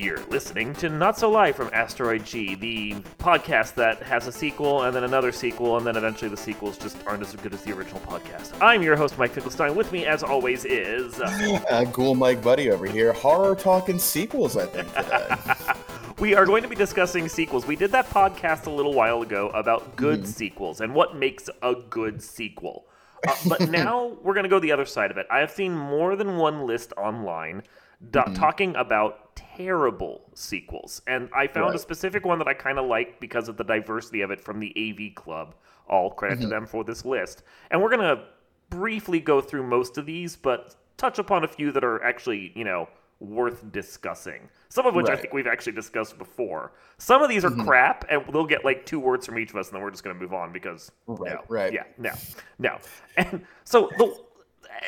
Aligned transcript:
You're 0.00 0.24
listening 0.30 0.72
to 0.76 0.88
Not 0.88 1.18
So 1.18 1.28
Live 1.28 1.56
from 1.56 1.68
Asteroid 1.74 2.24
G, 2.24 2.54
the 2.54 2.94
podcast 3.18 3.74
that 3.74 4.02
has 4.02 4.26
a 4.26 4.32
sequel 4.32 4.84
and 4.84 4.96
then 4.96 5.04
another 5.04 5.30
sequel, 5.30 5.76
and 5.76 5.86
then 5.86 5.94
eventually 5.94 6.30
the 6.30 6.38
sequels 6.38 6.78
just 6.78 6.96
aren't 7.06 7.20
as 7.20 7.36
good 7.36 7.52
as 7.52 7.60
the 7.64 7.72
original 7.74 8.00
podcast. 8.00 8.58
I'm 8.62 8.80
your 8.80 8.96
host, 8.96 9.18
Mike 9.18 9.32
Finkelstein. 9.32 9.74
With 9.74 9.92
me, 9.92 10.06
as 10.06 10.22
always, 10.22 10.64
is. 10.64 11.20
Uh, 11.20 11.84
Ghoul 11.92 12.14
Mike 12.14 12.42
Buddy 12.42 12.70
over 12.70 12.86
here. 12.86 13.12
Horror 13.12 13.54
talking 13.54 13.98
sequels, 13.98 14.56
I 14.56 14.64
think, 14.64 14.90
today. 14.94 15.74
we 16.18 16.34
are 16.34 16.46
going 16.46 16.62
to 16.62 16.68
be 16.70 16.76
discussing 16.76 17.28
sequels. 17.28 17.66
We 17.66 17.76
did 17.76 17.92
that 17.92 18.08
podcast 18.08 18.68
a 18.68 18.70
little 18.70 18.94
while 18.94 19.20
ago 19.20 19.50
about 19.50 19.96
good 19.96 20.26
sequels 20.26 20.80
and 20.80 20.94
what 20.94 21.14
makes 21.14 21.50
a 21.60 21.74
good 21.74 22.22
sequel. 22.22 22.86
Uh, 23.28 23.34
but 23.46 23.60
now 23.70 24.16
we're 24.22 24.32
going 24.32 24.44
to 24.44 24.48
go 24.48 24.60
the 24.60 24.72
other 24.72 24.86
side 24.86 25.10
of 25.10 25.18
it. 25.18 25.26
I 25.30 25.40
have 25.40 25.50
seen 25.50 25.76
more 25.76 26.16
than 26.16 26.38
one 26.38 26.66
list 26.66 26.94
online 26.96 27.64
do- 28.10 28.20
mm-hmm. 28.20 28.34
talking 28.34 28.74
about 28.76 29.36
terrible 29.36 30.22
sequels, 30.34 31.02
and 31.06 31.28
I 31.34 31.46
found 31.46 31.74
a 31.74 31.78
specific 31.78 32.24
one 32.24 32.38
that 32.38 32.48
I 32.48 32.54
kind 32.54 32.78
of 32.78 32.86
like 32.86 33.20
because 33.20 33.48
of 33.48 33.56
the 33.56 33.64
diversity 33.64 34.22
of 34.22 34.30
it 34.30 34.40
from 34.40 34.60
the 34.60 34.72
AV 34.76 35.14
Club. 35.14 35.54
All 35.88 36.10
credit 36.10 36.36
to 36.36 36.42
mm-hmm. 36.42 36.50
them 36.50 36.66
for 36.66 36.84
this 36.84 37.04
list, 37.04 37.42
and 37.70 37.82
we're 37.82 37.90
going 37.90 38.16
to 38.16 38.24
briefly 38.70 39.18
go 39.18 39.40
through 39.40 39.64
most 39.66 39.98
of 39.98 40.06
these, 40.06 40.36
but 40.36 40.76
touch 40.96 41.18
upon 41.18 41.42
a 41.42 41.48
few 41.48 41.72
that 41.72 41.82
are 41.82 42.02
actually, 42.04 42.52
you 42.54 42.64
know, 42.64 42.88
worth 43.18 43.70
discussing. 43.72 44.48
Some 44.68 44.86
of 44.86 44.94
which 44.94 45.08
I 45.08 45.16
think 45.16 45.34
we've 45.34 45.46
actually 45.46 45.72
discussed 45.72 46.16
before. 46.16 46.72
Some 46.98 47.22
of 47.22 47.28
these 47.28 47.44
are 47.44 47.50
mm-hmm. 47.50 47.66
crap, 47.66 48.04
and 48.10 48.22
they'll 48.32 48.46
get 48.46 48.64
like 48.64 48.86
two 48.86 49.00
words 49.00 49.26
from 49.26 49.38
each 49.38 49.50
of 49.50 49.56
us, 49.56 49.68
and 49.68 49.76
then 49.76 49.82
we're 49.82 49.90
just 49.90 50.04
going 50.04 50.16
to 50.16 50.22
move 50.22 50.32
on 50.32 50.52
because 50.52 50.90
Right, 51.06 51.32
no, 51.32 51.40
right. 51.48 51.72
yeah, 51.72 51.84
no, 51.98 52.12
no. 52.58 52.78
And 53.16 53.44
so 53.64 53.90
the 53.98 54.16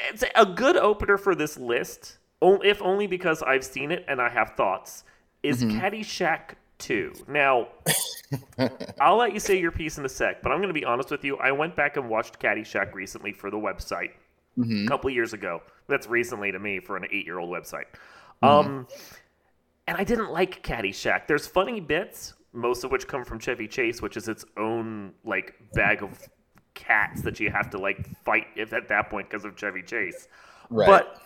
it's 0.09 0.25
a 0.35 0.47
good 0.47 0.77
opener 0.77 1.19
for 1.19 1.35
this 1.35 1.59
list, 1.59 2.19
if 2.43 2.83
only 2.83 3.07
because 3.07 3.43
I've 3.43 3.65
seen 3.65 3.91
it 3.93 4.05
and 4.09 4.21
I 4.21 4.29
have 4.29 4.51
thoughts. 4.57 5.05
Is 5.43 5.63
mm-hmm. 5.63 5.79
Caddyshack 5.79 6.55
two? 6.79 7.13
Now, 7.29 7.69
I'll 9.01 9.17
let 9.17 9.33
you 9.33 9.41
say 9.41 9.59
your 9.59 9.73
piece 9.73 9.99
in 9.99 10.05
a 10.05 10.09
sec, 10.09 10.43
but 10.43 10.53
I'm 10.53 10.59
going 10.59 10.69
to 10.69 10.75
be 10.75 10.85
honest 10.85 11.11
with 11.11 11.25
you. 11.25 11.37
I 11.39 11.53
went 11.53 11.77
back 11.77 11.97
and 11.97 12.09
watched 12.09 12.39
Caddyshack 12.39 12.95
recently 12.95 13.33
for 13.33 13.51
the 13.51 13.57
website 13.57 14.11
a 14.61 14.87
couple 14.87 15.11
years 15.11 15.33
ago. 15.33 15.63
That's 15.89 16.07
recently 16.07 16.53
to 16.53 16.59
me 16.59 16.81
for 16.81 16.97
an 16.97 17.07
eight 17.11 17.27
year 17.27 17.39
old 17.39 17.51
website. 17.51 17.87
Mm-hmm. 18.43 18.47
Um, 18.47 18.87
and 19.87 19.97
I 19.97 20.05
didn't 20.05 20.31
like 20.31 20.63
Caddyshack. 20.63 21.27
There's 21.27 21.47
funny 21.47 21.81
bits, 21.81 22.35
most 22.53 22.85
of 22.85 22.91
which 22.91 23.09
come 23.09 23.25
from 23.25 23.39
Chevy 23.39 23.67
Chase, 23.67 24.01
which 24.01 24.17
is 24.17 24.29
its 24.29 24.45
own 24.57 25.13
like 25.25 25.55
bag 25.75 26.03
of 26.03 26.19
cats 26.75 27.23
that 27.23 27.39
you 27.39 27.51
have 27.51 27.71
to 27.71 27.79
like 27.79 28.07
fight 28.25 28.47
if 28.57 28.73
at 28.73 28.89
that 28.89 29.11
point 29.11 29.29
because 29.29 29.45
of 29.45 29.57
Chevy 29.57 29.83
Chase. 29.83 30.29
Right. 30.71 30.87
But 30.89 31.23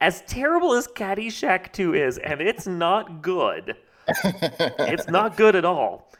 as 0.00 0.22
terrible 0.22 0.74
as 0.74 0.86
Caddyshack 0.88 1.72
2 1.72 1.94
is, 1.94 2.18
and 2.18 2.40
it's 2.40 2.66
not 2.66 3.22
good, 3.22 3.76
it's 4.24 5.08
not 5.08 5.36
good 5.36 5.56
at 5.56 5.64
all. 5.64 6.10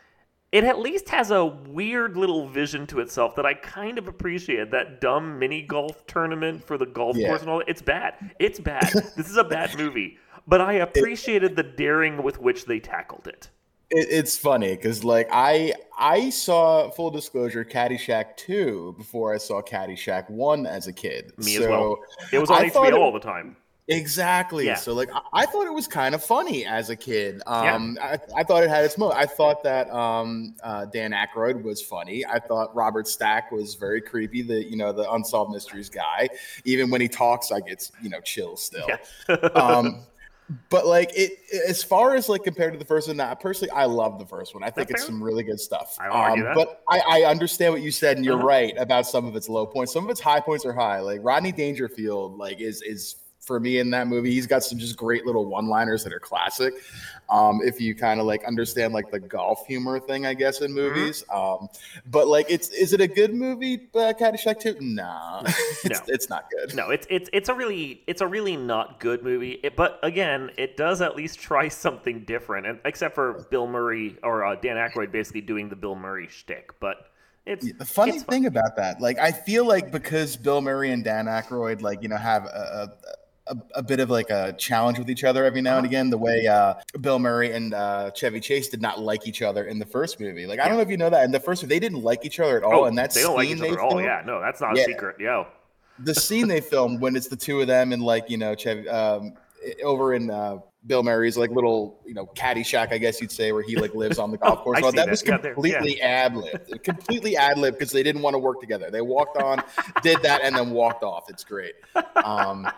It 0.52 0.62
at 0.62 0.78
least 0.78 1.08
has 1.08 1.32
a 1.32 1.44
weird 1.44 2.16
little 2.16 2.46
vision 2.48 2.86
to 2.86 3.00
itself 3.00 3.34
that 3.34 3.44
I 3.44 3.54
kind 3.54 3.98
of 3.98 4.06
appreciate. 4.06 4.70
That 4.70 5.00
dumb 5.00 5.36
mini 5.38 5.62
golf 5.62 6.06
tournament 6.06 6.64
for 6.64 6.78
the 6.78 6.86
golf 6.86 7.16
Yeah. 7.16 7.28
course 7.28 7.40
and 7.40 7.50
all 7.50 7.58
that. 7.58 7.68
It's 7.68 7.82
bad. 7.82 8.14
It's 8.38 8.60
bad. 8.60 8.88
this 9.16 9.28
is 9.28 9.36
a 9.36 9.42
bad 9.42 9.76
movie. 9.78 10.16
But 10.46 10.60
I 10.60 10.74
appreciated 10.74 11.56
the 11.56 11.64
daring 11.64 12.22
with 12.22 12.40
which 12.40 12.66
they 12.66 12.78
tackled 12.78 13.26
it. 13.26 13.50
It, 13.90 14.06
it's 14.10 14.36
funny 14.38 14.76
because, 14.76 15.02
like, 15.02 15.28
I 15.32 15.72
I 15.98 16.30
saw 16.30 16.88
full 16.90 17.10
disclosure 17.10 17.64
Caddyshack 17.64 18.36
two 18.36 18.94
before 18.96 19.34
I 19.34 19.38
saw 19.38 19.60
Caddyshack 19.60 20.30
one 20.30 20.66
as 20.66 20.86
a 20.86 20.92
kid. 20.92 21.32
Me 21.38 21.56
so 21.56 21.62
as 21.64 21.68
well. 21.68 21.96
It 22.32 22.38
was 22.38 22.50
on 22.50 22.58
I 22.62 22.70
HBO 22.70 22.86
it- 22.88 22.94
all 22.94 23.12
the 23.12 23.18
time. 23.18 23.56
Exactly. 23.88 24.64
Yeah. 24.66 24.76
So, 24.76 24.94
like, 24.94 25.10
I, 25.12 25.20
I 25.32 25.46
thought 25.46 25.66
it 25.66 25.72
was 25.74 25.86
kind 25.86 26.14
of 26.14 26.24
funny 26.24 26.64
as 26.64 26.88
a 26.88 26.96
kid. 26.96 27.42
Um, 27.46 27.98
I, 28.00 28.18
I 28.34 28.42
thought 28.42 28.64
it 28.64 28.70
had 28.70 28.84
its 28.84 28.96
moment. 28.96 29.18
I 29.20 29.26
thought 29.26 29.62
that 29.62 29.90
um, 29.90 30.54
uh, 30.62 30.86
Dan 30.86 31.12
Aykroyd 31.12 31.62
was 31.62 31.82
funny. 31.82 32.24
I 32.24 32.38
thought 32.38 32.74
Robert 32.74 33.06
Stack 33.06 33.52
was 33.52 33.74
very 33.74 34.00
creepy. 34.00 34.40
The 34.42 34.64
you 34.64 34.76
know 34.76 34.92
the 34.92 35.10
unsolved 35.12 35.52
mysteries 35.52 35.90
guy. 35.90 36.28
Even 36.64 36.88
when 36.90 37.00
he 37.02 37.08
talks, 37.08 37.52
I 37.52 37.60
get 37.60 37.90
you 38.02 38.08
know 38.08 38.20
chills 38.22 38.62
still. 38.64 38.88
um, 39.54 40.04
but 40.70 40.86
like 40.86 41.10
it, 41.14 41.32
as 41.68 41.82
far 41.82 42.14
as 42.14 42.28
like 42.28 42.42
compared 42.42 42.72
to 42.72 42.78
the 42.78 42.84
first 42.86 43.08
one, 43.08 43.20
I 43.20 43.34
personally 43.34 43.70
I 43.70 43.84
love 43.84 44.18
the 44.18 44.26
first 44.26 44.54
one. 44.54 44.62
I 44.62 44.70
think 44.70 44.88
That's 44.88 45.02
it's 45.02 45.02
fair. 45.02 45.08
some 45.08 45.22
really 45.22 45.42
good 45.42 45.60
stuff. 45.60 45.96
I 46.00 46.40
that. 46.40 46.54
But 46.54 46.80
I, 46.88 47.00
I 47.06 47.30
understand 47.30 47.74
what 47.74 47.82
you 47.82 47.90
said, 47.90 48.16
and 48.16 48.24
you're 48.24 48.36
Uh-huh. 48.36 48.46
right 48.46 48.74
about 48.78 49.06
some 49.06 49.26
of 49.26 49.36
its 49.36 49.48
low 49.50 49.66
points. 49.66 49.92
Some 49.92 50.04
of 50.04 50.10
its 50.10 50.20
high 50.20 50.40
points 50.40 50.64
are 50.64 50.72
high. 50.72 51.00
Like 51.00 51.20
Rodney 51.22 51.52
Dangerfield, 51.52 52.38
like 52.38 52.60
is 52.60 52.80
is 52.80 53.16
for 53.46 53.60
me 53.60 53.78
in 53.78 53.90
that 53.90 54.06
movie. 54.08 54.30
He's 54.32 54.46
got 54.46 54.62
some 54.64 54.78
just 54.78 54.96
great 54.96 55.26
little 55.26 55.46
one-liners 55.46 56.02
that 56.04 56.12
are 56.12 56.18
classic. 56.20 56.74
Um, 57.30 57.60
if 57.64 57.80
you 57.80 57.94
kind 57.94 58.20
of 58.20 58.26
like 58.26 58.44
understand 58.44 58.92
like 58.92 59.10
the 59.10 59.20
golf 59.20 59.66
humor 59.66 59.98
thing, 59.98 60.26
I 60.26 60.34
guess 60.34 60.60
in 60.60 60.72
Mm-hmm. 60.72 60.94
movies. 60.94 61.24
Um, 61.32 61.68
but 62.10 62.26
like, 62.28 62.46
it's 62.50 62.68
is 62.70 62.92
it 62.92 63.00
a 63.00 63.06
good 63.06 63.34
movie? 63.34 63.88
Uh, 63.94 64.12
Caddyshack 64.18 64.60
Two? 64.60 64.76
Nah, 64.80 65.42
it's, 65.46 65.84
No. 65.84 65.96
it's 66.08 66.28
not 66.28 66.50
good. 66.50 66.74
No, 66.74 66.90
it's 66.90 67.06
it's 67.10 67.30
it's 67.32 67.48
a 67.48 67.54
really 67.54 68.02
it's 68.06 68.20
a 68.20 68.26
really 68.26 68.56
not 68.56 69.00
good 69.00 69.22
movie. 69.22 69.52
It, 69.62 69.76
but 69.76 69.98
again, 70.02 70.50
it 70.58 70.76
does 70.76 71.00
at 71.00 71.16
least 71.16 71.38
try 71.38 71.68
something 71.68 72.24
different, 72.24 72.66
and 72.66 72.78
except 72.84 73.14
for 73.14 73.46
Bill 73.50 73.66
Murray 73.66 74.16
or 74.22 74.44
uh, 74.44 74.54
Dan 74.56 74.76
Aykroyd 74.76 75.10
basically 75.12 75.40
doing 75.40 75.68
the 75.68 75.76
Bill 75.76 75.94
Murray 75.94 76.28
shtick. 76.28 76.72
But 76.80 77.06
it's 77.46 77.70
The 77.72 77.84
funny 77.84 78.12
it's 78.16 78.22
thing 78.24 78.46
about 78.46 78.76
that, 78.76 79.00
like, 79.00 79.18
I 79.18 79.30
feel 79.30 79.66
like 79.66 79.90
because 79.92 80.36
Bill 80.36 80.60
Murray 80.62 80.90
and 80.92 81.04
Dan 81.04 81.26
Aykroyd, 81.26 81.82
like, 81.82 82.02
you 82.02 82.08
know, 82.08 82.16
have 82.16 82.44
a, 82.46 82.48
a, 82.48 83.14
a, 83.46 83.56
a 83.74 83.82
bit 83.82 84.00
of 84.00 84.08
like 84.10 84.30
a 84.30 84.54
challenge 84.58 84.98
with 84.98 85.10
each 85.10 85.24
other 85.24 85.44
every 85.44 85.60
now 85.60 85.76
and 85.78 85.84
Uh-huh. 85.86 85.90
again, 85.90 86.10
the 86.10 86.18
way 86.18 86.46
uh, 86.46 86.74
Bill 87.00 87.18
Murray 87.18 87.52
and 87.52 87.74
uh, 87.74 88.10
Chevy 88.12 88.40
Chase 88.40 88.68
did 88.68 88.80
not 88.80 89.00
like 89.00 89.26
each 89.26 89.42
other 89.42 89.64
in 89.66 89.78
the 89.78 89.84
first 89.86 90.18
movie. 90.20 90.46
Like, 90.46 90.60
I 90.60 90.66
don't 90.68 90.76
know 90.76 90.82
if 90.82 90.88
you 90.88 90.96
know 90.96 91.10
that 91.10 91.24
in 91.24 91.30
the 91.30 91.40
first 91.40 91.62
movie, 91.62 91.74
they 91.74 91.80
didn't 91.80 92.02
like 92.02 92.24
each 92.24 92.40
other 92.40 92.56
at 92.56 92.62
all. 92.62 92.80
Oh, 92.80 92.84
and 92.86 92.96
that 92.98 93.12
they 93.12 93.22
don't 93.22 93.36
like 93.36 93.48
scene 93.48 93.56
each 93.56 93.62
they 93.62 93.68
other 93.68 93.78
at 93.78 93.84
all. 93.84 93.90
filmed- 93.90 94.04
Yeah, 94.06 94.22
no, 94.24 94.40
that's 94.40 94.60
not 94.60 94.76
Yeah. 94.76 94.82
a 94.82 94.86
secret. 94.86 95.16
Yo, 95.20 95.46
the 95.98 96.14
scene 96.14 96.48
they 96.48 96.60
filmed 96.60 97.00
when 97.00 97.16
it's 97.16 97.28
the 97.28 97.36
two 97.36 97.60
of 97.60 97.66
them 97.66 97.92
and 97.92 98.02
like 98.02 98.28
you 98.30 98.36
know 98.38 98.54
Chevy, 98.54 98.88
um, 98.88 99.34
over 99.82 100.12
in 100.14 100.30
uh, 100.30 100.58
Bill 100.86 101.02
Murray's 101.02 101.38
like 101.38 101.50
little 101.50 101.98
you 102.06 102.12
know 102.14 102.26
caddy 102.26 102.62
shack, 102.62 102.92
I 102.92 102.98
guess 102.98 103.20
you'd 103.20 103.30
say, 103.32 103.52
where 103.52 103.62
he 103.62 103.76
like 103.76 103.94
lives 103.94 104.18
on 104.18 104.30
the 104.30 104.36
golf 104.44 104.60
course. 104.64 104.80
Well, 104.82 104.90
that 104.92 105.06
that. 105.06 105.10
was 105.10 105.22
Yeah, 105.24 105.36
there- 105.38 105.54
completely 105.54 106.00
ad 106.02 106.36
lib, 106.36 106.82
completely 106.82 107.36
ad 107.36 107.58
lib 107.58 107.74
because 107.74 107.90
they 107.92 108.02
didn't 108.02 108.22
want 108.22 108.34
to 108.34 108.38
work 108.38 108.60
together. 108.60 108.90
They 108.90 109.00
walked 109.02 109.36
on, 109.38 109.62
did 110.02 110.20
that, 110.22 110.40
and 110.42 110.56
then 110.56 110.70
walked 110.70 111.02
off. 111.04 111.30
It's 111.30 111.44
great. 111.44 111.74
Um, 112.16 112.68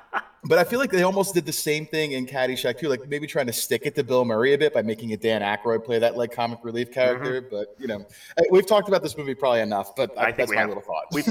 but 0.49 0.59
I 0.59 0.65
feel 0.65 0.79
like 0.79 0.91
they 0.91 1.03
almost 1.03 1.35
did 1.35 1.47
the 1.47 1.53
same 1.53 1.87
thing 1.87 2.13
in 2.13 2.27
Caddyshack 2.27 2.79
too, 2.79 2.89
like 2.89 3.09
maybe 3.09 3.27
trying 3.27 3.47
to 3.47 3.53
stick 3.53 3.83
it 3.85 3.95
to 3.97 4.05
Bill 4.05 4.25
Murray 4.25 4.55
a 4.55 4.59
bit 4.59 4.73
by 4.75 4.83
making 4.83 5.11
it 5.11 5.21
Dan 5.21 5.43
Aykroyd 5.43 5.85
play 5.85 5.99
that 5.99 6.17
like 6.17 6.33
comic 6.33 6.61
relief 6.63 6.93
character. 6.93 7.41
But 7.41 7.75
you 7.79 7.87
know, 7.87 8.07
we've 8.51 8.67
talked 8.67 8.89
about 8.89 9.03
this 9.03 9.17
movie 9.17 9.35
probably 9.35 9.61
enough. 9.61 9.95
But 9.97 10.11
Mm-hmm. 10.17 10.21
I 10.21 10.25
think 10.27 10.37
that's 10.37 10.51
we 10.51 10.57
my 10.57 10.61
have. 10.63 10.69
little 10.71 10.83
thought. 10.83 11.07
we 11.13 11.23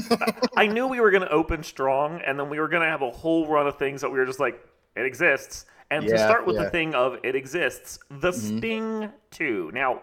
I 0.57 0.67
knew 0.67 0.87
we 0.87 0.99
were 0.99 1.11
going 1.11 1.23
to 1.23 1.31
open 1.31 1.63
strong, 1.63 2.21
and 2.25 2.39
then 2.39 2.49
we 2.49 2.59
were 2.59 2.67
going 2.67 2.83
to 2.83 2.89
have 2.89 3.01
a 3.01 3.09
whole 3.11 3.47
run 3.47 3.67
of 3.67 3.77
things 3.77 4.01
that 4.01 4.11
we 4.11 4.17
were 4.19 4.25
just 4.25 4.39
like, 4.39 4.59
it 4.95 5.05
exists. 5.05 5.65
And 5.91 6.03
to 6.07 6.17
start 6.17 6.45
with 6.47 6.55
yeah. 6.55 6.63
the 6.63 6.69
thing 6.71 6.95
of 6.95 7.17
it 7.23 7.35
exists, 7.35 7.99
the 8.09 8.31
Sting 8.31 9.11
two. 9.31 9.69
Now, 9.73 10.01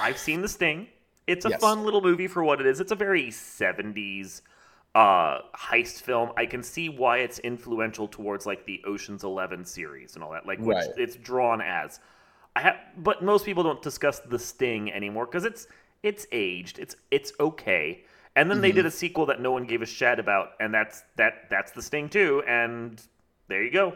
I've 0.00 0.18
seen 0.18 0.42
the 0.42 0.48
Sting. 0.48 0.88
It's 1.26 1.46
a 1.46 1.50
Yes. 1.50 1.60
fun 1.60 1.84
little 1.84 2.02
movie 2.02 2.26
for 2.26 2.44
what 2.44 2.60
it 2.60 2.66
is. 2.66 2.80
It's 2.80 2.92
a 2.92 2.96
very 2.96 3.28
70s 3.28 4.42
uh 4.94 5.40
heist 5.56 6.02
film. 6.02 6.30
I 6.36 6.46
can 6.46 6.62
see 6.62 6.88
why 6.88 7.18
it's 7.18 7.38
influential 7.40 8.06
towards 8.08 8.46
like 8.46 8.64
the 8.66 8.82
Ocean's 8.86 9.24
11 9.24 9.64
series 9.64 10.14
and 10.14 10.22
all 10.24 10.30
that. 10.32 10.46
Like 10.46 10.64
which 10.64 10.76
Right. 10.76 10.90
it's 10.96 11.16
drawn 11.16 11.60
as. 11.60 12.00
I 12.56 12.60
have 12.60 12.76
but 12.98 13.22
most 13.22 13.44
people 13.44 13.62
don't 13.64 13.82
discuss 13.82 14.20
the 14.20 14.38
Sting 14.38 14.92
anymore 14.92 15.26
cuz 15.26 15.44
it's 15.44 15.66
it's 16.02 16.26
aged. 16.32 16.78
It's 16.78 16.96
it's 17.10 17.32
okay. 17.40 18.04
And 18.36 18.50
then 18.50 18.60
they 18.60 18.70
Mm-hmm. 18.70 18.76
did 18.76 18.86
a 18.86 18.90
sequel 18.90 19.26
that 19.26 19.40
no 19.40 19.52
one 19.52 19.64
gave 19.64 19.82
a 19.82 19.86
shat 19.86 20.18
about 20.20 20.50
and 20.60 20.72
that's 20.72 21.02
that 21.16 21.48
that's 21.50 21.72
the 21.72 21.82
Sting 21.82 22.08
two 22.08 22.42
and 22.46 23.02
there 23.48 23.62
you 23.62 23.70
go. 23.72 23.94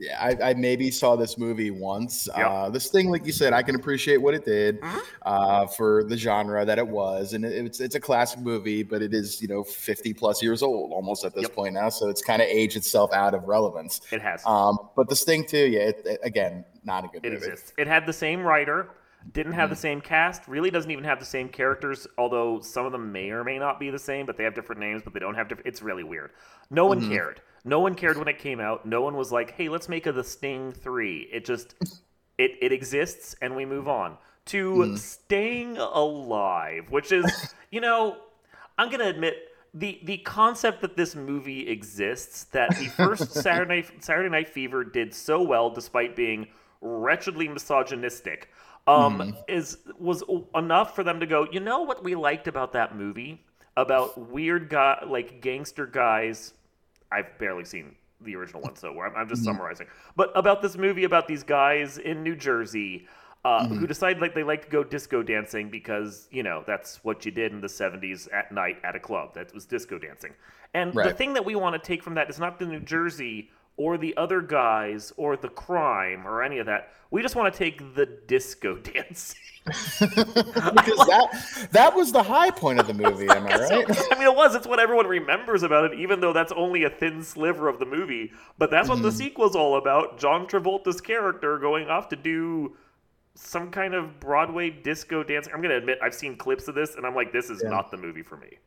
Yeah, 0.00 0.16
I, 0.20 0.50
I 0.50 0.54
maybe 0.54 0.92
saw 0.92 1.16
this 1.16 1.36
movie 1.38 1.72
once. 1.72 2.28
Uh, 2.32 2.70
this 2.70 2.86
thing, 2.88 3.10
like 3.10 3.26
you 3.26 3.32
said, 3.32 3.52
I 3.52 3.62
can 3.64 3.74
appreciate 3.74 4.18
what 4.18 4.32
it 4.32 4.44
did 4.44 4.80
Mm-hmm. 4.80 4.98
uh, 5.22 5.66
for 5.66 6.04
the 6.04 6.16
genre 6.16 6.64
that 6.64 6.78
it 6.78 6.86
was, 6.86 7.32
and 7.32 7.44
it, 7.44 7.66
it's 7.66 7.80
it's 7.80 7.96
a 7.96 8.00
classic 8.00 8.38
movie, 8.40 8.84
but 8.84 9.02
it 9.02 9.12
is 9.12 9.42
you 9.42 9.48
know 9.48 9.64
fifty 9.64 10.14
plus 10.14 10.40
years 10.40 10.62
old 10.62 10.92
almost 10.92 11.24
at 11.24 11.34
this 11.34 11.42
Yep. 11.44 11.54
point 11.54 11.74
now, 11.74 11.88
so 11.88 12.08
it's 12.08 12.22
kind 12.22 12.40
of 12.40 12.46
aged 12.46 12.76
itself 12.76 13.12
out 13.12 13.34
of 13.34 13.42
relevance. 13.48 14.00
It 14.12 14.22
has. 14.22 14.40
Um, 14.46 14.78
but 14.94 15.08
this 15.08 15.24
thing 15.24 15.44
too, 15.44 15.66
yeah, 15.66 15.80
it, 15.80 16.02
it- 16.04 16.20
again, 16.22 16.64
not 16.84 17.04
a 17.04 17.08
good 17.08 17.24
It 17.24 17.32
movie. 17.32 17.46
exists. 17.46 17.72
It 17.76 17.88
had 17.88 18.06
the 18.06 18.12
same 18.12 18.42
writer, 18.42 18.90
didn't 19.32 19.54
have 19.54 19.68
the 19.68 19.74
Mm-hmm. 19.74 19.80
same 19.82 20.00
cast, 20.00 20.46
really 20.46 20.70
doesn't 20.70 20.90
even 20.92 21.02
have 21.04 21.18
the 21.18 21.26
same 21.26 21.48
characters, 21.48 22.06
although 22.16 22.60
some 22.60 22.86
of 22.86 22.92
them 22.92 23.10
may 23.10 23.30
or 23.30 23.42
may 23.42 23.58
not 23.58 23.80
be 23.80 23.90
the 23.90 23.98
same, 23.98 24.26
but 24.26 24.36
they 24.36 24.44
have 24.44 24.54
different 24.54 24.80
names, 24.80 25.02
but 25.02 25.12
they 25.12 25.18
don't 25.20 25.34
have 25.34 25.48
different. 25.48 25.66
It's 25.66 25.82
really 25.82 26.04
weird. 26.04 26.30
No 26.70 26.86
one 26.86 27.00
Mm-hmm. 27.00 27.10
cared. 27.10 27.40
No 27.68 27.80
one 27.80 27.94
cared 27.94 28.16
when 28.16 28.28
it 28.28 28.38
came 28.38 28.60
out. 28.60 28.86
No 28.86 29.02
one 29.02 29.16
was 29.16 29.30
like, 29.30 29.52
hey, 29.52 29.68
let's 29.68 29.88
make 29.88 30.06
a 30.06 30.12
The 30.12 30.24
Sting 30.24 30.72
3. 30.72 31.28
It 31.30 31.44
just, 31.44 31.74
it, 32.38 32.52
it 32.62 32.72
exists 32.72 33.36
and 33.42 33.54
we 33.54 33.66
move 33.66 33.88
on. 33.88 34.16
To 34.46 34.70
Mm-hmm. 34.70 34.96
Staying 34.96 35.76
Alive, 35.76 36.90
which 36.90 37.12
is, 37.12 37.54
you 37.70 37.82
know, 37.82 38.16
I'm 38.78 38.88
going 38.88 39.00
to 39.00 39.08
admit, 39.08 39.36
the, 39.74 40.00
the 40.04 40.16
concept 40.18 40.80
that 40.80 40.96
this 40.96 41.14
movie 41.14 41.68
exists, 41.68 42.44
that 42.44 42.70
the 42.70 42.86
first 42.86 43.32
Saturday 43.42 43.84
Saturday 44.00 44.30
Night 44.30 44.48
Fever 44.48 44.82
did 44.82 45.12
so 45.12 45.42
well, 45.42 45.68
despite 45.68 46.16
being 46.16 46.48
wretchedly 46.80 47.48
misogynistic, 47.48 48.48
um, 48.86 49.18
mm. 49.18 49.44
is 49.46 49.78
was 49.98 50.24
enough 50.54 50.94
for 50.96 51.04
them 51.04 51.20
to 51.20 51.26
go. 51.26 51.46
You 51.52 51.60
know 51.60 51.82
what 51.82 52.02
we 52.02 52.14
liked 52.14 52.48
about 52.48 52.72
that 52.72 52.96
movie 52.96 53.44
about 53.76 54.30
weird 54.30 54.68
guy 54.68 55.04
like 55.06 55.40
gangster 55.40 55.86
guys. 55.86 56.54
I've 57.10 57.38
barely 57.38 57.64
seen 57.64 57.94
the 58.20 58.34
original 58.36 58.62
one, 58.62 58.76
so 58.76 59.00
I'm, 59.00 59.14
I'm 59.14 59.28
just 59.28 59.42
mm-hmm. 59.42 59.52
summarizing. 59.52 59.86
But 60.16 60.32
about 60.34 60.62
this 60.62 60.76
movie 60.76 61.04
about 61.04 61.28
these 61.28 61.42
guys 61.42 61.98
in 61.98 62.22
New 62.22 62.36
Jersey 62.36 63.06
uh, 63.44 63.62
mm-hmm. 63.62 63.76
who 63.76 63.86
decide 63.86 64.18
like 64.20 64.34
they 64.34 64.42
like 64.42 64.62
to 64.62 64.68
go 64.68 64.82
disco 64.82 65.22
dancing 65.22 65.70
because 65.70 66.28
you 66.30 66.42
know 66.42 66.64
that's 66.66 67.02
what 67.04 67.24
you 67.24 67.30
did 67.30 67.52
in 67.52 67.60
the 67.60 67.68
70s 67.68 68.28
at 68.32 68.50
night 68.52 68.78
at 68.82 68.96
a 68.96 69.00
club 69.00 69.34
that 69.34 69.54
was 69.54 69.64
disco 69.64 69.98
dancing 69.98 70.34
and 70.74 70.94
right. 70.94 71.08
the 71.08 71.14
thing 71.14 71.32
that 71.34 71.44
we 71.44 71.54
want 71.54 71.80
to 71.80 71.86
take 71.86 72.02
from 72.02 72.14
that 72.14 72.28
is 72.28 72.38
not 72.38 72.58
the 72.58 72.66
new 72.66 72.80
jersey 72.80 73.48
or 73.78 73.96
the 73.96 74.14
other 74.16 74.42
guys 74.42 75.12
or 75.16 75.36
the 75.36 75.48
crime 75.48 76.26
or 76.26 76.42
any 76.42 76.58
of 76.58 76.66
that 76.66 76.92
we 77.10 77.22
just 77.22 77.34
want 77.34 77.52
to 77.52 77.58
take 77.58 77.94
the 77.94 78.04
disco 78.26 78.76
dancing 78.94 79.38
because 79.64 80.00
that 80.00 81.68
that 81.72 81.94
was 81.94 82.12
the 82.12 82.22
high 82.22 82.50
point 82.50 82.78
of 82.78 82.86
the 82.86 82.94
movie 82.94 83.28
am 83.28 83.46
i 83.46 83.56
right 83.70 84.12
i 84.12 84.18
mean 84.18 84.28
it 84.28 84.34
was 84.34 84.54
it's 84.54 84.66
what 84.66 84.80
everyone 84.80 85.06
remembers 85.06 85.62
about 85.62 85.92
it 85.92 85.98
even 85.98 86.20
though 86.20 86.32
that's 86.32 86.52
only 86.52 86.84
a 86.84 86.90
thin 86.90 87.22
sliver 87.22 87.68
of 87.68 87.78
the 87.78 87.86
movie 87.86 88.32
but 88.58 88.70
that's 88.70 88.88
what 88.88 88.96
mm-hmm. 88.96 89.04
the 89.04 89.12
sequel's 89.12 89.54
all 89.54 89.76
about 89.76 90.18
john 90.18 90.46
travolta's 90.46 91.00
character 91.00 91.58
going 91.58 91.88
off 91.88 92.08
to 92.08 92.16
do 92.16 92.74
some 93.40 93.70
kind 93.70 93.94
of 93.94 94.18
Broadway 94.18 94.68
disco 94.70 95.22
dancing. 95.22 95.52
I'm 95.54 95.62
gonna 95.62 95.76
admit 95.76 95.98
I've 96.02 96.14
seen 96.14 96.36
clips 96.36 96.66
of 96.68 96.74
this, 96.74 96.96
and 96.96 97.06
I'm 97.06 97.14
like, 97.14 97.32
this 97.32 97.50
is 97.50 97.60
yeah. 97.62 97.70
not 97.70 97.90
the 97.90 97.96
movie 97.96 98.22
for 98.22 98.36
me. 98.36 98.58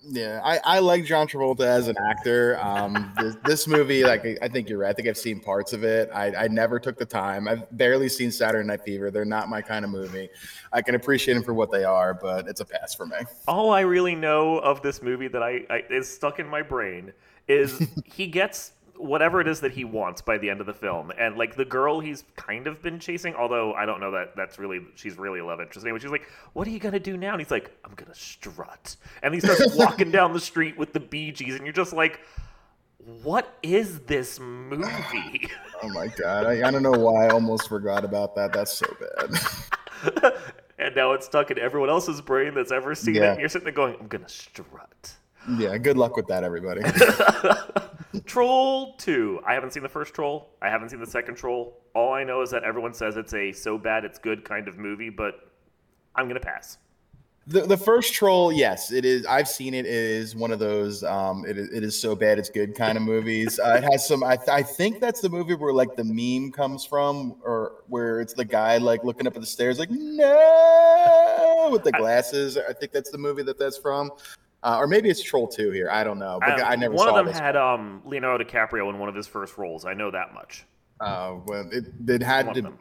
Yeah, 0.00 0.40
I, 0.44 0.60
I 0.64 0.78
like 0.78 1.04
John 1.04 1.26
Travolta 1.26 1.60
as 1.60 1.88
an 1.88 1.96
actor. 1.98 2.58
Um, 2.60 3.12
this, 3.18 3.36
this, 3.44 3.66
movie, 3.66 4.04
like 4.04 4.24
I 4.40 4.48
think 4.48 4.68
you're 4.68 4.78
right. 4.78 4.90
I 4.90 4.92
think 4.92 5.08
I've 5.08 5.18
seen 5.18 5.40
parts 5.40 5.72
of 5.72 5.82
it. 5.82 6.08
I, 6.14 6.44
I 6.44 6.48
never 6.48 6.78
took 6.78 6.96
the 6.96 7.04
time. 7.04 7.48
I've 7.48 7.64
barely 7.76 8.08
seen 8.08 8.30
Saturday 8.30 8.66
Night 8.66 8.82
Fever. 8.82 9.10
They're 9.10 9.24
not 9.24 9.48
my 9.48 9.60
kind 9.60 9.84
of 9.84 9.90
movie. 9.90 10.28
I 10.72 10.82
can 10.82 10.94
appreciate 10.94 11.34
them 11.34 11.42
for 11.42 11.52
what 11.52 11.72
they 11.72 11.84
are, 11.84 12.14
but 12.14 12.46
it's 12.46 12.60
a 12.60 12.64
pass 12.64 12.94
for 12.94 13.06
me. 13.06 13.16
All 13.48 13.72
I 13.72 13.80
really 13.80 14.14
know 14.14 14.58
of 14.58 14.82
this 14.82 15.02
movie 15.02 15.28
that 15.28 15.42
I, 15.42 15.66
I 15.68 15.84
is 15.90 16.08
stuck 16.08 16.38
in 16.38 16.46
my 16.46 16.62
brain 16.62 17.12
is 17.48 17.88
he 18.04 18.28
gets 18.28 18.72
whatever 18.98 19.40
it 19.40 19.48
is 19.48 19.60
that 19.60 19.72
he 19.72 19.84
wants 19.84 20.20
by 20.20 20.38
the 20.38 20.50
end 20.50 20.60
of 20.60 20.66
the 20.66 20.74
film. 20.74 21.12
And 21.18 21.36
like 21.36 21.56
the 21.56 21.64
girl 21.64 22.00
he's 22.00 22.24
kind 22.36 22.66
of 22.66 22.82
been 22.82 22.98
chasing, 22.98 23.34
although 23.34 23.72
I 23.74 23.86
don't 23.86 24.00
know 24.00 24.10
that 24.12 24.36
that's 24.36 24.58
really 24.58 24.80
she's 24.94 25.16
really 25.16 25.40
a 25.40 25.44
love 25.44 25.60
interest 25.60 25.86
anyway. 25.86 25.98
She's 26.00 26.10
like, 26.10 26.28
"What 26.52 26.66
are 26.66 26.70
you 26.70 26.78
gonna 26.78 27.00
do 27.00 27.16
now?" 27.16 27.32
And 27.32 27.40
he's 27.40 27.50
like, 27.50 27.70
"I'm 27.84 27.94
gonna 27.94 28.14
strut." 28.14 28.96
And 29.22 29.34
he 29.34 29.40
starts 29.40 29.66
walking 29.76 30.10
down 30.10 30.32
the 30.32 30.40
street 30.40 30.76
with 30.76 30.92
the 30.92 31.00
Bee 31.00 31.32
Gees, 31.32 31.54
and 31.54 31.64
you're 31.64 31.72
just 31.72 31.92
like, 31.92 32.20
"What 33.22 33.56
is 33.62 34.00
this 34.00 34.40
movie?" 34.40 35.48
oh 35.82 35.88
my 35.90 36.08
god, 36.08 36.46
I, 36.46 36.66
I 36.66 36.70
don't 36.70 36.82
know 36.82 36.92
why 36.92 37.26
I 37.26 37.28
almost 37.30 37.68
forgot 37.68 38.04
about 38.04 38.34
that. 38.36 38.52
That's 38.52 38.72
so 38.72 38.86
bad. 39.16 40.32
and 40.78 40.94
now 40.94 41.12
it's 41.12 41.26
stuck 41.26 41.50
in 41.50 41.58
everyone 41.58 41.90
else's 41.90 42.20
brain 42.20 42.54
that's 42.54 42.72
ever 42.72 42.94
seen 42.94 43.16
yeah. 43.16 43.22
it. 43.22 43.30
And 43.32 43.40
you're 43.40 43.48
sitting 43.48 43.64
there 43.64 43.72
going, 43.72 43.96
"I'm 44.00 44.08
gonna 44.08 44.28
strut." 44.28 45.16
Yeah, 45.56 45.76
good 45.78 45.96
luck 45.96 46.16
with 46.16 46.26
that, 46.26 46.44
everybody. 46.44 46.82
Troll 48.26 48.96
2. 48.96 49.40
I 49.46 49.54
haven't 49.54 49.72
seen 49.72 49.82
the 49.82 49.88
first 49.88 50.14
Troll. 50.14 50.48
I 50.60 50.68
haven't 50.68 50.90
seen 50.90 51.00
the 51.00 51.06
second 51.06 51.36
Troll. 51.36 51.80
All 51.94 52.12
I 52.12 52.24
know 52.24 52.42
is 52.42 52.50
that 52.50 52.64
everyone 52.64 52.94
says 52.94 53.16
it's 53.16 53.34
a 53.34 53.52
so 53.52 53.78
bad 53.78 54.04
it's 54.04 54.18
good 54.18 54.44
kind 54.44 54.68
of 54.68 54.78
movie, 54.78 55.10
but 55.10 55.50
I'm 56.14 56.26
going 56.26 56.40
to 56.40 56.46
pass. 56.46 56.78
The, 57.48 57.62
the 57.62 57.78
first 57.78 58.12
troll, 58.12 58.52
yes, 58.52 58.92
it 58.92 59.06
is. 59.06 59.24
I've 59.24 59.48
seen 59.48 59.72
it. 59.72 59.86
It 59.86 59.92
is 59.92 60.36
one 60.36 60.50
of 60.50 60.58
those. 60.58 61.02
Um, 61.02 61.46
it, 61.46 61.56
it 61.56 61.82
is 61.82 61.98
so 61.98 62.14
bad 62.14 62.38
it's 62.38 62.50
good 62.50 62.74
kind 62.74 62.98
of 62.98 63.02
movies. 63.02 63.58
Uh, 63.58 63.80
it 63.82 63.90
has 63.90 64.06
some. 64.06 64.22
I, 64.22 64.36
th- 64.36 64.50
I 64.50 64.62
think 64.62 65.00
that's 65.00 65.22
the 65.22 65.30
movie 65.30 65.54
where 65.54 65.72
like 65.72 65.96
the 65.96 66.04
meme 66.04 66.52
comes 66.52 66.84
from, 66.84 67.36
or 67.42 67.84
where 67.86 68.20
it's 68.20 68.34
the 68.34 68.44
guy 68.44 68.76
like 68.76 69.02
looking 69.02 69.26
up 69.26 69.34
at 69.34 69.40
the 69.40 69.46
stairs, 69.46 69.78
like 69.78 69.90
no, 69.90 71.70
with 71.72 71.84
the 71.84 71.92
glasses. 71.92 72.58
I 72.58 72.74
think 72.74 72.92
that's 72.92 73.10
the 73.10 73.16
movie 73.16 73.44
that 73.44 73.58
that's 73.58 73.78
from. 73.78 74.10
Uh, 74.62 74.76
or 74.78 74.86
maybe 74.86 75.08
it's 75.08 75.22
Troll 75.22 75.46
Two 75.46 75.70
here. 75.70 75.88
I 75.90 76.02
don't 76.02 76.18
know. 76.18 76.38
But 76.40 76.60
I, 76.60 76.72
I 76.72 76.76
never. 76.76 76.94
One 76.94 77.08
of 77.08 77.14
them 77.14 77.32
had 77.32 77.56
um, 77.56 78.02
Leonardo 78.04 78.44
DiCaprio 78.44 78.90
in 78.90 78.98
one 78.98 79.08
of 79.08 79.14
his 79.14 79.26
first 79.26 79.56
roles. 79.56 79.84
I 79.84 79.94
know 79.94 80.10
that 80.10 80.34
much. 80.34 80.66
Uh, 81.00 81.36
well, 81.46 81.68
it, 81.70 81.86
it 82.08 82.22
had 82.22 82.46
one 82.46 82.54
to. 82.54 82.72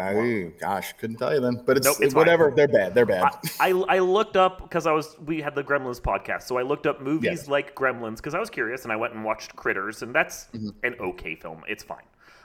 Ooh, 0.00 0.52
gosh, 0.60 0.92
couldn't 0.94 1.16
tell 1.16 1.34
you 1.34 1.40
then. 1.40 1.62
But 1.66 1.76
it's, 1.76 1.86
nope, 1.86 1.96
it's 2.00 2.14
whatever. 2.14 2.48
Fine. 2.48 2.56
They're 2.56 2.68
bad. 2.68 2.94
They're 2.94 3.06
bad. 3.06 3.34
I, 3.60 3.70
I, 3.70 3.96
I 3.96 3.98
looked 3.98 4.36
up 4.36 4.62
because 4.62 4.86
I 4.86 4.92
was 4.92 5.16
we 5.24 5.40
had 5.40 5.54
the 5.54 5.64
Gremlins 5.64 6.00
podcast, 6.00 6.42
so 6.42 6.56
I 6.56 6.62
looked 6.62 6.86
up 6.86 7.02
movies 7.02 7.40
yes. 7.40 7.48
like 7.48 7.74
Gremlins 7.74 8.16
because 8.16 8.34
I 8.34 8.38
was 8.38 8.48
curious, 8.48 8.84
and 8.84 8.92
I 8.92 8.96
went 8.96 9.14
and 9.14 9.24
watched 9.24 9.56
Critters, 9.56 10.02
and 10.02 10.14
that's 10.14 10.46
mm-hmm. 10.46 10.68
an 10.84 10.94
okay 11.00 11.34
film. 11.34 11.62
It's 11.68 11.82
fine. 11.82 12.04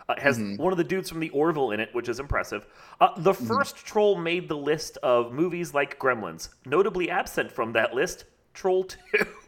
Uh, 0.09 0.15
has 0.17 0.37
mm-hmm. 0.37 0.61
one 0.61 0.73
of 0.73 0.77
the 0.77 0.83
dudes 0.83 1.09
from 1.09 1.21
the 1.21 1.29
Orville 1.29 1.71
in 1.71 1.79
it, 1.79 1.89
which 1.93 2.09
is 2.09 2.19
impressive. 2.19 2.65
Uh, 2.99 3.09
the 3.15 3.31
1st 3.31 3.47
mm-hmm. 3.47 3.85
Troll 3.85 4.17
made 4.17 4.49
the 4.49 4.57
list 4.57 4.97
of 4.97 5.31
movies 5.31 5.73
like 5.73 5.97
Gremlins. 5.97 6.49
Notably 6.65 7.09
absent 7.09 7.49
from 7.49 7.71
that 7.71 7.93
list 7.93 8.25
Troll 8.53 8.83
2. 8.83 8.97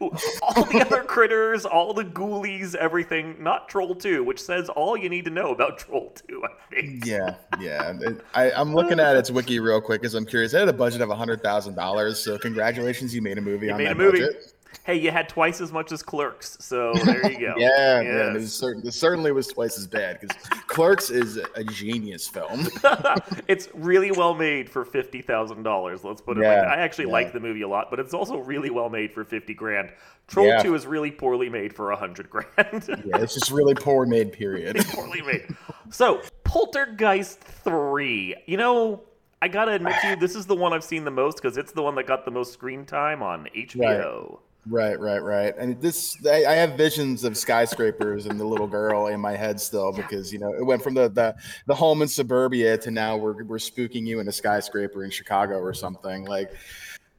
all 0.00 0.64
the 0.64 0.84
other 0.84 1.02
critters, 1.06 1.64
all 1.64 1.94
the 1.94 2.04
ghoulies, 2.04 2.74
everything, 2.74 3.36
not 3.40 3.68
Troll 3.68 3.94
2, 3.94 4.24
which 4.24 4.42
says 4.42 4.68
all 4.68 4.96
you 4.96 5.08
need 5.08 5.24
to 5.24 5.30
know 5.30 5.52
about 5.52 5.78
Troll 5.86 6.12
2, 6.28 6.42
I 6.44 6.74
think. 6.74 7.06
Yeah, 7.06 7.36
yeah. 7.60 7.92
I, 8.34 8.50
am 8.50 8.74
looking 8.74 8.98
at 9.00 9.16
its 9.16 9.30
wiki 9.30 9.60
real 9.60 9.80
quick 9.80 10.00
because 10.00 10.14
I'm 10.14 10.26
curious. 10.26 10.54
It 10.54 10.58
had 10.58 10.68
a 10.68 10.72
budget 10.72 11.00
of 11.00 11.08
$100,000, 11.08 12.14
so 12.16 12.38
congratulations, 12.38 13.14
you 13.14 13.22
made 13.22 13.38
a 13.38 13.42
movie 13.42 13.66
you 13.66 13.72
on 13.72 13.78
made 13.78 13.86
that 13.86 13.92
a 13.92 13.94
movie. 13.94 14.20
budget 14.20 14.52
hey, 14.86 14.94
you 14.94 15.10
had 15.10 15.28
twice 15.28 15.60
as 15.60 15.72
much 15.72 15.90
as 15.90 16.00
Clerks, 16.00 16.56
so 16.60 16.94
there 17.04 17.30
you 17.30 17.40
go. 17.40 17.54
yeah, 17.58 18.00
yes. 18.00 18.04
yeah, 18.04 18.36
it, 18.36 18.46
certain, 18.46 18.86
it, 18.86 18.94
certainly 18.94 19.32
was 19.32 19.48
twice 19.48 19.76
as 19.76 19.86
bad 19.88 20.20
because 20.20 20.36
Clerks 20.68 21.10
is 21.10 21.40
a 21.56 21.64
genius 21.64 22.28
film. 22.28 22.68
it's 23.48 23.68
really 23.74 24.12
well 24.12 24.32
made 24.32 24.70
for 24.70 24.84
fifty 24.84 25.20
thousand 25.20 25.64
dollars. 25.64 26.04
Let's 26.04 26.20
put 26.20 26.38
it. 26.38 26.42
Yeah, 26.42 26.60
like 26.60 26.68
I 26.68 26.76
actually 26.76 27.06
yeah. 27.06 27.12
like 27.12 27.32
the 27.32 27.40
movie 27.40 27.62
a 27.62 27.68
lot, 27.68 27.90
but 27.90 27.98
it's 27.98 28.14
also 28.14 28.38
really 28.38 28.70
well 28.70 28.88
made 28.88 29.12
for 29.12 29.24
fifty 29.24 29.54
grand. 29.54 29.92
Troll 30.28 30.46
yeah. 30.46 30.62
Two 30.62 30.74
is 30.74 30.86
really 30.86 31.10
poorly 31.10 31.48
made 31.48 31.74
for 31.74 31.90
a 31.90 31.96
hundred 31.96 32.30
grand. 32.30 32.46
yeah, 32.88 33.18
it's 33.18 33.34
just 33.34 33.50
really 33.50 33.74
poor 33.74 34.06
made. 34.06 34.32
Period. 34.32 34.76
poorly 34.90 35.20
made. 35.22 35.48
So 35.90 36.22
Poltergeist 36.44 37.40
Three. 37.40 38.36
You 38.46 38.56
know. 38.56 39.02
I 39.42 39.48
gotta 39.48 39.72
admit 39.72 39.94
to 40.00 40.08
you, 40.08 40.16
this 40.16 40.34
is 40.34 40.46
the 40.46 40.56
one 40.56 40.72
I've 40.72 40.82
seen 40.82 41.04
the 41.04 41.10
most 41.10 41.36
because 41.36 41.58
it's 41.58 41.70
the 41.70 41.82
one 41.82 41.94
that 41.96 42.06
got 42.06 42.24
the 42.24 42.30
most 42.30 42.54
screen 42.54 42.86
time 42.86 43.22
on 43.22 43.46
HBO. 43.54 44.30
Right. 44.30 44.38
Right, 44.68 44.98
right, 44.98 45.22
right. 45.22 45.56
And 45.56 45.80
this, 45.80 46.16
I, 46.26 46.44
I, 46.44 46.54
have 46.54 46.72
visions 46.76 47.22
of 47.22 47.36
skyscrapers 47.36 48.26
and 48.26 48.40
the 48.40 48.44
little 48.44 48.66
girl 48.66 49.06
in 49.06 49.20
my 49.20 49.36
head 49.36 49.60
still 49.60 49.92
because 49.92 50.32
you 50.32 50.40
know 50.40 50.52
it 50.54 50.64
went 50.64 50.82
from 50.82 50.94
the 50.94 51.08
the, 51.08 51.36
the 51.66 51.74
home 51.74 52.02
in 52.02 52.08
suburbia 52.08 52.76
to 52.78 52.90
now 52.90 53.16
we're 53.16 53.44
we're 53.44 53.58
spooking 53.58 54.04
you 54.04 54.18
in 54.18 54.26
a 54.26 54.32
skyscraper 54.32 55.04
in 55.04 55.10
Chicago 55.10 55.58
or 55.58 55.72
something. 55.72 56.24
Like, 56.24 56.52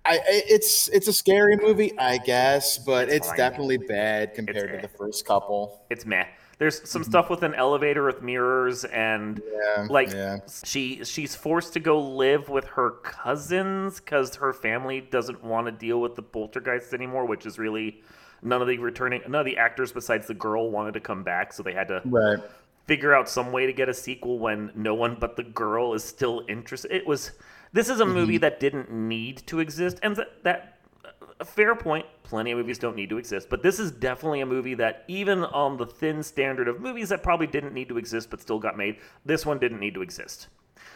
I, 0.07 0.19
it's 0.25 0.87
it's 0.89 1.07
a 1.07 1.13
scary 1.13 1.57
movie, 1.57 1.97
I 1.99 2.17
guess, 2.17 2.77
but 2.77 3.09
it's, 3.09 3.27
it's 3.27 3.37
definitely 3.37 3.77
bad 3.77 4.33
compared 4.33 4.81
to 4.81 4.87
the 4.87 4.97
first 4.97 5.25
couple. 5.25 5.85
It's 5.89 6.05
meh. 6.05 6.25
There's 6.59 6.89
some 6.89 7.03
mm-hmm. 7.03 7.11
stuff 7.11 7.29
with 7.29 7.43
an 7.43 7.53
elevator 7.53 8.05
with 8.05 8.23
mirrors 8.23 8.83
and 8.85 9.41
yeah, 9.45 9.87
like 9.89 10.11
yeah. 10.11 10.39
she 10.63 11.03
she's 11.03 11.35
forced 11.35 11.73
to 11.73 11.79
go 11.79 11.99
live 11.99 12.49
with 12.49 12.65
her 12.65 12.91
cousins 13.03 13.99
because 13.99 14.35
her 14.35 14.53
family 14.53 15.01
doesn't 15.01 15.43
want 15.43 15.67
to 15.67 15.71
deal 15.71 16.01
with 16.01 16.15
the 16.15 16.23
poltergeists 16.23 16.93
anymore, 16.93 17.25
which 17.25 17.45
is 17.45 17.59
really 17.59 18.01
none 18.41 18.61
of 18.61 18.67
the 18.67 18.77
returning 18.79 19.21
none 19.27 19.41
of 19.41 19.45
the 19.45 19.57
actors 19.57 19.91
besides 19.91 20.25
the 20.25 20.33
girl 20.33 20.71
wanted 20.71 20.93
to 20.93 20.99
come 20.99 21.23
back, 21.23 21.53
so 21.53 21.61
they 21.61 21.73
had 21.73 21.87
to 21.89 22.01
right. 22.05 22.39
figure 22.85 23.13
out 23.13 23.29
some 23.29 23.51
way 23.51 23.67
to 23.67 23.73
get 23.73 23.87
a 23.87 23.93
sequel 23.93 24.39
when 24.39 24.71
no 24.73 24.95
one 24.95 25.15
but 25.19 25.35
the 25.35 25.43
girl 25.43 25.93
is 25.93 26.03
still 26.03 26.43
interested. 26.47 26.91
It 26.91 27.05
was 27.05 27.33
this 27.77 27.89
is 27.89 27.99
a 27.99 28.05
movie 28.05 28.35
mm-hmm. 28.35 28.41
that 28.41 28.59
didn't 28.59 28.91
need 28.91 29.45
to 29.45 29.59
exist, 29.59 29.99
and 30.01 30.15
that 30.15 30.43
that 30.43 30.79
a 31.39 31.45
fair 31.45 31.75
point. 31.75 32.05
Plenty 32.23 32.51
of 32.51 32.57
movies 32.57 32.77
don't 32.77 32.95
need 32.95 33.09
to 33.09 33.17
exist, 33.17 33.49
but 33.49 33.61
this 33.63 33.79
is 33.79 33.91
definitely 33.91 34.41
a 34.41 34.45
movie 34.45 34.73
that, 34.73 35.05
even 35.07 35.45
on 35.45 35.77
the 35.77 35.85
thin 35.85 36.21
standard 36.23 36.67
of 36.67 36.81
movies 36.81 37.07
that 37.09 37.23
probably 37.23 37.47
didn't 37.47 37.73
need 37.73 37.87
to 37.87 37.97
exist 37.97 38.29
but 38.29 38.41
still 38.41 38.59
got 38.59 38.75
made, 38.75 38.97
this 39.25 39.45
one 39.45 39.59
didn't 39.59 39.79
need 39.79 39.93
to 39.93 40.01
exist. 40.01 40.47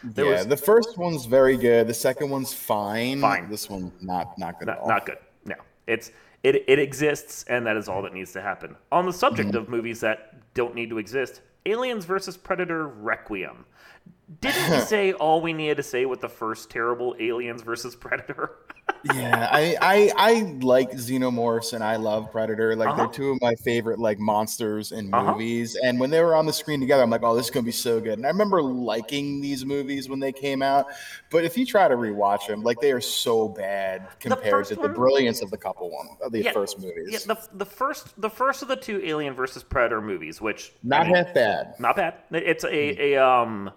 There 0.03 0.25
yeah, 0.25 0.31
was, 0.31 0.47
the 0.47 0.57
first 0.57 0.97
one's 0.97 1.25
very 1.25 1.55
good. 1.55 1.87
The 1.87 1.93
second 1.93 2.29
one's 2.29 2.53
fine. 2.53 3.21
Fine. 3.21 3.49
This 3.49 3.69
one 3.69 3.91
not 4.01 4.37
not 4.37 4.59
good 4.59 4.67
not, 4.67 4.77
at 4.77 4.81
all. 4.81 4.87
Not 4.89 5.05
good. 5.05 5.17
No, 5.45 5.55
it's 5.85 6.11
it 6.43 6.65
it 6.67 6.79
exists, 6.79 7.45
and 7.47 7.65
that 7.67 7.77
is 7.77 7.87
all 7.87 8.01
that 8.01 8.13
needs 8.13 8.33
to 8.33 8.41
happen. 8.41 8.75
On 8.91 9.05
the 9.05 9.13
subject 9.13 9.49
mm-hmm. 9.49 9.57
of 9.57 9.69
movies 9.69 9.99
that 9.99 10.53
don't 10.55 10.73
need 10.73 10.89
to 10.89 10.97
exist, 10.97 11.41
Aliens 11.65 12.05
versus 12.05 12.35
Predator 12.35 12.87
Requiem. 12.87 13.65
Didn't 14.39 14.71
we 14.71 14.79
say 14.85 15.13
all 15.13 15.41
we 15.41 15.53
needed 15.53 15.77
to 15.77 15.83
say 15.83 16.05
with 16.05 16.21
the 16.21 16.29
first 16.29 16.69
terrible 16.69 17.15
Aliens 17.19 17.61
versus 17.61 17.95
Predator? 17.95 18.51
yeah, 19.13 19.49
I, 19.51 19.77
I 19.81 20.11
I 20.15 20.41
like 20.61 20.91
xenomorphs 20.91 21.73
and 21.73 21.83
I 21.83 21.95
love 21.95 22.31
Predator. 22.31 22.75
Like 22.75 22.89
uh-huh. 22.89 22.97
they're 22.97 23.13
two 23.13 23.29
of 23.29 23.41
my 23.41 23.55
favorite 23.55 23.99
like 23.99 24.19
monsters 24.19 24.91
in 24.91 25.13
uh-huh. 25.13 25.33
movies. 25.33 25.77
And 25.81 25.99
when 25.99 26.09
they 26.09 26.21
were 26.21 26.35
on 26.35 26.45
the 26.45 26.53
screen 26.53 26.79
together, 26.79 27.01
I'm 27.01 27.09
like, 27.09 27.23
oh, 27.23 27.35
this 27.35 27.45
is 27.45 27.51
gonna 27.51 27.65
be 27.65 27.71
so 27.71 27.99
good. 27.99 28.17
And 28.17 28.25
I 28.25 28.29
remember 28.29 28.61
liking 28.61 29.41
these 29.41 29.65
movies 29.65 30.07
when 30.07 30.19
they 30.19 30.31
came 30.31 30.61
out. 30.61 30.87
But 31.29 31.45
if 31.45 31.57
you 31.57 31.65
try 31.65 31.87
to 31.87 31.95
rewatch 31.95 32.47
them, 32.47 32.63
like 32.63 32.79
they 32.79 32.91
are 32.91 33.01
so 33.01 33.49
bad 33.49 34.07
compared 34.19 34.65
the 34.65 34.75
to 34.75 34.81
one, 34.81 34.89
the 34.89 34.95
brilliance 34.95 35.41
of 35.41 35.51
the 35.51 35.57
couple 35.57 35.89
one 35.89 36.07
of 36.21 36.31
the 36.31 36.43
yeah, 36.43 36.51
first 36.51 36.79
movies. 36.79 37.09
Yeah, 37.09 37.19
the, 37.25 37.47
the 37.53 37.65
first 37.65 38.19
the 38.21 38.29
first 38.29 38.61
of 38.61 38.67
the 38.67 38.75
two 38.75 39.01
Alien 39.03 39.33
versus 39.33 39.63
Predator 39.63 40.01
movies, 40.01 40.41
which 40.41 40.73
not 40.83 41.01
I 41.01 41.03
mean, 41.05 41.15
half 41.15 41.33
bad. 41.33 41.73
Not 41.79 41.95
bad. 41.95 42.15
It's 42.31 42.63
a, 42.63 42.67
mm. 42.67 42.99
a 42.99 43.17
um 43.17 43.71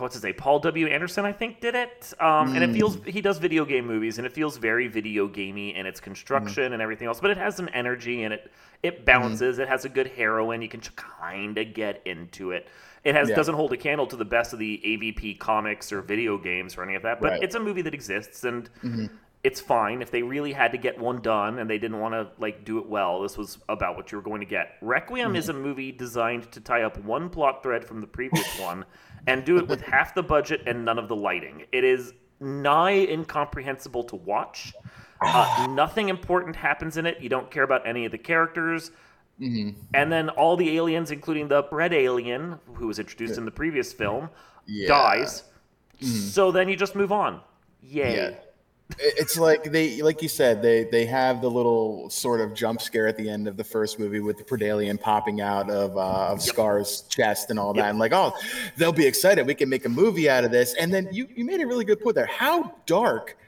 what's 0.00 0.14
his 0.14 0.22
name? 0.22 0.34
Paul 0.34 0.58
W. 0.60 0.86
Anderson, 0.86 1.24
I 1.24 1.32
think, 1.32 1.60
did 1.60 1.74
it. 1.74 2.12
Um, 2.20 2.52
mm. 2.52 2.54
And 2.56 2.64
it 2.64 2.72
feels 2.72 2.98
he 3.06 3.20
does 3.20 3.38
video 3.38 3.64
game 3.64 3.86
movies, 3.86 4.18
and 4.18 4.26
it 4.26 4.32
feels 4.32 4.56
very 4.56 4.88
video 4.88 5.28
gamey 5.28 5.74
in 5.74 5.86
its 5.86 6.00
construction 6.00 6.70
mm. 6.70 6.74
and 6.74 6.82
everything 6.82 7.08
else. 7.08 7.20
But 7.20 7.30
it 7.30 7.36
has 7.36 7.56
some 7.56 7.68
energy, 7.72 8.24
and 8.24 8.34
it 8.34 8.50
it 8.82 9.04
balances. 9.04 9.58
Mm. 9.58 9.62
It 9.62 9.68
has 9.68 9.84
a 9.84 9.88
good 9.88 10.08
heroine. 10.08 10.62
You 10.62 10.68
can 10.68 10.80
kind 10.80 11.56
of 11.58 11.74
get 11.74 12.02
into 12.06 12.50
it. 12.50 12.68
It 13.04 13.14
has 13.14 13.28
yeah. 13.28 13.36
doesn't 13.36 13.54
hold 13.54 13.72
a 13.72 13.76
candle 13.76 14.06
to 14.06 14.16
the 14.16 14.24
best 14.24 14.52
of 14.54 14.58
the 14.58 14.80
AVP 14.84 15.38
comics 15.38 15.92
or 15.92 16.00
video 16.00 16.38
games 16.38 16.76
or 16.76 16.82
any 16.82 16.94
of 16.94 17.02
that, 17.02 17.20
but 17.20 17.32
right. 17.32 17.42
it's 17.42 17.54
a 17.54 17.60
movie 17.60 17.82
that 17.82 17.92
exists, 17.92 18.44
and 18.44 18.70
mm-hmm. 18.82 19.06
It's 19.44 19.60
fine. 19.60 20.00
If 20.00 20.10
they 20.10 20.22
really 20.22 20.52
had 20.52 20.72
to 20.72 20.78
get 20.78 20.98
one 20.98 21.20
done 21.20 21.58
and 21.58 21.68
they 21.68 21.78
didn't 21.78 22.00
want 22.00 22.14
to 22.14 22.28
like 22.40 22.64
do 22.64 22.78
it 22.78 22.88
well, 22.88 23.22
this 23.22 23.36
was 23.36 23.58
about 23.68 23.96
what 23.96 24.10
you 24.10 24.18
were 24.18 24.22
going 24.22 24.40
to 24.40 24.46
get. 24.46 24.78
Requiem 24.80 25.28
mm-hmm. 25.28 25.36
is 25.36 25.50
a 25.50 25.52
movie 25.52 25.92
designed 25.92 26.50
to 26.52 26.60
tie 26.60 26.82
up 26.82 26.98
one 27.04 27.28
plot 27.28 27.62
thread 27.62 27.84
from 27.84 28.00
the 28.00 28.06
previous 28.06 28.58
one 28.58 28.84
and 29.26 29.44
do 29.44 29.58
it 29.58 29.68
with 29.68 29.82
half 29.82 30.14
the 30.14 30.22
budget 30.22 30.62
and 30.66 30.84
none 30.84 30.98
of 30.98 31.08
the 31.08 31.16
lighting. 31.16 31.64
It 31.72 31.84
is 31.84 32.14
nigh 32.40 33.06
incomprehensible 33.06 34.04
to 34.04 34.16
watch. 34.16 34.72
Uh, 35.26 35.68
nothing 35.70 36.10
important 36.10 36.54
happens 36.54 36.98
in 36.98 37.06
it. 37.06 37.18
You 37.18 37.30
don't 37.30 37.50
care 37.50 37.62
about 37.62 37.86
any 37.86 38.04
of 38.04 38.12
the 38.12 38.18
characters. 38.18 38.90
Mm-hmm. 39.40 39.80
And 39.94 40.12
then 40.12 40.28
all 40.28 40.54
the 40.56 40.76
aliens, 40.76 41.10
including 41.10 41.48
the 41.48 41.62
Predalien, 41.62 42.58
who 42.74 42.88
was 42.88 42.98
introduced 42.98 43.38
in 43.38 43.46
the 43.46 43.50
previous 43.50 43.90
film, 43.90 44.28
yeah. 44.66 44.88
dies. 44.88 45.44
Mm-hmm. 46.00 46.06
So 46.06 46.52
then 46.52 46.68
you 46.68 46.76
just 46.76 46.94
move 46.94 47.10
on. 47.10 47.40
Yay. 47.80 48.16
Yeah. 48.16 48.30
It's 48.98 49.38
like 49.38 49.64
they, 49.64 50.02
like 50.02 50.20
you 50.20 50.28
said, 50.28 50.60
they 50.60 50.84
they 50.84 51.06
have 51.06 51.40
the 51.40 51.50
little 51.50 52.10
sort 52.10 52.42
of 52.42 52.52
jump 52.52 52.82
scare 52.82 53.06
at 53.06 53.16
the 53.16 53.30
end 53.30 53.48
of 53.48 53.56
the 53.56 53.64
first 53.64 53.98
movie 53.98 54.20
with 54.20 54.36
the 54.36 54.44
Predalien 54.44 55.00
popping 55.00 55.40
out 55.40 55.70
of 55.70 55.96
uh, 55.96 56.32
of 56.32 56.38
yep. 56.38 56.40
Scar's 56.40 57.00
chest 57.08 57.48
and 57.48 57.58
all 57.58 57.74
yep. 57.74 57.84
that, 57.84 57.90
and 57.90 57.98
like, 57.98 58.12
oh, 58.12 58.34
they'll 58.76 58.92
be 58.92 59.06
excited. 59.06 59.46
We 59.46 59.54
can 59.54 59.70
make 59.70 59.86
a 59.86 59.88
movie 59.88 60.28
out 60.28 60.44
of 60.44 60.50
this. 60.50 60.74
And 60.74 60.92
then 60.92 61.08
you 61.10 61.26
you 61.34 61.46
made 61.46 61.62
a 61.62 61.66
really 61.66 61.86
good 61.86 62.00
point 62.00 62.14
there. 62.14 62.26
How 62.26 62.74
dark 62.84 63.38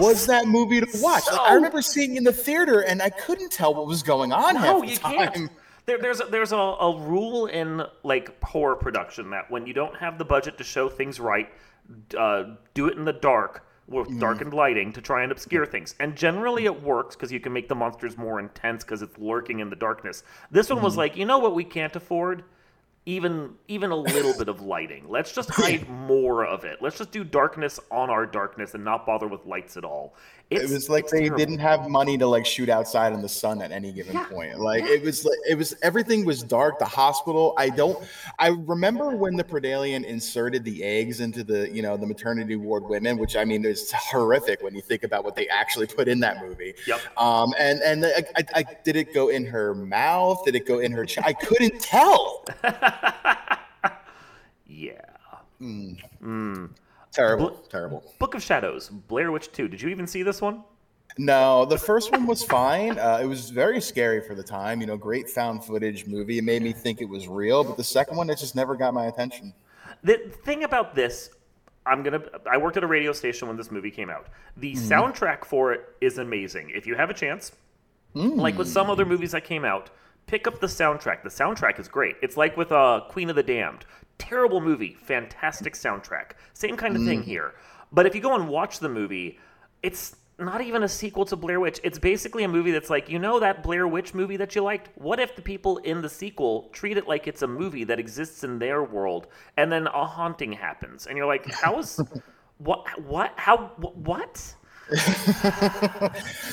was 0.00 0.26
that 0.32 0.48
movie 0.48 0.80
to 0.80 0.88
watch? 1.00 1.24
So, 1.24 1.36
like, 1.36 1.50
I 1.50 1.54
remember 1.54 1.80
seeing 1.80 2.16
in 2.16 2.24
the 2.24 2.32
theater, 2.32 2.80
and 2.80 3.00
I 3.00 3.10
couldn't 3.10 3.52
tell 3.52 3.72
what 3.74 3.86
was 3.86 4.02
going 4.02 4.32
on. 4.32 4.54
No, 4.54 4.82
you 4.82 4.96
time. 4.96 5.32
can't. 5.32 5.50
There, 5.86 5.98
there's 5.98 6.20
a, 6.20 6.24
there's 6.24 6.52
a, 6.52 6.56
a 6.56 6.96
rule 6.96 7.46
in 7.46 7.82
like 8.02 8.42
horror 8.42 8.76
production 8.76 9.30
that 9.30 9.48
when 9.48 9.64
you 9.66 9.74
don't 9.74 9.96
have 9.96 10.18
the 10.18 10.24
budget 10.24 10.58
to 10.58 10.64
show 10.64 10.88
things 10.88 11.20
right, 11.20 11.48
uh, 12.18 12.54
do 12.74 12.88
it 12.88 12.96
in 12.96 13.04
the 13.04 13.12
dark 13.12 13.64
with 13.92 14.18
darkened 14.18 14.54
lighting 14.54 14.92
to 14.92 15.00
try 15.00 15.22
and 15.22 15.30
obscure 15.30 15.66
things. 15.66 15.94
And 16.00 16.16
generally 16.16 16.64
it 16.64 16.82
works 16.82 17.14
because 17.14 17.30
you 17.30 17.40
can 17.40 17.52
make 17.52 17.68
the 17.68 17.74
monsters 17.74 18.16
more 18.16 18.40
intense 18.40 18.84
because 18.84 19.02
it's 19.02 19.18
lurking 19.18 19.60
in 19.60 19.70
the 19.70 19.76
darkness. 19.76 20.24
This 20.50 20.70
one 20.70 20.82
was 20.82 20.94
mm-hmm. 20.94 21.00
like, 21.00 21.16
you 21.16 21.26
know 21.26 21.38
what 21.38 21.54
we 21.54 21.64
can't 21.64 21.94
afford? 21.94 22.44
Even 23.04 23.54
even 23.66 23.90
a 23.90 23.96
little 23.96 24.32
bit 24.38 24.48
of 24.48 24.60
lighting. 24.62 25.06
Let's 25.08 25.32
just 25.32 25.50
hide 25.50 25.88
more 25.88 26.44
of 26.44 26.64
it. 26.64 26.78
Let's 26.80 26.98
just 26.98 27.10
do 27.10 27.24
darkness 27.24 27.80
on 27.90 28.10
our 28.10 28.26
darkness 28.26 28.74
and 28.74 28.84
not 28.84 29.06
bother 29.06 29.26
with 29.26 29.44
lights 29.44 29.76
at 29.76 29.84
all. 29.84 30.14
It's, 30.50 30.70
it 30.70 30.74
was 30.74 30.90
like 30.90 31.08
they 31.08 31.20
terrible. 31.20 31.38
didn't 31.38 31.58
have 31.58 31.88
money 31.88 32.18
to 32.18 32.26
like 32.26 32.44
shoot 32.46 32.68
outside 32.68 33.12
in 33.12 33.22
the 33.22 33.28
sun 33.28 33.62
at 33.62 33.72
any 33.72 33.90
given 33.90 34.14
yeah. 34.14 34.24
point. 34.26 34.60
Like 34.60 34.84
yeah. 34.84 34.90
it 34.94 35.02
was 35.02 35.24
like 35.24 35.38
it 35.48 35.56
was 35.56 35.74
everything 35.82 36.24
was 36.24 36.42
dark. 36.42 36.78
The 36.78 36.84
hospital. 36.84 37.54
I 37.56 37.70
don't. 37.70 37.98
I 38.38 38.48
remember 38.48 39.16
when 39.16 39.36
the 39.36 39.44
Predalien 39.44 40.04
inserted 40.04 40.64
the 40.64 40.84
eggs 40.84 41.20
into 41.20 41.42
the 41.42 41.70
you 41.70 41.82
know 41.82 41.96
the 41.96 42.06
maternity 42.06 42.54
ward 42.54 42.84
women, 42.84 43.18
which 43.18 43.34
I 43.34 43.44
mean 43.44 43.64
is 43.64 43.90
horrific 43.92 44.62
when 44.62 44.76
you 44.76 44.82
think 44.82 45.02
about 45.02 45.24
what 45.24 45.34
they 45.34 45.48
actually 45.48 45.86
put 45.86 46.06
in 46.06 46.20
that 46.20 46.40
movie. 46.46 46.74
Yep. 46.86 47.00
Um. 47.16 47.52
And 47.58 47.80
and 47.80 48.04
I, 48.04 48.24
I, 48.36 48.44
I 48.60 48.64
did 48.84 48.94
it 48.94 49.12
go 49.12 49.28
in 49.28 49.44
her 49.46 49.74
mouth? 49.74 50.44
Did 50.44 50.54
it 50.54 50.66
go 50.66 50.78
in 50.78 50.92
her? 50.92 51.04
Ch- 51.04 51.18
I 51.18 51.32
couldn't 51.32 51.80
tell. 51.80 52.44
yeah. 54.66 55.00
Mm. 55.60 56.00
Mm. 56.22 56.70
Terrible. 57.12 57.50
terrible. 57.68 58.14
Book 58.18 58.34
of 58.34 58.42
Shadows, 58.42 58.88
Blair 58.88 59.30
Witch 59.32 59.52
2. 59.52 59.68
Did 59.68 59.82
you 59.82 59.90
even 59.90 60.06
see 60.06 60.22
this 60.22 60.40
one? 60.40 60.64
No, 61.18 61.66
the 61.66 61.78
first 61.78 62.10
one 62.10 62.26
was 62.26 62.42
fine. 62.42 62.98
Uh, 62.98 63.18
it 63.22 63.26
was 63.26 63.50
very 63.50 63.80
scary 63.80 64.20
for 64.20 64.34
the 64.34 64.42
time. 64.42 64.80
You 64.80 64.86
know, 64.86 64.96
great 64.96 65.28
found 65.28 65.64
footage 65.64 66.06
movie. 66.06 66.38
It 66.38 66.44
made 66.44 66.62
me 66.62 66.72
think 66.72 67.02
it 67.02 67.08
was 67.08 67.28
real. 67.28 67.64
But 67.64 67.76
the 67.76 67.84
second 67.84 68.16
one, 68.16 68.30
it 68.30 68.38
just 68.38 68.56
never 68.56 68.76
got 68.76 68.94
my 68.94 69.06
attention. 69.06 69.52
The 70.02 70.18
thing 70.44 70.64
about 70.64 70.94
this, 70.94 71.30
I'm 71.84 72.02
gonna. 72.02 72.22
I 72.50 72.56
worked 72.56 72.76
at 72.76 72.84
a 72.84 72.86
radio 72.86 73.12
station 73.12 73.46
when 73.46 73.56
this 73.56 73.70
movie 73.70 73.90
came 73.90 74.08
out. 74.08 74.28
The 74.56 74.72
mm. 74.72 74.78
soundtrack 74.78 75.44
for 75.44 75.72
it 75.72 75.94
is 76.00 76.18
amazing. 76.18 76.70
If 76.74 76.86
you 76.86 76.94
have 76.94 77.10
a 77.10 77.14
chance, 77.14 77.52
mm. 78.14 78.36
like 78.36 78.56
with 78.56 78.68
some 78.68 78.88
other 78.88 79.04
movies 79.04 79.32
that 79.32 79.44
came 79.44 79.64
out, 79.64 79.90
pick 80.26 80.46
up 80.46 80.60
the 80.60 80.66
soundtrack. 80.66 81.22
The 81.22 81.28
soundtrack 81.28 81.78
is 81.78 81.88
great. 81.88 82.16
It's 82.22 82.36
like 82.36 82.56
with 82.56 82.72
uh, 82.72 83.02
Queen 83.08 83.30
of 83.30 83.36
the 83.36 83.42
Damned. 83.42 83.84
Terrible 84.18 84.60
movie, 84.60 84.96
fantastic 85.02 85.74
soundtrack. 85.74 86.32
Same 86.54 86.76
kind 86.76 86.96
of 86.96 87.02
mm. 87.02 87.06
thing 87.06 87.22
here. 87.22 87.54
But 87.92 88.06
if 88.06 88.14
you 88.14 88.20
go 88.20 88.34
and 88.34 88.48
watch 88.48 88.78
the 88.78 88.88
movie, 88.88 89.38
it's 89.82 90.16
not 90.38 90.60
even 90.60 90.82
a 90.82 90.88
sequel 90.88 91.24
to 91.26 91.36
Blair 91.36 91.60
Witch. 91.60 91.80
It's 91.84 91.98
basically 91.98 92.44
a 92.44 92.48
movie 92.48 92.70
that's 92.70 92.90
like, 92.90 93.08
you 93.08 93.18
know 93.18 93.40
that 93.40 93.62
Blair 93.62 93.86
Witch 93.86 94.14
movie 94.14 94.36
that 94.36 94.54
you 94.54 94.62
liked? 94.62 94.88
What 94.96 95.20
if 95.20 95.36
the 95.36 95.42
people 95.42 95.78
in 95.78 96.02
the 96.02 96.08
sequel 96.08 96.68
treat 96.72 96.96
it 96.96 97.06
like 97.06 97.26
it's 97.26 97.42
a 97.42 97.46
movie 97.46 97.84
that 97.84 97.98
exists 97.98 98.44
in 98.44 98.58
their 98.58 98.82
world 98.82 99.26
and 99.56 99.70
then 99.70 99.86
a 99.88 100.06
haunting 100.06 100.52
happens? 100.52 101.06
And 101.06 101.16
you're 101.16 101.26
like, 101.26 101.50
how 101.50 101.78
is 101.78 102.00
what 102.58 102.86
what 103.02 103.32
how 103.36 103.72
what? 103.78 104.54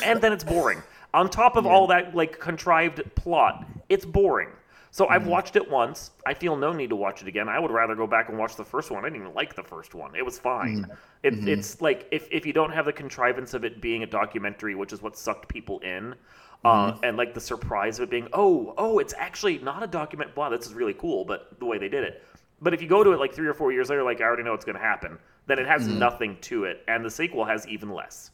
and 0.03 0.21
then 0.21 0.31
it's 0.31 0.43
boring. 0.43 0.81
On 1.13 1.29
top 1.29 1.55
of 1.55 1.65
yeah. 1.65 1.71
all 1.71 1.87
that 1.87 2.15
like 2.15 2.39
contrived 2.39 3.03
plot, 3.15 3.65
it's 3.89 4.05
boring. 4.05 4.49
So 4.91 5.05
mm-hmm. 5.05 5.13
I've 5.13 5.27
watched 5.27 5.55
it 5.55 5.69
once. 5.69 6.11
I 6.25 6.33
feel 6.33 6.55
no 6.55 6.73
need 6.73 6.89
to 6.89 6.95
watch 6.95 7.21
it 7.21 7.27
again. 7.27 7.47
I 7.47 7.59
would 7.59 7.71
rather 7.71 7.95
go 7.95 8.07
back 8.07 8.29
and 8.29 8.37
watch 8.37 8.55
the 8.55 8.65
first 8.65 8.91
one. 8.91 9.03
I 9.03 9.09
didn't 9.09 9.21
even 9.21 9.33
like 9.33 9.55
the 9.55 9.63
first 9.63 9.93
one. 9.93 10.15
It 10.15 10.25
was 10.25 10.39
fine. 10.39 10.83
Mm-hmm. 10.83 10.91
It, 11.23 11.33
mm-hmm. 11.33 11.47
It's 11.47 11.81
like 11.81 12.07
if, 12.11 12.27
if 12.31 12.45
you 12.45 12.53
don't 12.53 12.71
have 12.71 12.85
the 12.85 12.93
contrivance 12.93 13.53
of 13.53 13.63
it 13.63 13.81
being 13.81 14.03
a 14.03 14.07
documentary, 14.07 14.75
which 14.75 14.93
is 14.93 15.01
what 15.01 15.17
sucked 15.17 15.47
people 15.47 15.79
in, 15.79 16.15
uh, 16.65 16.91
mm-hmm. 16.91 17.03
and 17.03 17.17
like 17.17 17.33
the 17.33 17.41
surprise 17.41 17.99
of 17.99 18.03
it 18.03 18.09
being, 18.09 18.27
oh, 18.33 18.73
oh, 18.77 18.99
it's 18.99 19.13
actually 19.17 19.59
not 19.59 19.83
a 19.83 19.87
document. 19.87 20.35
Wow, 20.35 20.49
this 20.49 20.65
is 20.65 20.73
really 20.73 20.95
cool. 20.95 21.23
But 21.23 21.59
the 21.59 21.65
way 21.65 21.77
they 21.77 21.89
did 21.89 22.03
it. 22.03 22.23
But 22.61 22.73
if 22.73 22.81
you 22.81 22.87
go 22.87 23.03
to 23.03 23.11
it 23.13 23.19
like 23.19 23.33
three 23.33 23.47
or 23.47 23.53
four 23.53 23.71
years 23.71 23.89
later, 23.89 24.03
like 24.03 24.21
I 24.21 24.25
already 24.25 24.43
know 24.43 24.51
what's 24.51 24.65
going 24.65 24.75
to 24.77 24.81
happen, 24.81 25.17
then 25.47 25.59
it 25.59 25.67
has 25.67 25.87
mm-hmm. 25.87 25.99
nothing 25.99 26.37
to 26.41 26.65
it, 26.65 26.83
and 26.87 27.05
the 27.05 27.09
sequel 27.09 27.45
has 27.45 27.67
even 27.67 27.89
less. 27.89 28.31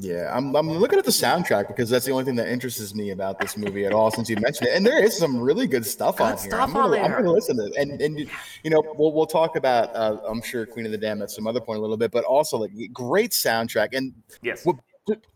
Yeah, 0.00 0.34
I'm, 0.34 0.56
I'm 0.56 0.70
looking 0.70 0.98
at 0.98 1.04
the 1.04 1.10
soundtrack 1.10 1.68
because 1.68 1.90
that's 1.90 2.06
the 2.06 2.12
only 2.12 2.24
thing 2.24 2.36
that 2.36 2.48
interests 2.48 2.94
me 2.94 3.10
about 3.10 3.38
this 3.38 3.58
movie 3.58 3.84
at 3.84 3.92
all 3.92 4.10
since 4.10 4.30
you 4.30 4.36
mentioned 4.36 4.68
it. 4.68 4.76
And 4.76 4.86
there 4.86 5.04
is 5.04 5.16
some 5.18 5.38
really 5.38 5.66
good 5.66 5.84
stuff 5.84 6.16
good 6.16 6.24
on 6.24 6.38
here. 6.38 6.50
Stuff 6.50 6.60
I'm 6.60 6.72
gonna, 6.72 6.96
I'm 6.96 7.10
gonna 7.10 7.30
listen 7.30 7.56
to 7.56 7.66
it. 7.66 7.74
And 7.76 8.00
and 8.00 8.18
you 8.18 8.70
know, 8.70 8.82
we'll 8.96 9.12
we'll 9.12 9.26
talk 9.26 9.56
about 9.56 9.94
uh, 9.94 10.18
I'm 10.26 10.40
sure 10.40 10.64
Queen 10.64 10.86
of 10.86 10.92
the 10.92 10.98
Damned 10.98 11.22
at 11.22 11.30
some 11.30 11.46
other 11.46 11.60
point 11.60 11.78
a 11.78 11.82
little 11.82 11.98
bit, 11.98 12.10
but 12.10 12.24
also 12.24 12.56
like 12.56 12.70
great 12.92 13.32
soundtrack. 13.32 13.88
And 13.92 14.14
yes, 14.40 14.64
what, 14.64 14.76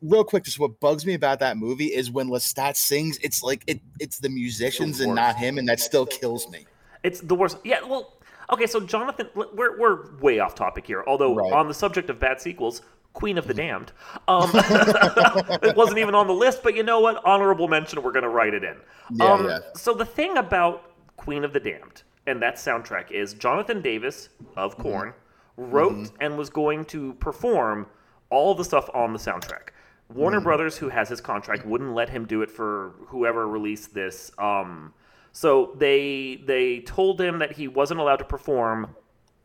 real 0.01 0.25
quick, 0.25 0.45
just 0.45 0.59
what 0.59 0.81
bugs 0.81 1.05
me 1.05 1.13
about 1.13 1.39
that 1.41 1.59
movie 1.59 1.87
is 1.87 2.11
when 2.11 2.29
Lestat 2.29 2.77
sings, 2.77 3.19
it's 3.19 3.43
like 3.43 3.63
it 3.67 3.81
it's 4.01 4.21
the 4.21 4.31
musicians 4.31 5.01
and 5.01 5.15
not 5.15 5.37
him, 5.37 5.59
and 5.59 5.69
that 5.69 5.81
still 5.81 6.07
kills 6.07 6.49
me. 6.49 6.67
It's 7.03 7.21
the 7.21 7.35
worst. 7.35 7.59
Yeah, 7.63 7.83
well, 7.83 8.15
okay, 8.51 8.67
so 8.67 8.81
Jonathan, 8.81 9.29
we're, 9.35 9.79
we're 9.79 10.17
way 10.17 10.39
off 10.39 10.55
topic 10.55 10.87
here. 10.87 11.05
Although 11.07 11.35
right. 11.35 11.53
on 11.53 11.69
the 11.69 11.75
subject 11.75 12.09
of 12.09 12.19
bad 12.19 12.41
sequels, 12.41 12.81
Queen 13.17 13.39
of 13.39 13.47
the 13.47 13.55
Damned. 13.55 13.93
Um, 14.29 14.51
it 14.55 15.75
wasn't 15.75 15.99
even 15.99 16.15
on 16.15 16.27
the 16.27 16.35
list, 16.35 16.63
but 16.63 16.77
you 16.77 16.83
know 16.83 17.01
what? 17.01 17.25
Honorable 17.25 17.67
mention. 17.67 18.03
We're 18.03 18.13
going 18.13 18.25
to 18.25 18.29
write 18.29 18.53
it 18.53 18.63
in. 18.63 18.77
Yeah, 19.11 19.25
um, 19.25 19.47
yeah. 19.47 19.59
So 19.75 19.95
the 19.95 20.05
thing 20.05 20.37
about 20.37 20.93
Queen 21.17 21.43
of 21.43 21.55
the 21.55 21.59
Damned 21.59 22.03
and 22.27 22.43
that 22.43 22.57
soundtrack 22.57 23.11
is 23.11 23.33
Jonathan 23.33 23.81
Davis 23.81 24.29
of 24.55 24.77
Korn 24.77 25.15
mm-hmm. 25.59 25.71
wrote 25.71 25.95
mm-hmm. 25.95 26.17
and 26.21 26.37
was 26.37 26.51
going 26.51 26.85
to 26.87 27.15
perform 27.15 27.87
all 28.29 28.55
the 28.55 28.65
stuff 28.65 28.91
on 28.93 29.15
the 29.15 29.19
soundtrack. 29.19 29.71
Warner 30.13 30.37
mm-hmm. 30.37 30.45
Brothers, 30.45 30.77
who 30.77 30.91
has 30.91 31.09
his 31.09 31.23
contract, 31.23 31.65
wouldn't 31.65 31.95
let 31.95 32.11
him 32.11 32.27
do 32.27 32.43
it 32.43 32.51
for 32.51 32.97
whoever 33.07 33.49
released 33.49 33.95
this. 33.95 34.31
Um, 34.37 34.93
so 35.33 35.75
they 35.79 36.43
they 36.45 36.81
told 36.81 37.19
him 37.19 37.39
that 37.39 37.53
he 37.53 37.67
wasn't 37.67 37.99
allowed 37.99 38.17
to 38.17 38.27
perform 38.27 38.95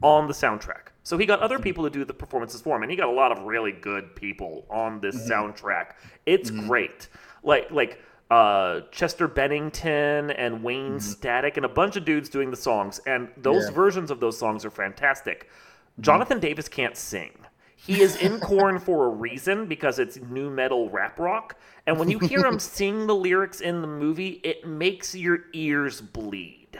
on 0.03 0.27
the 0.27 0.33
soundtrack. 0.33 0.90
So 1.03 1.17
he 1.17 1.25
got 1.25 1.39
other 1.39 1.59
people 1.59 1.83
to 1.83 1.89
do 1.89 2.05
the 2.05 2.13
performances 2.13 2.61
for 2.61 2.75
him, 2.75 2.83
and 2.83 2.91
he 2.91 2.97
got 2.97 3.07
a 3.07 3.11
lot 3.11 3.31
of 3.31 3.43
really 3.43 3.71
good 3.71 4.15
people 4.15 4.65
on 4.69 4.99
this 4.99 5.15
mm-hmm. 5.15 5.31
soundtrack. 5.31 5.93
It's 6.25 6.51
mm-hmm. 6.51 6.67
great. 6.67 7.07
Like 7.43 7.71
like 7.71 7.99
uh, 8.29 8.81
Chester 8.91 9.27
Bennington 9.27 10.31
and 10.31 10.63
Wayne 10.63 10.91
mm-hmm. 10.91 10.99
Static 10.99 11.57
and 11.57 11.65
a 11.65 11.69
bunch 11.69 11.95
of 11.95 12.05
dudes 12.05 12.29
doing 12.29 12.51
the 12.51 12.57
songs, 12.57 12.99
and 13.05 13.29
those 13.37 13.65
yeah. 13.65 13.71
versions 13.71 14.11
of 14.11 14.19
those 14.19 14.37
songs 14.37 14.63
are 14.63 14.71
fantastic. 14.71 15.47
Mm-hmm. 15.47 16.03
Jonathan 16.03 16.39
Davis 16.39 16.69
can't 16.69 16.95
sing. 16.95 17.31
He 17.75 18.01
is 18.01 18.15
in 18.17 18.39
Korn 18.41 18.79
for 18.79 19.07
a 19.07 19.09
reason 19.09 19.65
because 19.65 19.97
it's 19.97 20.17
nu 20.17 20.51
metal 20.51 20.89
rap 20.91 21.17
rock, 21.17 21.57
and 21.87 21.97
when 21.97 22.11
you 22.11 22.19
hear 22.19 22.45
him 22.45 22.59
sing 22.77 23.07
the 23.07 23.15
lyrics 23.15 23.59
in 23.59 23.81
the 23.81 23.87
movie, 23.87 24.39
it 24.43 24.67
makes 24.67 25.15
your 25.15 25.45
ears 25.53 25.99
bleed. 25.99 26.79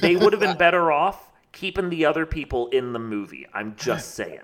They 0.00 0.16
would 0.16 0.32
have 0.32 0.40
been 0.40 0.56
better 0.58 0.90
off 0.90 1.30
keeping 1.64 1.88
the 1.88 2.04
other 2.04 2.26
people 2.26 2.68
in 2.68 2.92
the 2.92 2.98
movie. 2.98 3.46
I'm 3.54 3.74
just 3.74 4.14
saying. 4.16 4.40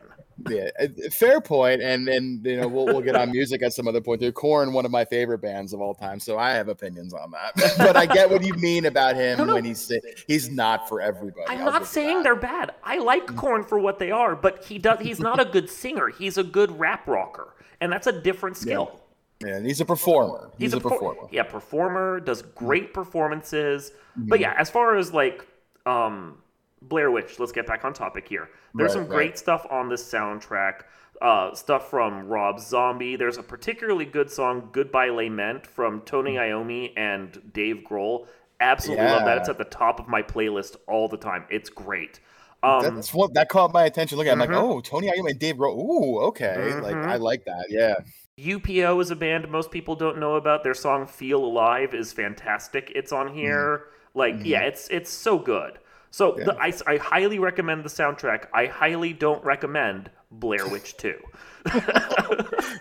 yeah, 0.48 0.70
fair 1.12 1.38
point, 1.38 1.82
and 1.82 2.08
and 2.08 2.42
you 2.46 2.58
know 2.58 2.66
we'll 2.66 2.86
we'll 2.86 3.02
get 3.02 3.14
on 3.14 3.30
music 3.30 3.62
at 3.62 3.74
some 3.74 3.86
other 3.86 4.00
point. 4.00 4.20
They're 4.20 4.32
Korn, 4.32 4.72
one 4.72 4.86
of 4.86 4.90
my 4.90 5.04
favorite 5.04 5.42
bands 5.42 5.74
of 5.74 5.82
all 5.82 5.94
time, 5.94 6.18
so 6.18 6.38
I 6.38 6.52
have 6.52 6.68
opinions 6.68 7.12
on 7.12 7.30
that. 7.32 7.74
but 7.76 7.94
I 7.94 8.06
get 8.06 8.30
what 8.30 8.42
you 8.42 8.54
mean 8.54 8.86
about 8.86 9.16
him 9.16 9.36
no, 9.36 9.44
no. 9.44 9.54
when 9.54 9.66
he's 9.66 9.92
he's 10.26 10.48
not 10.48 10.88
for 10.88 11.02
everybody. 11.02 11.46
I'm 11.46 11.58
I'll 11.58 11.72
not 11.72 11.86
saying 11.86 12.18
that. 12.18 12.22
they're 12.24 12.36
bad. 12.36 12.72
I 12.82 12.96
like 13.00 13.36
Korn 13.36 13.64
for 13.64 13.78
what 13.78 13.98
they 13.98 14.10
are, 14.10 14.34
but 14.34 14.64
he 14.64 14.78
does. 14.78 15.00
He's 15.00 15.20
not 15.20 15.38
a 15.38 15.44
good 15.44 15.68
singer. 15.68 16.08
He's 16.08 16.38
a 16.38 16.44
good 16.44 16.78
rap 16.80 17.06
rocker, 17.06 17.54
and 17.82 17.92
that's 17.92 18.06
a 18.06 18.18
different 18.18 18.56
skill. 18.56 18.98
Yeah, 19.42 19.58
yeah 19.58 19.60
he's 19.60 19.82
a 19.82 19.84
performer. 19.84 20.48
He's, 20.56 20.72
he's 20.72 20.74
a, 20.74 20.78
a, 20.78 20.80
performer. 20.80 21.28
Yeah, 21.30 21.42
performer 21.42 22.20
does 22.20 22.40
great 22.40 22.94
performances. 22.94 23.90
Mm-hmm. 24.18 24.28
But 24.30 24.40
yeah, 24.40 24.54
as 24.56 24.70
far 24.70 24.96
as 24.96 25.12
like 25.12 25.46
um 25.84 26.38
Blair 26.82 27.10
Witch, 27.10 27.38
let's 27.38 27.52
get 27.52 27.66
back 27.66 27.84
on 27.84 27.92
topic 27.92 28.28
here. 28.28 28.48
There's 28.74 28.94
right, 28.94 29.00
some 29.00 29.06
great 29.06 29.30
right. 29.30 29.38
stuff 29.38 29.66
on 29.70 29.88
this 29.88 30.02
soundtrack. 30.02 30.82
Uh, 31.20 31.54
stuff 31.54 31.90
from 31.90 32.26
Rob 32.28 32.58
Zombie. 32.58 33.14
There's 33.14 33.36
a 33.36 33.42
particularly 33.42 34.06
good 34.06 34.30
song, 34.30 34.70
Goodbye 34.72 35.10
Lament, 35.10 35.66
from 35.66 36.00
Tony 36.06 36.36
Iommi 36.36 36.94
and 36.96 37.52
Dave 37.52 37.84
Grohl. 37.86 38.26
Absolutely 38.58 39.04
yeah. 39.04 39.16
love 39.16 39.26
that. 39.26 39.36
It's 39.36 39.48
at 39.50 39.58
the 39.58 39.64
top 39.64 40.00
of 40.00 40.08
my 40.08 40.22
playlist 40.22 40.76
all 40.88 41.08
the 41.08 41.18
time. 41.18 41.44
It's 41.50 41.68
great. 41.68 42.20
Um, 42.62 42.82
That's 42.96 43.12
what 43.12 43.34
that 43.34 43.50
caught 43.50 43.72
my 43.72 43.84
attention. 43.84 44.18
Look 44.18 44.26
at, 44.26 44.32
mm-hmm. 44.32 44.42
I'm 44.42 44.48
like, 44.48 44.58
mm-hmm. 44.58 44.72
oh, 44.72 44.80
Tony 44.80 45.08
Iommi 45.08 45.30
and 45.30 45.38
Dave 45.38 45.56
Grohl. 45.56 45.76
Ooh, 45.76 46.20
okay. 46.28 46.56
Mm-hmm. 46.58 46.82
Like 46.82 46.96
I 46.96 47.16
like 47.16 47.44
that. 47.44 47.66
Yeah. 47.68 47.96
UPO 48.38 49.00
is 49.02 49.10
a 49.10 49.16
band 49.16 49.50
most 49.50 49.70
people 49.70 49.94
don't 49.96 50.18
know 50.18 50.36
about. 50.36 50.64
Their 50.64 50.74
song 50.74 51.06
"Feel 51.06 51.44
Alive" 51.44 51.94
is 51.94 52.12
fantastic. 52.12 52.92
It's 52.94 53.12
on 53.12 53.28
here. 53.34 53.76
Mm-hmm. 53.76 54.18
Like, 54.18 54.34
yeah, 54.42 54.60
mm-hmm. 54.60 54.68
it's 54.68 54.88
it's 54.88 55.10
so 55.10 55.38
good. 55.38 55.78
So 56.10 56.38
yeah. 56.38 56.44
the, 56.44 56.56
I, 56.58 56.72
I 56.86 56.96
highly 56.98 57.38
recommend 57.38 57.84
the 57.84 57.88
soundtrack. 57.88 58.46
I 58.52 58.66
highly 58.66 59.12
don't 59.12 59.42
recommend 59.44 60.10
Blair 60.30 60.68
Witch 60.68 60.96
2. 60.98 61.14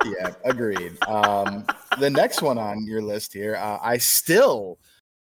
yeah, 0.05 0.33
agreed. 0.45 0.97
Um, 1.07 1.65
the 1.99 2.09
next 2.09 2.41
one 2.41 2.57
on 2.57 2.85
your 2.85 3.01
list 3.01 3.33
here, 3.33 3.55
uh, 3.55 3.77
I 3.81 3.97
still 3.97 4.79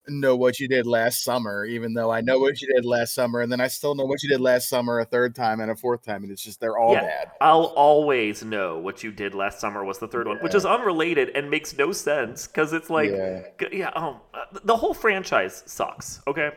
know 0.10 0.36
what 0.36 0.60
you 0.60 0.68
did 0.68 0.88
last 0.88 1.24
summer, 1.24 1.66
even 1.66 1.94
though 1.94 2.12
I 2.12 2.22
know 2.22 2.40
what 2.40 2.62
you 2.62 2.68
did 2.74 2.86
last 2.86 3.14
summer, 3.14 3.42
and 3.42 3.52
then 3.52 3.62
I 3.62 3.68
still 3.68 3.96
know 3.96 4.06
what 4.06 4.24
you 4.24 4.30
did 4.30 4.42
last 4.42 4.70
summer 4.70 5.00
a 5.00 5.06
third 5.06 5.36
time 5.36 5.60
and 5.60 5.72
a 5.72 5.76
fourth 5.76 6.04
time, 6.04 6.24
and 6.24 6.32
it's 6.32 6.44
just 6.44 6.60
they're 6.60 6.78
all 6.78 6.94
yeah, 6.94 7.02
bad. 7.02 7.32
I'll 7.42 7.74
always 7.76 8.44
know 8.44 8.80
what 8.80 9.04
you 9.04 9.12
did 9.12 9.34
last 9.34 9.60
summer 9.60 9.84
was 9.84 10.00
the 10.00 10.08
third 10.08 10.28
yeah. 10.28 10.34
one, 10.34 10.44
which 10.44 10.56
is 10.56 10.66
unrelated 10.66 11.30
and 11.36 11.50
makes 11.50 11.78
no 11.78 11.92
sense 11.92 12.48
because 12.48 12.74
it's 12.74 12.90
like, 12.90 13.12
yeah, 13.12 13.42
yeah 13.72 13.90
um, 13.90 14.20
the 14.64 14.76
whole 14.76 14.94
franchise 14.94 15.64
sucks. 15.66 16.22
Okay, 16.28 16.52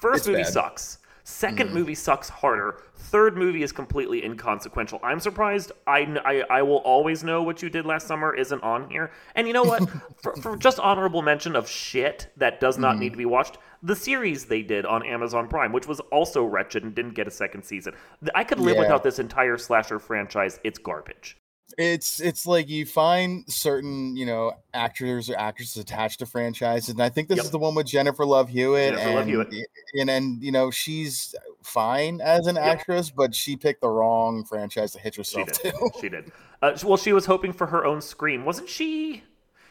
First 0.00 0.20
it's 0.20 0.28
movie 0.28 0.42
bad. 0.42 0.52
sucks. 0.52 0.98
2nd 1.28 1.68
mm. 1.68 1.72
movie 1.72 1.94
sucks 1.94 2.30
harder. 2.30 2.80
Third 2.96 3.36
movie 3.36 3.62
is 3.62 3.70
completely 3.70 4.24
inconsequential. 4.24 4.98
I'm 5.02 5.20
surprised. 5.20 5.72
I, 5.86 6.00
I, 6.24 6.58
I 6.58 6.62
will 6.62 6.78
always 6.78 7.22
know 7.22 7.42
what 7.42 7.62
you 7.62 7.68
did 7.68 7.84
last 7.84 8.06
summer 8.06 8.34
isn't 8.34 8.62
on 8.62 8.88
here. 8.88 9.10
And 9.34 9.46
you 9.46 9.52
know 9.52 9.62
what? 9.62 9.86
for, 10.22 10.34
for, 10.36 10.56
just 10.56 10.80
honorable 10.80 11.20
mention 11.20 11.54
of 11.54 11.68
shit 11.68 12.28
that 12.38 12.60
does 12.60 12.78
not 12.78 12.96
mm. 12.96 13.00
need 13.00 13.10
to 13.10 13.18
be 13.18 13.26
watched, 13.26 13.58
the 13.82 13.94
series 13.94 14.46
they 14.46 14.62
did 14.62 14.86
on 14.86 15.04
Amazon 15.04 15.48
Prime, 15.48 15.70
which 15.70 15.86
was 15.86 16.00
also 16.10 16.44
wretched 16.44 16.82
and 16.82 16.94
didn't 16.94 17.14
get 17.14 17.28
a 17.28 17.30
second 17.30 17.62
season. 17.62 17.92
I 18.34 18.42
could 18.42 18.58
live 18.58 18.76
yeah. 18.76 18.82
without 18.82 19.02
this 19.02 19.18
entire 19.18 19.58
slasher 19.58 19.98
franchise. 19.98 20.58
It's 20.64 20.78
garbage 20.78 21.36
it's 21.78 22.18
it's 22.18 22.44
like 22.44 22.68
you 22.68 22.84
find 22.84 23.44
certain 23.50 24.16
you 24.16 24.26
know 24.26 24.52
actors 24.74 25.30
or 25.30 25.38
actresses 25.38 25.76
attached 25.76 26.18
to 26.18 26.26
franchises 26.26 26.88
and 26.88 27.00
i 27.00 27.08
think 27.08 27.28
this 27.28 27.36
yep. 27.36 27.44
is 27.44 27.50
the 27.52 27.58
one 27.58 27.72
with 27.74 27.86
jennifer 27.86 28.26
love 28.26 28.48
hewitt 28.48 28.94
jennifer 28.94 29.08
and, 29.08 29.16
love 29.16 29.26
hewitt. 29.26 29.54
and 29.94 30.10
and 30.10 30.42
you 30.42 30.50
know 30.50 30.72
she's 30.72 31.36
fine 31.62 32.20
as 32.20 32.48
an 32.48 32.56
yep. 32.56 32.64
actress 32.64 33.10
but 33.10 33.32
she 33.32 33.56
picked 33.56 33.80
the 33.80 33.88
wrong 33.88 34.44
franchise 34.44 34.90
to 34.90 34.98
hitch 34.98 35.16
herself 35.16 35.48
she 35.56 35.62
did. 35.62 35.74
to 35.74 35.90
she 36.00 36.08
did 36.08 36.32
uh, 36.62 36.76
well 36.84 36.96
she 36.96 37.12
was 37.12 37.24
hoping 37.24 37.52
for 37.52 37.68
her 37.68 37.86
own 37.86 38.00
scream 38.00 38.44
wasn't 38.44 38.68
she 38.68 39.22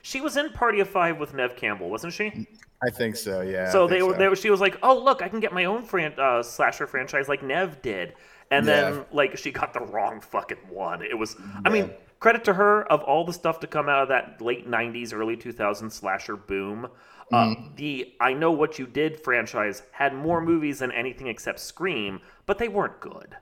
she 0.01 0.21
was 0.21 0.37
in 0.37 0.49
party 0.51 0.79
of 0.79 0.89
five 0.89 1.19
with 1.19 1.33
Neve 1.33 1.57
campbell 1.57 1.89
wasn't 1.89 2.13
she 2.13 2.47
I 2.85 2.91
think 2.91 3.15
so, 3.15 3.41
yeah. 3.41 3.71
So 3.71 3.87
they 3.87 4.03
were, 4.03 4.13
so. 4.13 4.19
they 4.19 4.27
were. 4.27 4.35
She 4.35 4.51
was 4.51 4.61
like, 4.61 4.77
"Oh, 4.83 4.99
look, 4.99 5.23
I 5.23 5.29
can 5.29 5.39
get 5.39 5.51
my 5.51 5.65
own 5.65 5.81
fran- 5.81 6.13
uh, 6.19 6.43
slasher 6.43 6.85
franchise 6.85 7.27
like 7.27 7.41
Neve 7.41 7.81
did." 7.81 8.13
And 8.51 8.65
yeah. 8.65 8.91
then 8.91 9.05
like 9.11 9.37
she 9.37 9.51
got 9.51 9.73
the 9.73 9.81
wrong 9.81 10.21
fucking 10.21 10.57
one. 10.69 11.01
It 11.01 11.17
was, 11.17 11.35
yeah. 11.39 11.61
I 11.65 11.69
mean, 11.69 11.91
credit 12.19 12.43
to 12.45 12.53
her 12.53 12.83
of 12.91 13.01
all 13.03 13.23
the 13.25 13.33
stuff 13.33 13.59
to 13.61 13.67
come 13.67 13.89
out 13.89 14.03
of 14.03 14.09
that 14.09 14.41
late 14.41 14.69
'90s, 14.69 15.13
early 15.13 15.37
2000s 15.37 15.91
slasher 15.91 16.35
boom. 16.35 16.87
Uh, 17.31 17.35
mm-hmm. 17.35 17.63
Uh, 17.63 17.69
the 17.75 18.13
I 18.21 18.33
Know 18.33 18.51
What 18.51 18.79
You 18.79 18.87
Did 18.87 19.21
franchise 19.21 19.83
had 19.91 20.13
more 20.15 20.41
movies 20.41 20.79
than 20.79 20.91
anything 20.91 21.27
except 21.27 21.59
Scream, 21.59 22.21
but 22.45 22.57
they 22.57 22.69
weren't 22.69 22.99
good. 23.01 23.35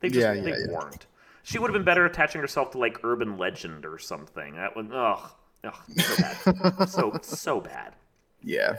They 0.00 0.08
just 0.08 0.20
yeah, 0.20 0.34
they 0.34 0.72
weren't. 0.72 1.06
She 1.42 1.58
would 1.58 1.70
have 1.70 1.74
been 1.74 1.84
better 1.84 2.06
attaching 2.06 2.40
herself 2.40 2.70
to 2.72 2.78
like 2.78 2.98
urban 3.04 3.38
legend 3.38 3.86
or 3.86 3.98
something. 3.98 4.56
That 4.56 4.74
would 4.74 4.92
ugh, 4.92 5.30
ugh 5.64 5.74
so 5.96 6.16
bad, 6.16 6.88
so 6.88 7.18
so 7.22 7.60
bad. 7.60 7.94
Yeah. 8.42 8.78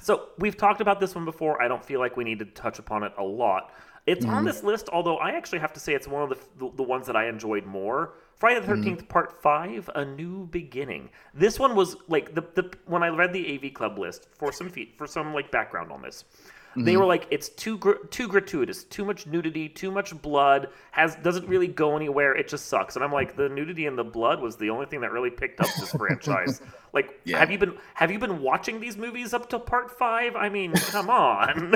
So 0.00 0.28
we've 0.38 0.56
talked 0.56 0.80
about 0.80 1.00
this 1.00 1.14
one 1.14 1.24
before. 1.24 1.60
I 1.62 1.68
don't 1.68 1.84
feel 1.84 2.00
like 2.00 2.16
we 2.16 2.24
need 2.24 2.38
to 2.40 2.44
touch 2.44 2.78
upon 2.78 3.02
it 3.02 3.12
a 3.18 3.22
lot. 3.22 3.72
It's 4.06 4.24
mm-hmm. 4.24 4.34
on 4.34 4.44
this 4.44 4.64
list, 4.64 4.88
although 4.92 5.18
I 5.18 5.30
actually 5.30 5.60
have 5.60 5.72
to 5.74 5.80
say 5.80 5.94
it's 5.94 6.08
one 6.08 6.22
of 6.22 6.28
the, 6.30 6.38
the, 6.58 6.76
the 6.76 6.82
ones 6.82 7.06
that 7.06 7.16
I 7.16 7.28
enjoyed 7.28 7.64
more. 7.64 8.14
Friday 8.36 8.58
the 8.58 8.72
13th, 8.72 8.84
mm-hmm. 8.84 9.06
Part 9.06 9.40
5, 9.40 9.90
A 9.94 10.04
New 10.04 10.46
Beginning. 10.46 11.10
This 11.32 11.60
one 11.60 11.76
was 11.76 11.96
like 12.08 12.34
the, 12.34 12.42
the 12.54 12.72
when 12.86 13.04
I 13.04 13.08
read 13.08 13.32
the 13.32 13.54
AV 13.54 13.72
Club 13.72 13.98
list 13.98 14.26
for 14.34 14.50
some 14.50 14.68
feet, 14.68 14.94
for 14.98 15.06
some 15.06 15.32
like 15.32 15.52
background 15.52 15.92
on 15.92 16.02
this. 16.02 16.24
Mm-hmm. 16.72 16.84
They 16.84 16.96
were 16.96 17.04
like, 17.04 17.26
it's 17.30 17.50
too 17.50 17.76
gr- 17.76 18.06
too 18.10 18.26
gratuitous, 18.26 18.84
too 18.84 19.04
much 19.04 19.26
nudity, 19.26 19.68
too 19.68 19.90
much 19.90 20.20
blood. 20.22 20.70
Has 20.92 21.16
doesn't 21.16 21.46
really 21.46 21.68
go 21.68 21.96
anywhere. 21.96 22.34
It 22.34 22.48
just 22.48 22.66
sucks. 22.66 22.96
And 22.96 23.04
I'm 23.04 23.12
like, 23.12 23.36
the 23.36 23.50
nudity 23.50 23.84
and 23.84 23.98
the 23.98 24.04
blood 24.04 24.40
was 24.40 24.56
the 24.56 24.70
only 24.70 24.86
thing 24.86 25.02
that 25.02 25.12
really 25.12 25.28
picked 25.28 25.60
up 25.60 25.68
this 25.78 25.90
franchise. 25.92 26.62
Like, 26.94 27.18
yeah. 27.24 27.38
have 27.38 27.50
you 27.50 27.56
been 27.56 27.78
have 27.94 28.10
you 28.10 28.18
been 28.18 28.42
watching 28.42 28.78
these 28.78 28.98
movies 28.98 29.32
up 29.32 29.48
to 29.48 29.58
part 29.58 29.90
five? 29.98 30.36
I 30.36 30.50
mean, 30.50 30.74
come 30.74 31.08
on. 31.08 31.74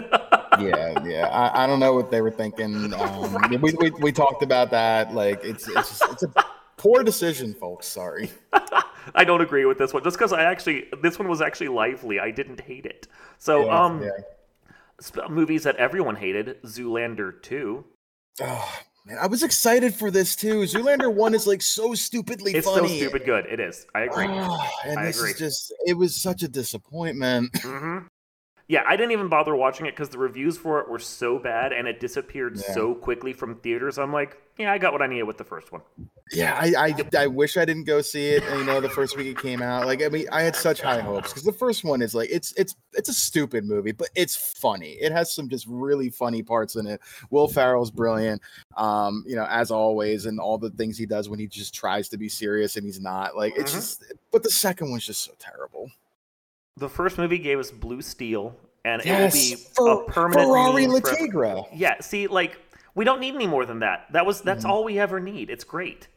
yeah, 0.60 1.02
yeah. 1.06 1.28
I, 1.28 1.64
I, 1.64 1.66
don't 1.66 1.80
know 1.80 1.94
what 1.94 2.10
they 2.10 2.20
were 2.20 2.30
thinking. 2.30 2.92
Um, 2.92 3.34
right. 3.34 3.62
we, 3.62 3.72
we, 3.72 3.90
we 3.92 4.12
talked 4.12 4.42
about 4.42 4.70
that. 4.72 5.14
Like, 5.14 5.42
it's 5.42 5.66
it's 5.68 5.98
just, 5.98 6.04
it's 6.12 6.22
a 6.24 6.44
poor 6.76 7.02
decision, 7.02 7.54
folks. 7.54 7.86
Sorry. 7.86 8.30
I 9.14 9.24
don't 9.24 9.40
agree 9.40 9.64
with 9.64 9.78
this 9.78 9.94
one. 9.94 10.04
Just 10.04 10.18
because 10.18 10.34
I 10.34 10.42
actually 10.42 10.88
this 11.02 11.18
one 11.18 11.28
was 11.28 11.40
actually 11.40 11.68
lively. 11.68 12.20
I 12.20 12.30
didn't 12.30 12.60
hate 12.60 12.84
it. 12.84 13.08
So 13.38 13.64
yeah, 13.64 13.84
um. 13.84 14.02
Yeah 14.02 14.10
movies 15.28 15.62
that 15.64 15.76
everyone 15.76 16.16
hated, 16.16 16.62
Zoolander 16.62 17.42
2. 17.42 17.84
Oh, 18.42 18.78
man, 19.06 19.18
I 19.20 19.26
was 19.26 19.42
excited 19.42 19.94
for 19.94 20.10
this 20.10 20.36
too. 20.36 20.62
Zoolander 20.62 21.12
1 21.12 21.34
is 21.34 21.46
like 21.46 21.62
so 21.62 21.94
stupidly 21.94 22.52
it's 22.52 22.66
funny. 22.66 22.84
It's 22.84 22.92
so 22.92 22.98
stupid 22.98 23.24
good. 23.24 23.46
It 23.46 23.60
is. 23.60 23.86
I 23.94 24.02
agree. 24.02 24.26
Oh, 24.28 24.68
and 24.84 24.98
I 24.98 25.06
this 25.06 25.18
agree. 25.18 25.30
is 25.30 25.38
just, 25.38 25.74
it 25.86 25.94
was 25.94 26.14
such 26.14 26.42
a 26.42 26.48
disappointment. 26.48 27.52
Mm-hmm. 27.52 28.06
Yeah, 28.68 28.82
I 28.84 28.96
didn't 28.96 29.12
even 29.12 29.28
bother 29.28 29.54
watching 29.54 29.86
it 29.86 29.92
because 29.92 30.08
the 30.08 30.18
reviews 30.18 30.58
for 30.58 30.80
it 30.80 30.88
were 30.88 30.98
so 30.98 31.38
bad 31.38 31.72
and 31.72 31.86
it 31.86 32.00
disappeared 32.00 32.56
yeah. 32.56 32.74
so 32.74 32.94
quickly 32.94 33.32
from 33.32 33.54
theaters. 33.56 33.96
I'm 33.96 34.12
like, 34.12 34.38
yeah, 34.58 34.72
I 34.72 34.78
got 34.78 34.92
what 34.92 35.02
I 35.02 35.06
needed 35.06 35.22
with 35.22 35.38
the 35.38 35.44
first 35.44 35.70
one. 35.70 35.82
Yeah, 36.32 36.58
I, 36.58 36.72
I, 36.76 36.94
I 37.16 37.26
wish 37.28 37.56
I 37.56 37.64
didn't 37.64 37.84
go 37.84 38.00
see 38.00 38.30
it. 38.30 38.42
You 38.42 38.64
know, 38.64 38.80
the 38.80 38.88
first 38.88 39.16
week 39.16 39.28
it 39.28 39.38
came 39.38 39.62
out, 39.62 39.86
like 39.86 40.02
I 40.02 40.08
mean, 40.08 40.26
I 40.32 40.42
had 40.42 40.56
such 40.56 40.80
high 40.80 40.98
hopes 40.98 41.28
because 41.28 41.44
the 41.44 41.52
first 41.52 41.84
one 41.84 42.02
is 42.02 42.12
like 42.12 42.28
it's 42.32 42.52
it's 42.56 42.74
it's 42.94 43.08
a 43.08 43.14
stupid 43.14 43.64
movie, 43.64 43.92
but 43.92 44.08
it's 44.16 44.34
funny. 44.34 44.92
It 44.92 45.12
has 45.12 45.32
some 45.32 45.48
just 45.48 45.66
really 45.68 46.08
funny 46.08 46.42
parts 46.42 46.74
in 46.74 46.86
it. 46.86 47.00
Will 47.30 47.46
Ferrell's 47.46 47.92
brilliant, 47.92 48.42
um, 48.76 49.22
you 49.28 49.36
know, 49.36 49.46
as 49.48 49.70
always, 49.70 50.26
and 50.26 50.40
all 50.40 50.58
the 50.58 50.70
things 50.70 50.98
he 50.98 51.06
does 51.06 51.28
when 51.28 51.38
he 51.38 51.46
just 51.46 51.72
tries 51.72 52.08
to 52.08 52.18
be 52.18 52.28
serious 52.28 52.76
and 52.76 52.84
he's 52.84 53.00
not. 53.00 53.36
Like 53.36 53.52
it's 53.56 53.70
mm-hmm. 53.70 53.80
just, 53.80 54.14
but 54.32 54.42
the 54.42 54.50
second 54.50 54.90
one's 54.90 55.06
just 55.06 55.22
so 55.22 55.34
terrible 55.38 55.90
the 56.76 56.88
first 56.88 57.18
movie 57.18 57.38
gave 57.38 57.58
us 57.58 57.70
Blue 57.70 58.02
Steel, 58.02 58.54
and 58.84 59.02
yes, 59.04 59.34
it 59.34 59.38
will 59.38 59.56
be 59.56 59.62
for, 59.74 60.02
a 60.02 60.12
permanent 60.12 60.48
Ferrari 60.48 60.86
Le 60.86 61.00
Tigre. 61.00 61.64
Yeah, 61.72 62.00
see, 62.00 62.26
like 62.26 62.58
we 62.94 63.04
don't 63.04 63.20
need 63.20 63.34
any 63.34 63.46
more 63.46 63.64
than 63.64 63.80
that. 63.80 64.06
That 64.12 64.26
was 64.26 64.40
that's 64.42 64.64
mm. 64.64 64.68
all 64.68 64.84
we 64.84 64.98
ever 64.98 65.20
need. 65.20 65.50
It's 65.50 65.64
great. 65.64 66.08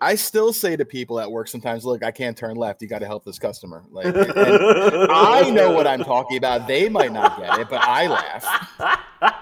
I 0.00 0.14
still 0.14 0.52
say 0.52 0.76
to 0.76 0.84
people 0.84 1.18
at 1.18 1.30
work 1.30 1.48
sometimes, 1.48 1.84
look, 1.84 2.04
I 2.04 2.12
can't 2.12 2.36
turn 2.36 2.56
left. 2.56 2.80
You 2.82 2.88
got 2.88 3.00
to 3.00 3.06
help 3.06 3.24
this 3.24 3.38
customer. 3.38 3.82
Like, 3.90 4.14
I 4.14 5.50
know 5.50 5.72
what 5.72 5.88
I'm 5.88 6.04
talking 6.04 6.36
about. 6.36 6.68
They 6.68 6.88
might 6.88 7.10
not 7.10 7.36
get 7.36 7.58
it, 7.58 7.68
but 7.68 7.80
I 7.82 8.06
laugh. 8.06 9.34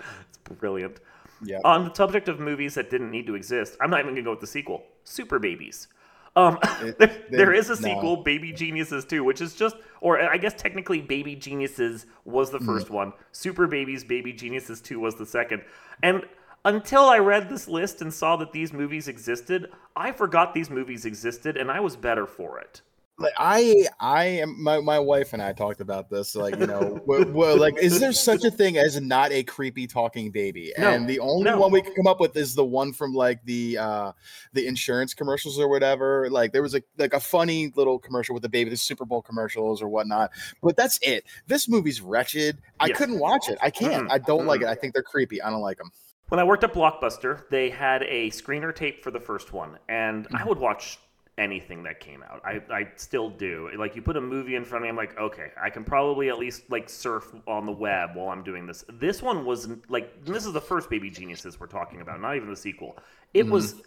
it's 0.28 0.38
brilliant. 0.60 1.00
Yeah. 1.42 1.58
On 1.64 1.86
the 1.88 1.94
subject 1.94 2.28
of 2.28 2.38
movies 2.38 2.74
that 2.74 2.88
didn't 2.88 3.10
need 3.10 3.26
to 3.26 3.34
exist, 3.34 3.76
I'm 3.80 3.90
not 3.90 4.00
even 4.00 4.12
gonna 4.12 4.22
go 4.22 4.30
with 4.30 4.40
the 4.40 4.46
sequel. 4.46 4.84
Super 5.02 5.40
Babies. 5.40 5.88
Um, 6.36 6.58
it, 6.82 6.98
there, 6.98 7.24
there 7.30 7.52
is 7.54 7.70
a 7.70 7.76
sequel, 7.76 8.16
no. 8.16 8.22
Baby 8.22 8.52
Geniuses 8.52 9.04
2, 9.06 9.24
which 9.24 9.40
is 9.40 9.54
just, 9.54 9.76
or 10.00 10.20
I 10.20 10.36
guess 10.36 10.54
technically 10.54 11.00
Baby 11.00 11.34
Geniuses 11.34 12.06
was 12.24 12.50
the 12.50 12.58
1st 12.58 12.86
mm. 12.86 12.90
one. 12.90 13.12
Super 13.32 13.66
Babies, 13.66 14.04
Baby 14.04 14.32
Geniuses 14.32 14.80
2 14.82 15.00
was 15.00 15.16
the 15.16 15.26
second. 15.26 15.62
And 16.02 16.24
until 16.66 17.04
I 17.04 17.18
read 17.18 17.48
this 17.48 17.68
list 17.68 18.02
and 18.02 18.12
saw 18.12 18.36
that 18.36 18.52
these 18.52 18.72
movies 18.72 19.08
existed, 19.08 19.70
I 19.96 20.12
forgot 20.12 20.52
these 20.52 20.68
movies 20.68 21.06
existed 21.06 21.56
and 21.56 21.70
I 21.70 21.80
was 21.80 21.96
better 21.96 22.26
for 22.26 22.58
it. 22.58 22.82
Like 23.18 23.32
I 23.38 23.86
I 23.98 24.24
am 24.24 24.62
my, 24.62 24.80
my 24.80 24.98
wife 24.98 25.32
and 25.32 25.40
I 25.40 25.52
talked 25.52 25.80
about 25.80 26.10
this 26.10 26.36
like 26.36 26.56
you 26.56 26.66
know 26.66 27.00
well, 27.06 27.58
like 27.58 27.78
is 27.78 27.98
there 27.98 28.12
such 28.12 28.44
a 28.44 28.50
thing 28.50 28.76
as 28.76 29.00
not 29.00 29.32
a 29.32 29.42
creepy 29.42 29.86
talking 29.86 30.30
baby 30.30 30.72
no, 30.76 30.90
and 30.90 31.08
the 31.08 31.18
only 31.20 31.44
no. 31.44 31.58
one 31.58 31.72
we 31.72 31.80
can 31.80 31.94
come 31.94 32.06
up 32.06 32.20
with 32.20 32.36
is 32.36 32.54
the 32.54 32.64
one 32.64 32.92
from 32.92 33.14
like 33.14 33.42
the 33.44 33.78
uh 33.78 34.12
the 34.52 34.66
insurance 34.66 35.14
commercials 35.14 35.58
or 35.58 35.68
whatever 35.68 36.28
like 36.30 36.52
there 36.52 36.62
was 36.62 36.74
a 36.74 36.82
like 36.98 37.14
a 37.14 37.20
funny 37.20 37.72
little 37.74 37.98
commercial 37.98 38.34
with 38.34 38.42
the 38.42 38.48
baby 38.48 38.68
the 38.68 38.76
Super 38.76 39.06
Bowl 39.06 39.22
commercials 39.22 39.80
or 39.80 39.88
whatnot 39.88 40.30
but 40.62 40.76
that's 40.76 40.98
it 41.02 41.24
this 41.46 41.68
movie's 41.68 42.02
wretched 42.02 42.58
I 42.80 42.86
yes. 42.86 42.98
couldn't 42.98 43.18
watch 43.18 43.48
it 43.48 43.56
I 43.62 43.70
can't 43.70 44.04
mm-hmm. 44.04 44.12
I 44.12 44.18
don't 44.18 44.40
mm-hmm. 44.40 44.48
like 44.48 44.60
it 44.60 44.68
I 44.68 44.74
think 44.74 44.92
they're 44.92 45.02
creepy 45.02 45.40
I 45.40 45.48
don't 45.48 45.62
like 45.62 45.78
them 45.78 45.90
when 46.28 46.38
I 46.38 46.44
worked 46.44 46.64
at 46.64 46.74
Blockbuster 46.74 47.48
they 47.48 47.70
had 47.70 48.02
a 48.02 48.28
screener 48.30 48.74
tape 48.74 49.02
for 49.02 49.10
the 49.10 49.20
first 49.20 49.54
one 49.54 49.78
and 49.88 50.26
mm-hmm. 50.26 50.36
I 50.36 50.44
would 50.44 50.58
watch 50.58 50.98
anything 51.38 51.82
that 51.82 52.00
came 52.00 52.22
out. 52.22 52.40
I, 52.44 52.62
I 52.72 52.88
still 52.96 53.28
do. 53.28 53.70
Like 53.78 53.94
you 53.94 54.02
put 54.02 54.16
a 54.16 54.20
movie 54.20 54.54
in 54.54 54.64
front 54.64 54.82
of 54.82 54.86
me, 54.86 54.88
I'm 54.88 54.96
like, 54.96 55.18
okay, 55.18 55.50
I 55.60 55.70
can 55.70 55.84
probably 55.84 56.28
at 56.28 56.38
least 56.38 56.62
like 56.70 56.88
surf 56.88 57.32
on 57.46 57.66
the 57.66 57.72
web 57.72 58.10
while 58.14 58.28
I'm 58.28 58.42
doing 58.42 58.66
this. 58.66 58.84
This 58.94 59.22
one 59.22 59.44
was 59.44 59.68
like 59.88 60.24
this 60.24 60.46
is 60.46 60.52
the 60.52 60.60
first 60.60 60.88
Baby 60.88 61.10
Geniuses 61.10 61.60
we're 61.60 61.66
talking 61.66 62.00
about, 62.00 62.20
not 62.20 62.36
even 62.36 62.48
the 62.48 62.56
sequel. 62.56 62.96
It 63.34 63.44
mm-hmm. 63.44 63.52
was 63.52 63.82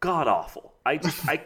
god 0.00 0.26
awful. 0.26 0.74
I 0.84 0.96
just 0.96 1.26
I 1.28 1.42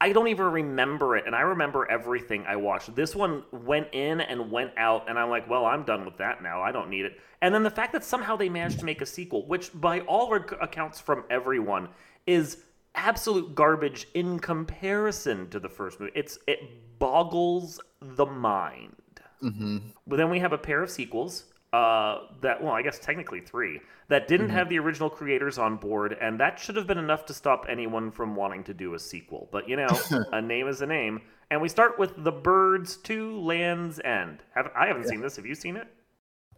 I 0.00 0.12
don't 0.12 0.28
even 0.28 0.46
remember 0.46 1.16
it, 1.16 1.26
and 1.26 1.34
I 1.34 1.42
remember 1.42 1.88
everything 1.88 2.44
I 2.46 2.56
watched. 2.56 2.92
This 2.94 3.14
one 3.14 3.44
went 3.52 3.88
in 3.92 4.20
and 4.20 4.50
went 4.50 4.72
out, 4.76 5.08
and 5.08 5.16
I'm 5.16 5.30
like, 5.30 5.48
well, 5.48 5.64
I'm 5.64 5.84
done 5.84 6.04
with 6.04 6.16
that 6.16 6.42
now. 6.42 6.60
I 6.60 6.72
don't 6.72 6.90
need 6.90 7.04
it. 7.04 7.20
And 7.40 7.54
then 7.54 7.62
the 7.62 7.70
fact 7.70 7.92
that 7.92 8.02
somehow 8.02 8.34
they 8.36 8.48
managed 8.48 8.80
to 8.80 8.84
make 8.84 9.00
a 9.00 9.06
sequel, 9.06 9.46
which 9.46 9.70
by 9.72 10.00
all 10.00 10.34
accounts 10.34 11.00
from 11.00 11.24
everyone 11.30 11.88
is 12.26 12.58
absolute 12.94 13.54
garbage 13.54 14.06
in 14.14 14.38
comparison 14.38 15.48
to 15.50 15.60
the 15.60 15.68
first 15.68 16.00
movie. 16.00 16.12
It's 16.14 16.38
it 16.46 16.98
boggles 16.98 17.80
the 18.00 18.26
mind. 18.26 18.96
Mm-hmm. 19.42 19.78
But 20.06 20.16
then 20.16 20.30
we 20.30 20.38
have 20.38 20.52
a 20.52 20.58
pair 20.58 20.82
of 20.82 20.90
sequels 20.90 21.46
uh, 21.72 22.26
that 22.42 22.62
well, 22.62 22.72
I 22.72 22.82
guess 22.82 22.98
technically 22.98 23.40
three 23.40 23.80
that 24.08 24.28
didn't 24.28 24.48
mm-hmm. 24.48 24.56
have 24.56 24.68
the 24.68 24.78
original 24.78 25.08
creators 25.08 25.58
on 25.58 25.76
board, 25.76 26.16
and 26.20 26.38
that 26.38 26.58
should 26.58 26.76
have 26.76 26.86
been 26.86 26.98
enough 26.98 27.24
to 27.26 27.34
stop 27.34 27.66
anyone 27.68 28.10
from 28.10 28.36
wanting 28.36 28.62
to 28.64 28.74
do 28.74 28.94
a 28.94 28.98
sequel. 28.98 29.48
But 29.50 29.68
you 29.68 29.76
know, 29.76 29.88
a 30.32 30.42
name 30.42 30.68
is 30.68 30.82
a 30.82 30.86
name, 30.86 31.22
and 31.50 31.60
we 31.60 31.68
start 31.68 31.98
with 31.98 32.12
the 32.22 32.32
Birds 32.32 32.96
to 32.98 33.40
Land's 33.40 34.00
End. 34.00 34.42
Have, 34.54 34.70
I 34.76 34.86
haven't 34.86 35.04
yeah. 35.04 35.10
seen 35.10 35.20
this. 35.20 35.36
Have 35.36 35.46
you 35.46 35.54
seen 35.54 35.76
it? 35.76 35.88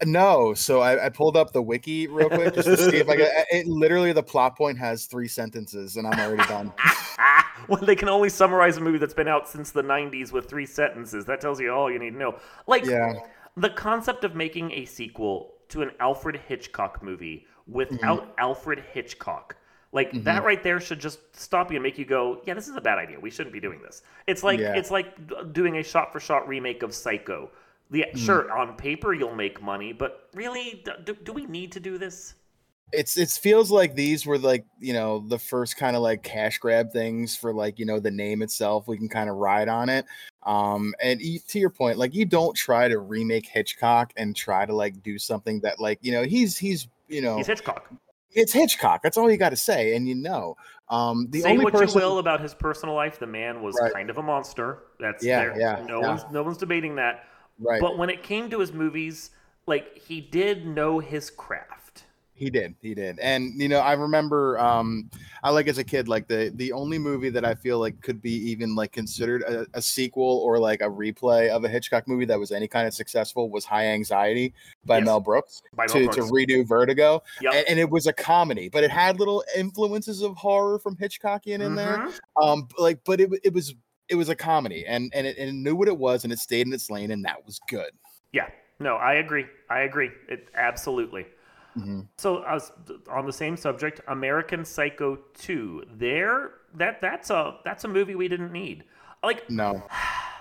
No, 0.05 0.55
so 0.55 0.81
I, 0.81 1.07
I, 1.07 1.09
pulled 1.09 1.37
up 1.37 1.53
the 1.53 1.63
wiki 1.63 2.09
real 2.09 2.29
quick 2.29 2.55
just 2.55 2.67
to 2.67 2.77
see 2.77 2.97
if 2.97 3.09
I 3.09 3.17
get 3.17 3.47
it. 3.51 3.67
Literally, 3.67 4.13
the 4.13 4.23
plot 4.23 4.57
point 4.57 4.77
has 4.79 5.07
three 5.07 5.29
sentences, 5.29 5.97
and 5.97 6.07
I'm 6.07 6.19
already 6.19 6.45
done. 6.49 6.73
well, 7.69 7.81
they 7.81 7.95
can 7.95 8.09
only 8.09 8.29
summarize 8.29 8.77
a 8.77 8.81
movie 8.81 8.99
that's 8.99 9.15
been 9.15 9.29
out 9.29 9.49
since 9.49 9.71
the 9.71 9.83
'90s 9.83 10.33
with 10.33 10.49
three 10.49 10.67
sentences. 10.67 11.25
That 11.27 11.41
tells 11.41 11.61
you 11.61 11.73
all 11.73 11.91
you 11.91 12.01
need 12.01 12.11
to 12.11 12.19
know. 12.19 12.39
Like, 12.67 12.85
yeah. 12.85 13.15
the 13.57 13.71
concept 13.71 14.25
of 14.25 14.35
making 14.35 14.73
a 14.73 14.85
sequel 14.85 15.55
to 15.69 15.83
an 15.83 15.93
Alfred 16.01 16.41
Hitchcock 16.49 17.03
movie 17.03 17.47
without 17.69 18.23
mm-hmm. 18.23 18.31
Alfred 18.39 18.85
Hitchcock. 18.93 19.57
Like 19.93 20.11
mm-hmm. 20.11 20.25
that 20.25 20.43
right 20.45 20.63
there 20.63 20.81
should 20.81 20.99
just 20.99 21.21
stop 21.37 21.71
you 21.71 21.77
and 21.77 21.83
make 21.83 21.99
you 21.99 22.05
go, 22.05 22.43
"Yeah, 22.45 22.55
this 22.55 22.67
is 22.67 22.75
a 22.75 22.81
bad 22.81 22.99
idea. 22.99 23.21
We 23.21 23.31
shouldn't 23.31 23.53
be 23.53 23.61
doing 23.61 23.81
this." 23.81 24.03
It's 24.27 24.43
like 24.43 24.59
yeah. 24.59 24.75
it's 24.75 24.91
like 24.91 25.53
doing 25.53 25.77
a 25.77 25.85
shot-for-shot 25.85 26.49
remake 26.49 26.83
of 26.83 26.93
Psycho 26.93 27.51
the, 27.95 28.05
mm. 28.13 28.19
Sure, 28.19 28.51
on 28.53 28.75
paper 28.75 29.15
you'll 29.15 29.37
make 29.37 29.63
money, 29.63 29.93
but 29.93 30.29
really, 30.35 30.85
do, 31.05 31.15
do 31.15 31.33
we 31.33 31.47
need 31.47 31.71
to 31.73 31.81
do 31.81 31.97
this? 31.97 32.35
It's 32.93 33.17
it 33.17 33.31
feels 33.31 33.71
like 33.71 33.95
these 33.95 34.27
were 34.27 34.37
like 34.37 34.67
you 34.81 34.93
know 34.93 35.25
the 35.29 35.39
first 35.39 35.77
kind 35.77 35.97
of 35.97 36.03
like 36.03 36.23
cash 36.23 36.59
grab 36.59 36.93
things 36.93 37.35
for 37.37 37.53
like 37.53 37.79
you 37.79 37.87
know 37.87 38.01
the 38.01 38.11
name 38.11 38.43
itself. 38.43 38.89
We 38.89 38.99
can 38.99 39.09
kind 39.09 39.31
of 39.31 39.37
ride 39.37 39.69
on 39.69 39.89
it. 39.89 40.07
Um, 40.43 40.93
and 41.01 41.21
to 41.21 41.59
your 41.59 41.71
point, 41.71 41.99
like 41.99 42.15
you 42.15 42.25
don't 42.25 42.55
try 42.55 42.89
to 42.89 42.99
remake 42.99 43.47
Hitchcock 43.47 44.13
and 44.17 44.35
try 44.37 44.67
to 44.67 44.75
like 44.75 45.03
do 45.03 45.19
something 45.19 45.61
that 45.61 45.81
like 45.81 45.99
you 46.03 46.13
know 46.13 46.25
he's 46.25 46.59
he's 46.59 46.89
you 47.09 47.23
know 47.23 47.37
he's 47.37 47.47
Hitchcock 47.47 47.91
it's 48.35 48.53
Hitchcock. 48.53 49.03
That's 49.03 49.17
all 49.17 49.31
you 49.31 49.37
got 49.37 49.51
to 49.51 49.57
say, 49.57 49.97
and 49.97 50.09
you 50.09 50.15
know. 50.15 50.57
Um, 50.89 51.29
the 51.31 51.41
say 51.41 51.53
only 51.53 51.65
what 51.65 51.73
person... 51.73 51.99
you 51.99 52.07
will 52.07 52.19
about 52.19 52.41
his 52.41 52.53
personal 52.53 52.95
life. 52.95 53.19
The 53.19 53.27
man 53.27 53.63
was 53.63 53.79
right. 53.81 53.93
kind 53.93 54.11
of 54.11 54.19
a 54.19 54.23
monster. 54.23 54.81
That's 55.01 55.25
yeah, 55.25 55.41
there. 55.41 55.59
yeah. 55.59 55.85
No 55.87 56.01
yeah. 56.01 56.09
one's 56.09 56.25
no 56.31 56.43
one's 56.43 56.59
debating 56.59 56.97
that. 56.97 57.25
Right. 57.59 57.81
But 57.81 57.99
when 57.99 58.11
it 58.11 58.23
came 58.23 58.51
to 58.51 58.61
his 58.61 58.73
movies, 58.73 59.31
like 59.67 59.97
he 59.99 60.21
did 60.21 60.67
know 60.67 60.99
his 60.99 61.31
craft. 61.31 62.05
He 62.37 62.51
did, 62.51 62.75
he 62.83 62.95
did, 62.95 63.21
and 63.21 63.53
you 63.63 63.69
know, 63.69 63.79
I 63.79 63.93
remember, 63.93 64.59
um, 64.59 65.09
I 65.45 65.51
like 65.51 65.69
as 65.69 65.79
a 65.79 65.85
kid, 65.85 66.09
like 66.09 66.27
the 66.27 66.51
the 66.57 66.73
only 66.73 66.99
movie 66.99 67.31
that 67.31 67.45
I 67.45 67.55
feel 67.55 67.79
like 67.79 68.01
could 68.03 68.21
be 68.21 68.33
even 68.51 68.75
like 68.75 68.91
considered 68.91 69.43
a, 69.43 69.67
a 69.75 69.81
sequel 69.81 70.41
or 70.45 70.59
like 70.59 70.81
a 70.81 70.89
replay 70.89 71.49
of 71.49 71.63
a 71.63 71.69
Hitchcock 71.69 72.09
movie 72.09 72.25
that 72.25 72.39
was 72.39 72.51
any 72.51 72.67
kind 72.67 72.89
of 72.89 72.95
successful 72.95 73.51
was 73.51 73.65
High 73.65 73.87
Anxiety 73.87 74.53
by 74.85 74.99
yes. 74.99 75.07
Mel 75.07 75.21
Brooks 75.21 75.63
by 75.77 75.87
to, 75.87 75.95
Mel 75.95 76.05
Brooks. 76.07 76.17
to 76.17 76.23
redo 76.33 76.67
Vertigo, 76.67 77.23
yep. 77.41 77.55
and, 77.55 77.69
and, 77.69 77.79
it 77.79 77.89
was 77.89 78.09
a 78.09 78.13
comedy, 78.13 78.69
but 78.69 78.83
it 78.83 78.91
had 78.91 79.21
little 79.21 79.45
influences 79.57 80.21
of 80.21 80.37
horror 80.37 80.81
from 80.81 80.97
Hitchcockian 80.97 81.61
in 81.61 81.61
mm-hmm. 81.61 81.77
there, 81.77 82.09
um, 82.43 82.67
like, 82.77 82.99
but 83.05 83.21
it 83.21 83.31
it 83.45 83.53
was 83.55 83.77
it 84.15 84.17
was 84.17 84.29
a 84.29 84.37
comedy 84.37 84.87
and 84.87 85.13
and 85.15 85.27
it, 85.27 85.37
and 85.37 85.49
it 85.51 85.53
knew 85.53 85.77
what 85.77 85.89
it 85.89 85.99
was 85.99 86.25
and 86.25 86.33
it 86.33 86.39
stayed 86.39 86.67
in 86.67 86.73
its 86.73 86.89
lane 86.89 87.11
and 87.11 87.25
that 87.25 87.45
was 87.45 87.61
good. 87.69 87.91
Yeah. 88.33 88.49
No, 88.81 88.97
I 88.97 89.15
agree. 89.15 89.47
I 89.69 89.81
agree. 89.81 90.11
It 90.29 90.49
absolutely. 90.55 91.27
Mm-hmm. 91.77 92.03
So 92.17 92.39
uh, 92.39 92.61
on 93.11 93.27
the 93.27 93.33
same 93.33 93.57
subject, 93.57 94.01
American 94.09 94.65
Psycho 94.65 95.19
2. 95.35 95.85
There 95.97 96.53
that 96.75 97.01
that's 97.01 97.31
a 97.31 97.59
that's 97.65 97.85
a 97.85 97.89
movie 97.89 98.15
we 98.15 98.29
didn't 98.29 98.53
need. 98.53 98.85
Like 99.23 99.51
No. 99.51 99.83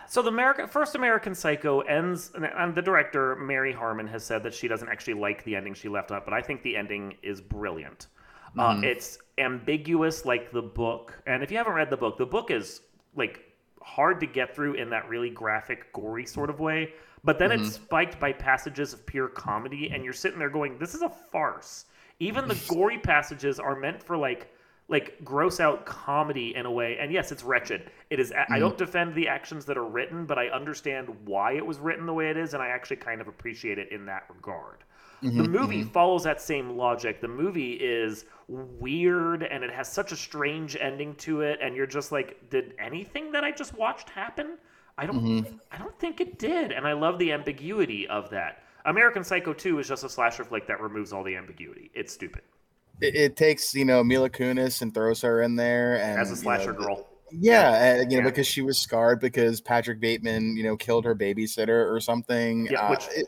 So 0.05 0.21
the 0.21 0.29
American 0.29 0.67
first 0.67 0.93
American 0.93 1.33
Psycho 1.33 1.79
ends, 1.79 2.31
and 2.35 2.75
the 2.75 2.83
director 2.83 3.35
Mary 3.35 3.73
Harron 3.73 4.07
has 4.11 4.23
said 4.23 4.43
that 4.43 4.53
she 4.53 4.67
doesn't 4.67 4.87
actually 4.87 5.15
like 5.15 5.43
the 5.43 5.55
ending 5.55 5.73
she 5.73 5.89
left 5.89 6.11
up, 6.11 6.23
but 6.23 6.35
I 6.35 6.41
think 6.41 6.61
the 6.61 6.77
ending 6.77 7.15
is 7.23 7.41
brilliant. 7.41 8.09
Uh, 8.55 8.69
mm-hmm. 8.69 8.83
Uh, 8.83 8.87
it's 8.87 9.17
ambiguous 9.39 10.23
like 10.23 10.51
the 10.51 10.61
book, 10.61 11.19
and 11.25 11.41
if 11.41 11.49
you 11.49 11.57
haven't 11.57 11.73
read 11.73 11.89
the 11.89 11.97
book, 11.97 12.19
the 12.19 12.27
book 12.27 12.51
is 12.51 12.81
like 13.15 13.41
hard 13.83 14.19
to 14.21 14.25
get 14.25 14.55
through 14.55 14.73
in 14.73 14.89
that 14.89 15.07
really 15.07 15.29
graphic, 15.29 15.91
gory 15.93 16.25
sort 16.25 16.49
of 16.49 16.59
way. 16.59 16.93
But 17.23 17.39
then 17.39 17.51
mm-hmm. 17.51 17.63
it's 17.63 17.75
spiked 17.75 18.19
by 18.19 18.33
passages 18.33 18.93
of 18.93 19.05
pure 19.05 19.27
comedy, 19.27 19.91
and 19.93 20.03
you're 20.03 20.13
sitting 20.13 20.39
there 20.39 20.49
going, 20.49 20.77
"This 20.77 20.93
is 20.93 21.01
a 21.01 21.09
farce." 21.09 21.85
Even 22.19 22.47
the 22.47 22.61
gory 22.67 22.97
passages 22.97 23.59
are 23.59 23.75
meant 23.75 24.01
for 24.01 24.17
like 24.17 24.53
like 24.89 25.23
gross 25.23 25.59
out 25.59 25.85
comedy 25.85 26.55
in 26.55 26.65
a 26.65 26.71
way. 26.71 26.97
And 26.99 27.11
yes, 27.11 27.31
it's 27.31 27.43
wretched. 27.43 27.89
It 28.09 28.19
is. 28.19 28.31
Mm-hmm. 28.31 28.53
I 28.53 28.59
don't 28.59 28.77
defend 28.77 29.15
the 29.15 29.27
actions 29.27 29.65
that 29.65 29.77
are 29.77 29.85
written, 29.85 30.25
but 30.25 30.37
I 30.37 30.47
understand 30.47 31.09
why 31.25 31.53
it 31.53 31.65
was 31.65 31.79
written 31.79 32.05
the 32.05 32.13
way 32.13 32.29
it 32.29 32.37
is, 32.37 32.53
and 32.53 32.61
I 32.61 32.67
actually 32.67 32.97
kind 32.97 33.21
of 33.21 33.27
appreciate 33.27 33.77
it 33.77 33.91
in 33.91 34.05
that 34.07 34.25
regard. 34.29 34.83
Mm-hmm, 35.23 35.41
the 35.41 35.49
movie 35.49 35.81
mm-hmm. 35.81 35.89
follows 35.89 36.23
that 36.23 36.41
same 36.41 36.77
logic. 36.77 37.21
The 37.21 37.27
movie 37.27 37.73
is 37.73 38.25
weird 38.47 39.43
and 39.43 39.63
it 39.63 39.71
has 39.71 39.87
such 39.91 40.11
a 40.11 40.15
strange 40.15 40.75
ending 40.79 41.15
to 41.15 41.41
it, 41.41 41.59
and 41.61 41.75
you're 41.75 41.87
just 41.87 42.11
like, 42.11 42.49
did 42.49 42.73
anything 42.77 43.31
that 43.31 43.43
I 43.43 43.51
just 43.51 43.77
watched 43.77 44.09
happen? 44.09 44.57
I 44.97 45.05
don't. 45.05 45.23
Mm-hmm. 45.23 45.55
I 45.71 45.77
don't 45.77 45.97
think 45.97 46.21
it 46.21 46.37
did, 46.37 46.71
and 46.71 46.85
I 46.85 46.93
love 46.93 47.17
the 47.17 47.31
ambiguity 47.31 48.07
of 48.07 48.29
that. 48.29 48.63
American 48.85 49.23
Psycho 49.23 49.53
2 49.53 49.79
is 49.79 49.87
just 49.87 50.03
a 50.03 50.09
slasher 50.09 50.43
flick 50.43 50.67
that 50.67 50.81
removes 50.81 51.13
all 51.13 51.23
the 51.23 51.35
ambiguity. 51.35 51.89
It's 51.93 52.13
stupid. 52.13 52.41
It, 53.01 53.15
it 53.15 53.35
takes 53.35 53.73
you 53.73 53.85
know 53.85 54.03
Mila 54.03 54.29
Kunis 54.29 54.81
and 54.81 54.93
throws 54.93 55.21
her 55.21 55.41
in 55.41 55.55
there 55.55 55.99
and 55.99 56.19
as 56.19 56.31
a 56.31 56.35
slasher 56.35 56.73
you 56.73 56.79
know, 56.79 56.85
girl. 56.85 57.07
Yeah, 57.31 58.01
you 58.01 58.05
know, 58.05 58.17
yeah. 58.17 58.23
because 58.23 58.45
she 58.45 58.61
was 58.61 58.77
scarred 58.77 59.19
because 59.19 59.59
Patrick 59.59 59.99
Bateman, 59.99 60.55
you 60.55 60.63
know, 60.63 60.77
killed 60.77 61.05
her 61.05 61.15
babysitter 61.15 61.91
or 61.91 61.99
something. 61.99 62.67
Yeah, 62.69 62.81
uh, 62.81 62.89
which 62.91 63.07
it, 63.15 63.25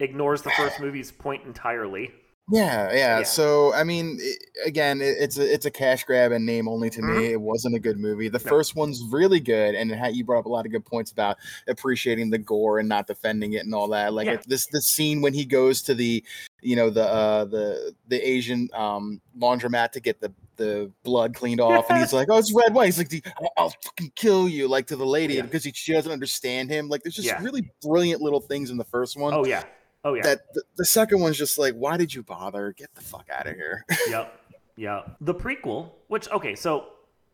ignores 0.00 0.42
the 0.42 0.50
first 0.50 0.80
movie's 0.80 1.10
point 1.12 1.44
entirely. 1.44 2.12
Yeah, 2.48 2.92
yeah, 2.92 3.18
yeah. 3.18 3.22
So 3.24 3.74
I 3.74 3.82
mean, 3.82 4.18
it, 4.20 4.38
again, 4.64 5.00
it, 5.00 5.16
it's 5.18 5.36
a 5.36 5.52
it's 5.52 5.66
a 5.66 5.70
cash 5.70 6.04
grab 6.04 6.30
and 6.30 6.46
name 6.46 6.68
only 6.68 6.88
to 6.90 7.00
mm-hmm. 7.00 7.18
me. 7.18 7.32
It 7.32 7.40
wasn't 7.40 7.74
a 7.74 7.80
good 7.80 7.98
movie. 7.98 8.28
The 8.28 8.38
no. 8.38 8.48
first 8.48 8.76
one's 8.76 9.02
really 9.10 9.40
good, 9.40 9.74
and 9.74 9.90
had, 9.90 10.14
you 10.14 10.24
brought 10.24 10.40
up 10.40 10.46
a 10.46 10.48
lot 10.48 10.64
of 10.64 10.70
good 10.70 10.84
points 10.84 11.10
about 11.10 11.38
appreciating 11.66 12.30
the 12.30 12.38
gore 12.38 12.78
and 12.78 12.88
not 12.88 13.08
defending 13.08 13.54
it 13.54 13.64
and 13.64 13.74
all 13.74 13.88
that. 13.88 14.12
Like 14.12 14.26
yeah. 14.26 14.36
this 14.46 14.66
this 14.68 14.86
scene 14.86 15.22
when 15.22 15.34
he 15.34 15.44
goes 15.44 15.82
to 15.82 15.94
the 15.94 16.22
you 16.62 16.76
know 16.76 16.88
the 16.88 17.04
uh 17.04 17.46
the 17.46 17.94
the 18.06 18.28
Asian 18.28 18.68
um 18.74 19.20
laundromat 19.36 19.90
to 19.92 20.00
get 20.00 20.20
the 20.20 20.32
the 20.56 20.92
blood 21.02 21.34
cleaned 21.34 21.60
off, 21.60 21.90
and 21.90 21.98
he's 21.98 22.12
like, 22.12 22.28
"Oh, 22.30 22.38
it's 22.38 22.52
red 22.52 22.72
wine." 22.74 22.86
He's 22.86 22.98
like, 22.98 23.26
"I'll, 23.40 23.52
I'll 23.56 23.74
fucking 23.84 24.12
kill 24.14 24.48
you!" 24.48 24.68
Like 24.68 24.86
to 24.86 24.96
the 24.96 25.04
lady 25.04 25.34
yeah. 25.34 25.42
because 25.42 25.64
he, 25.64 25.72
she 25.74 25.92
doesn't 25.92 26.12
understand 26.12 26.70
him. 26.70 26.88
Like 26.88 27.02
there's 27.02 27.16
just 27.16 27.26
yeah. 27.26 27.42
really 27.42 27.68
brilliant 27.82 28.22
little 28.22 28.40
things 28.40 28.70
in 28.70 28.76
the 28.76 28.84
first 28.84 29.16
one. 29.16 29.34
Oh 29.34 29.44
yeah, 29.44 29.64
Oh 30.06 30.14
yeah. 30.14 30.22
That 30.22 30.54
the, 30.54 30.62
the 30.76 30.84
second 30.84 31.20
one's 31.20 31.36
just 31.36 31.58
like, 31.58 31.74
why 31.74 31.96
did 31.96 32.14
you 32.14 32.22
bother? 32.22 32.72
Get 32.78 32.94
the 32.94 33.00
fuck 33.00 33.28
out 33.28 33.48
of 33.48 33.56
here. 33.56 33.84
yep. 34.08 34.40
Yeah. 34.76 35.02
The 35.20 35.34
prequel, 35.34 35.90
which 36.06 36.30
okay, 36.30 36.54
so 36.54 36.86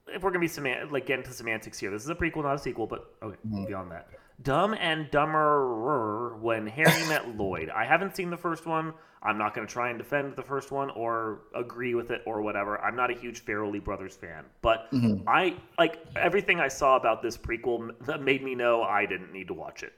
if 0.08 0.22
we're 0.22 0.30
gonna 0.30 0.40
be 0.40 0.48
semant- 0.48 0.90
like 0.90 1.04
get 1.04 1.18
into 1.18 1.32
semantics 1.32 1.78
here, 1.78 1.90
this 1.90 2.02
is 2.02 2.08
a 2.08 2.14
prequel, 2.14 2.44
not 2.44 2.54
a 2.54 2.58
sequel, 2.58 2.86
but 2.86 3.14
okay, 3.22 3.36
mm-hmm. 3.46 3.66
beyond 3.66 3.90
that. 3.90 4.08
Dumb 4.42 4.74
and 4.80 5.10
Dumber 5.10 6.38
when 6.40 6.66
Harry 6.66 7.06
met 7.08 7.36
Lloyd. 7.36 7.68
I 7.68 7.84
haven't 7.84 8.16
seen 8.16 8.30
the 8.30 8.38
first 8.38 8.64
one. 8.64 8.94
I'm 9.22 9.36
not 9.38 9.54
going 9.54 9.66
to 9.66 9.72
try 9.72 9.90
and 9.90 9.98
defend 9.98 10.34
the 10.34 10.42
first 10.42 10.72
one 10.72 10.90
or 10.90 11.42
agree 11.54 11.94
with 11.94 12.10
it 12.10 12.22
or 12.26 12.42
whatever. 12.42 12.80
I'm 12.80 12.96
not 12.96 13.08
a 13.10 13.14
huge 13.14 13.44
Farrelly 13.44 13.84
Brothers 13.84 14.16
fan, 14.16 14.44
but 14.62 14.90
mm-hmm. 14.90 15.28
I 15.28 15.54
like 15.78 16.04
everything 16.16 16.58
I 16.58 16.66
saw 16.66 16.96
about 16.96 17.22
this 17.22 17.36
prequel 17.36 17.92
that 18.06 18.22
made 18.22 18.42
me 18.42 18.56
know 18.56 18.82
I 18.82 19.06
didn't 19.06 19.32
need 19.32 19.46
to 19.48 19.54
watch 19.54 19.84
it. 19.84 19.92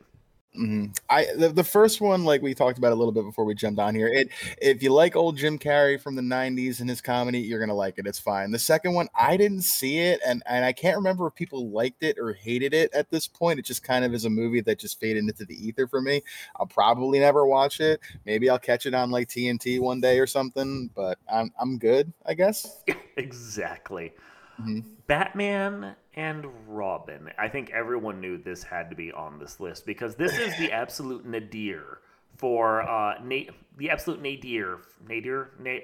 Mm-hmm. 0.59 0.93
I 1.11 1.27
the, 1.37 1.49
the 1.49 1.65
first 1.65 2.01
one, 2.01 2.25
like 2.25 2.41
we 2.41 2.55
talked 2.55 2.79
about 2.79 2.93
a 2.93 2.95
little 2.95 3.13
bit 3.13 3.25
before 3.25 3.45
we 3.45 3.57
jumped 3.57 3.81
on 3.81 3.95
here. 3.95 4.07
It 4.07 4.29
if 4.63 4.85
you 4.85 4.93
like 4.93 5.17
old 5.17 5.37
Jim 5.37 5.59
Carrey 5.59 6.01
from 6.01 6.15
the 6.15 6.23
'90s 6.23 6.79
and 6.79 6.89
his 6.89 7.01
comedy, 7.01 7.41
you're 7.41 7.59
gonna 7.59 7.75
like 7.75 7.99
it. 7.99 8.07
It's 8.07 8.21
fine. 8.21 8.53
The 8.53 8.59
second 8.59 8.95
one, 8.95 9.09
I 9.19 9.37
didn't 9.37 9.63
see 9.63 9.99
it, 9.99 10.21
and 10.25 10.45
and 10.47 10.65
I 10.65 10.73
can't 10.73 10.97
remember 10.97 11.27
if 11.27 11.35
people 11.35 11.71
liked 11.71 12.05
it 12.05 12.19
or 12.21 12.33
hated 12.33 12.73
it 12.73 12.95
at 12.95 13.11
this 13.11 13.27
point. 13.27 13.59
It 13.59 13.65
just 13.65 13.83
kind 13.83 14.05
of 14.05 14.15
is 14.15 14.27
a 14.27 14.31
movie 14.31 14.61
that 14.61 14.79
just 14.79 15.01
faded 15.01 15.25
into 15.25 15.45
the 15.45 15.57
ether 15.57 15.89
for 15.89 16.01
me. 16.01 16.23
I'll 16.57 16.67
probably 16.67 17.19
never 17.19 17.47
watch 17.47 17.81
it. 17.81 18.01
Maybe 18.25 18.49
I'll 18.49 18.59
catch 18.59 18.87
it 18.87 18.95
on 18.95 19.11
like 19.11 19.29
TNT 19.29 19.81
one 19.81 20.01
day 20.01 20.21
or 20.21 20.27
something. 20.27 20.89
But 20.95 21.19
I'm 21.33 21.51
I'm 21.59 21.79
good, 21.79 22.13
I 22.27 22.35
guess. 22.35 22.85
exactly. 23.17 24.13
Mm-hmm. 24.61 24.81
Batman 25.09 25.97
and 26.17 26.47
Robin. 26.67 27.31
I 27.39 27.49
think 27.49 27.71
everyone 27.71 28.21
knew 28.21 28.39
this 28.39 28.63
had 28.63 28.91
to 28.91 28.97
be 28.97 29.13
on 29.13 29.39
this 29.39 29.61
list 29.61 29.87
because 29.87 30.15
this 30.15 30.37
is 30.39 30.57
the 30.59 30.73
absolute 30.73 31.27
nadir 31.27 31.99
for 32.37 32.83
uh, 32.83 33.15
na- 33.23 33.53
the 33.77 33.91
absolute 33.91 34.21
nadir, 34.21 34.81
nadir, 35.09 35.51
na- 35.59 35.79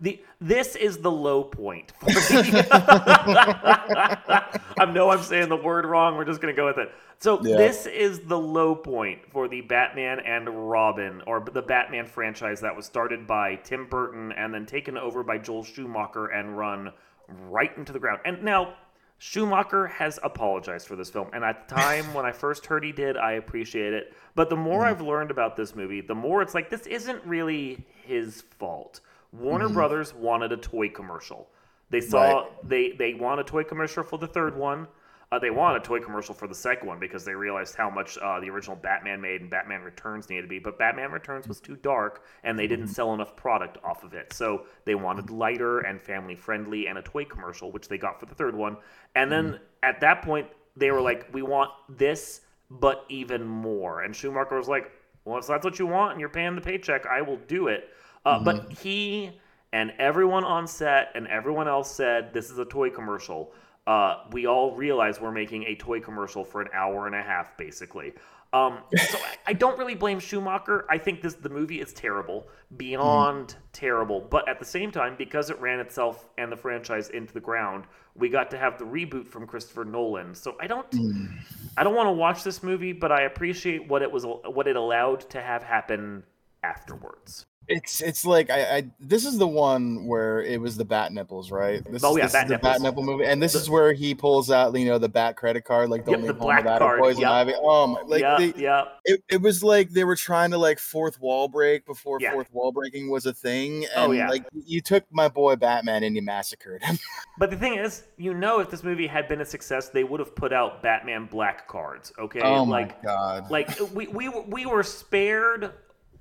the 0.00 0.20
this 0.40 0.76
is 0.76 0.98
the 0.98 1.10
low 1.10 1.44
point. 1.44 1.92
For 2.00 2.06
the- 2.06 2.68
I 4.78 4.84
know 4.86 5.10
I'm 5.10 5.22
saying 5.22 5.48
the 5.48 5.56
word 5.56 5.86
wrong. 5.86 6.16
We're 6.16 6.24
just 6.24 6.40
gonna 6.40 6.52
go 6.52 6.66
with 6.66 6.78
it. 6.78 6.92
So 7.18 7.40
yeah. 7.42 7.56
this 7.56 7.86
is 7.86 8.20
the 8.20 8.38
low 8.38 8.74
point 8.74 9.20
for 9.30 9.48
the 9.48 9.62
Batman 9.62 10.20
and 10.20 10.68
Robin, 10.68 11.22
or 11.26 11.40
the 11.40 11.62
Batman 11.62 12.06
franchise 12.06 12.60
that 12.60 12.74
was 12.74 12.86
started 12.86 13.26
by 13.26 13.56
Tim 13.56 13.86
Burton 13.88 14.32
and 14.32 14.52
then 14.52 14.66
taken 14.66 14.98
over 14.98 15.22
by 15.22 15.38
Joel 15.38 15.64
Schumacher 15.64 16.26
and 16.26 16.58
run 16.58 16.92
right 17.28 17.76
into 17.76 17.92
the 17.92 17.98
ground. 17.98 18.20
And 18.24 18.42
now 18.42 18.74
Schumacher 19.18 19.86
has 19.86 20.18
apologized 20.22 20.86
for 20.86 20.96
this 20.96 21.08
film, 21.08 21.28
and 21.32 21.44
at 21.44 21.68
the 21.68 21.74
time 21.74 22.12
when 22.12 22.26
I 22.26 22.32
first 22.32 22.66
heard 22.66 22.84
he 22.84 22.92
did, 22.92 23.16
I 23.16 23.32
appreciate 23.32 23.92
it. 23.92 24.12
But 24.34 24.50
the 24.50 24.56
more 24.56 24.80
mm-hmm. 24.82 24.90
I've 24.90 25.00
learned 25.00 25.30
about 25.30 25.56
this 25.56 25.74
movie, 25.74 26.00
the 26.00 26.14
more 26.14 26.42
it's 26.42 26.54
like 26.54 26.68
this 26.68 26.86
isn't 26.86 27.24
really 27.24 27.84
his 28.04 28.42
fault. 28.58 29.00
Warner 29.32 29.66
mm-hmm. 29.66 29.74
Brothers 29.74 30.14
wanted 30.14 30.52
a 30.52 30.56
toy 30.56 30.88
commercial. 30.88 31.48
They 31.90 32.00
saw 32.00 32.40
right. 32.40 32.68
they 32.68 32.92
they 32.92 33.14
want 33.14 33.40
a 33.40 33.44
toy 33.44 33.64
commercial 33.64 34.02
for 34.02 34.18
the 34.18 34.26
third 34.26 34.56
one. 34.56 34.88
Uh, 35.34 35.38
they 35.40 35.50
want 35.50 35.76
a 35.76 35.80
toy 35.80 35.98
commercial 35.98 36.32
for 36.32 36.46
the 36.46 36.54
second 36.54 36.86
one 36.86 37.00
because 37.00 37.24
they 37.24 37.34
realized 37.34 37.74
how 37.74 37.90
much 37.90 38.16
uh, 38.18 38.38
the 38.38 38.48
original 38.48 38.76
Batman 38.76 39.20
made 39.20 39.40
and 39.40 39.50
Batman 39.50 39.82
Returns 39.82 40.30
needed 40.30 40.42
to 40.42 40.48
be. 40.48 40.60
But 40.60 40.78
Batman 40.78 41.10
Returns 41.10 41.48
was 41.48 41.60
too 41.60 41.74
dark 41.74 42.22
and 42.44 42.56
they 42.56 42.68
didn't 42.68 42.86
sell 42.86 43.12
enough 43.14 43.34
product 43.34 43.78
off 43.82 44.04
of 44.04 44.14
it. 44.14 44.32
So 44.32 44.66
they 44.84 44.94
wanted 44.94 45.30
lighter 45.30 45.80
and 45.80 46.00
family 46.00 46.36
friendly 46.36 46.86
and 46.86 46.98
a 46.98 47.02
toy 47.02 47.24
commercial, 47.24 47.72
which 47.72 47.88
they 47.88 47.98
got 47.98 48.20
for 48.20 48.26
the 48.26 48.34
third 48.34 48.54
one. 48.54 48.76
And 49.16 49.32
then 49.32 49.44
mm-hmm. 49.46 49.64
at 49.82 50.00
that 50.02 50.22
point, 50.22 50.46
they 50.76 50.92
were 50.92 51.00
like, 51.00 51.26
we 51.32 51.42
want 51.42 51.70
this, 51.88 52.42
but 52.70 53.04
even 53.08 53.44
more. 53.44 54.02
And 54.02 54.14
Schumacher 54.14 54.56
was 54.56 54.68
like, 54.68 54.92
well, 55.24 55.38
if 55.38 55.48
that's 55.48 55.64
what 55.64 55.80
you 55.80 55.86
want 55.88 56.12
and 56.12 56.20
you're 56.20 56.28
paying 56.28 56.54
the 56.54 56.60
paycheck, 56.60 57.06
I 57.06 57.22
will 57.22 57.38
do 57.48 57.66
it. 57.66 57.88
Uh, 58.24 58.36
mm-hmm. 58.36 58.44
But 58.44 58.72
he 58.72 59.32
and 59.72 59.92
everyone 59.98 60.44
on 60.44 60.68
set 60.68 61.10
and 61.16 61.26
everyone 61.26 61.66
else 61.66 61.90
said, 61.90 62.32
this 62.32 62.50
is 62.50 62.58
a 62.58 62.64
toy 62.64 62.88
commercial 62.88 63.52
uh, 63.86 64.24
we 64.32 64.46
all 64.46 64.74
realize 64.74 65.20
we're 65.20 65.30
making 65.30 65.64
a 65.64 65.74
toy 65.74 66.00
commercial 66.00 66.44
for 66.44 66.62
an 66.62 66.68
hour 66.72 67.06
and 67.06 67.14
a 67.14 67.22
half, 67.22 67.56
basically. 67.56 68.14
Um, 68.54 68.78
so 69.10 69.18
I, 69.48 69.52
don't 69.52 69.76
really 69.78 69.96
blame 69.96 70.20
Schumacher. 70.20 70.86
I 70.88 70.96
think 70.96 71.22
this 71.22 71.34
the 71.34 71.48
movie 71.48 71.80
is 71.80 71.92
terrible, 71.92 72.46
beyond 72.76 73.48
mm. 73.48 73.56
terrible. 73.72 74.20
But 74.20 74.48
at 74.48 74.60
the 74.60 74.64
same 74.64 74.92
time, 74.92 75.16
because 75.18 75.50
it 75.50 75.60
ran 75.60 75.80
itself 75.80 76.28
and 76.38 76.52
the 76.52 76.56
franchise 76.56 77.10
into 77.10 77.34
the 77.34 77.40
ground, 77.40 77.84
we 78.14 78.28
got 78.28 78.52
to 78.52 78.58
have 78.58 78.78
the 78.78 78.84
reboot 78.84 79.26
from 79.26 79.44
Christopher 79.46 79.84
Nolan. 79.84 80.36
So 80.36 80.56
I 80.60 80.68
don't, 80.68 80.88
mm. 80.92 81.36
I 81.76 81.82
don't 81.82 81.96
want 81.96 82.06
to 82.06 82.12
watch 82.12 82.44
this 82.44 82.62
movie, 82.62 82.92
but 82.92 83.10
I 83.10 83.22
appreciate 83.22 83.88
what 83.88 84.02
it 84.02 84.10
was, 84.10 84.24
what 84.24 84.68
it 84.68 84.76
allowed 84.76 85.28
to 85.30 85.42
have 85.42 85.64
happen 85.64 86.22
afterwards. 86.64 87.46
It's 87.66 88.02
it's 88.02 88.26
like 88.26 88.50
I, 88.50 88.76
I 88.76 88.90
this 89.00 89.24
is 89.24 89.38
the 89.38 89.46
one 89.46 90.04
where 90.06 90.42
it 90.42 90.60
was 90.60 90.76
the 90.76 90.84
bat 90.84 91.12
nipples, 91.12 91.50
right? 91.50 91.82
This 91.90 92.04
oh 92.04 92.14
yeah, 92.16 92.24
this 92.24 92.32
bat 92.32 92.44
is 92.44 92.50
the 92.50 92.58
bat 92.58 92.82
nipple 92.82 93.02
movie, 93.02 93.24
and 93.24 93.42
this 93.42 93.54
the, 93.54 93.60
is 93.60 93.70
where 93.70 93.94
he 93.94 94.14
pulls 94.14 94.50
out 94.50 94.76
you 94.78 94.84
know 94.84 94.98
the 94.98 95.08
bat 95.08 95.36
credit 95.36 95.64
card, 95.64 95.88
like 95.88 96.04
don't 96.04 96.22
yep, 96.22 96.34
leave 96.34 96.36
home 96.36 96.56
without 96.56 96.80
card. 96.80 97.00
poison 97.00 97.22
yep. 97.22 97.30
ivy. 97.30 97.52
Oh 97.56 97.86
my, 97.86 98.02
like 98.02 98.20
yeah, 98.20 98.36
they, 98.36 98.52
yeah. 98.56 98.84
It, 99.06 99.22
it 99.30 99.40
was 99.40 99.64
like 99.64 99.90
they 99.90 100.04
were 100.04 100.16
trying 100.16 100.50
to 100.50 100.58
like 100.58 100.78
fourth 100.78 101.18
wall 101.20 101.48
break 101.48 101.86
before 101.86 102.18
yeah. 102.20 102.32
fourth 102.32 102.52
wall 102.52 102.70
breaking 102.70 103.10
was 103.10 103.24
a 103.24 103.32
thing, 103.32 103.86
oh, 103.96 104.02
and 104.02 104.12
oh, 104.12 104.14
yeah. 104.14 104.28
like 104.28 104.44
you 104.52 104.82
took 104.82 105.04
my 105.10 105.28
boy 105.28 105.56
Batman 105.56 106.02
and 106.02 106.14
you 106.14 106.20
massacred 106.20 106.82
him. 106.82 106.98
but 107.38 107.50
the 107.50 107.56
thing 107.56 107.76
is, 107.76 108.02
you 108.18 108.34
know, 108.34 108.60
if 108.60 108.70
this 108.70 108.84
movie 108.84 109.06
had 109.06 109.26
been 109.26 109.40
a 109.40 109.46
success, 109.46 109.88
they 109.88 110.04
would 110.04 110.20
have 110.20 110.36
put 110.36 110.52
out 110.52 110.82
Batman 110.82 111.26
Black 111.30 111.66
cards. 111.66 112.12
Okay, 112.18 112.42
oh 112.42 112.64
like, 112.64 113.02
my 113.02 113.10
god, 113.10 113.50
like 113.50 113.70
we 113.94 114.06
we 114.08 114.28
we 114.28 114.66
were 114.66 114.82
spared 114.82 115.72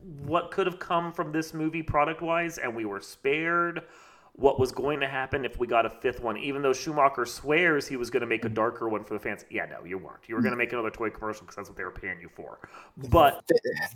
what 0.04 0.52
could 0.52 0.68
have 0.68 0.80
come 0.80 1.12
from 1.12 1.32
this 1.32 1.54
movie 1.54 1.84
product 1.84 2.22
wise, 2.22 2.58
and 2.58 2.76
we 2.76 2.86
were 2.86 3.02
spared 3.02 3.84
what 4.36 4.60
was 4.60 4.72
going 4.72 5.00
to 5.00 5.08
happen 5.08 5.46
if 5.46 5.60
we 5.60 5.68
got 5.68 5.86
a 5.86 5.90
fifth 5.90 6.20
one. 6.20 6.38
Even 6.38 6.62
though 6.62 6.74
Schumacher 6.74 7.26
swears 7.26 7.88
he 7.88 7.98
was 7.98 8.10
going 8.10 8.22
to 8.22 8.28
make 8.28 8.46
a 8.46 8.50
darker 8.50 8.90
one 8.90 9.04
for 9.04 9.14
the 9.14 9.20
fans. 9.20 9.46
Yeah, 9.50 9.66
no, 9.66 9.86
you 9.86 9.98
weren't. 9.98 10.28
You 10.28 10.36
were 10.36 10.42
going 10.42 10.54
to 10.54 10.58
make 10.58 10.74
another 10.74 10.90
toy 10.90 11.12
commercial 11.12 11.42
because 11.42 11.56
that's 11.56 11.70
what 11.70 11.78
they 11.78 11.84
were 11.84 11.92
paying 11.92 12.20
you 12.20 12.30
for. 12.36 12.60
But 12.98 13.48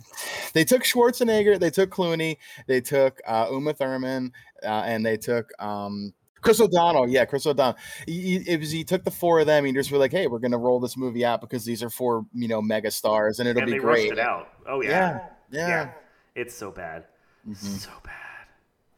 they 0.54 0.64
took 0.64 0.84
Schwarzenegger, 0.84 1.58
they 1.58 1.70
took 1.70 1.90
Clooney, 1.90 2.36
they 2.66 2.80
took 2.80 3.20
uh, 3.26 3.48
Uma 3.50 3.74
Thurman, 3.74 4.32
uh, 4.62 4.66
and 4.66 5.04
they 5.04 5.16
took. 5.16 5.50
Um, 5.58 6.14
Chris 6.40 6.60
O'Donnell, 6.60 7.08
yeah, 7.08 7.24
Chris 7.24 7.44
O'Donnell. 7.46 7.76
He, 8.06 8.36
it 8.36 8.60
was 8.60 8.70
he 8.70 8.84
took 8.84 9.02
the 9.02 9.10
four 9.10 9.40
of 9.40 9.46
them. 9.46 9.64
He 9.64 9.72
just 9.72 9.90
were 9.90 9.98
like, 9.98 10.12
"Hey, 10.12 10.28
we're 10.28 10.38
gonna 10.38 10.56
roll 10.56 10.78
this 10.78 10.96
movie 10.96 11.24
out 11.24 11.40
because 11.40 11.64
these 11.64 11.82
are 11.82 11.90
four, 11.90 12.26
you 12.32 12.46
know, 12.46 12.62
mega 12.62 12.92
stars, 12.92 13.40
and 13.40 13.48
it'll 13.48 13.62
and 13.62 13.72
be 13.72 13.78
great." 13.78 14.12
it 14.12 14.20
out. 14.20 14.48
Oh 14.68 14.80
yeah. 14.80 14.90
yeah. 14.90 15.28
Yeah. 15.50 15.68
yeah. 15.68 15.90
It's 16.34 16.54
so 16.54 16.70
bad. 16.70 17.04
Mm-hmm. 17.48 17.66
So 17.66 17.90
bad. 18.04 18.46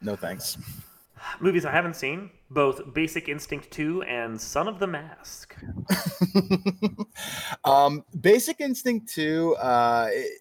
No 0.01 0.17
thanks. 0.17 0.57
Movies 1.41 1.65
I 1.65 1.71
haven't 1.71 1.97
seen 1.97 2.31
both 2.51 2.95
Basic 2.95 3.29
Instinct 3.29 3.71
2 3.71 4.03
and 4.03 4.41
Son 4.41 4.67
of 4.69 4.79
the 4.79 4.87
Mask. 4.87 5.55
um, 7.65 8.05
Basic 8.21 8.61
Instinct 8.61 9.13
2, 9.13 9.57
uh, 9.57 10.09
it, 10.11 10.41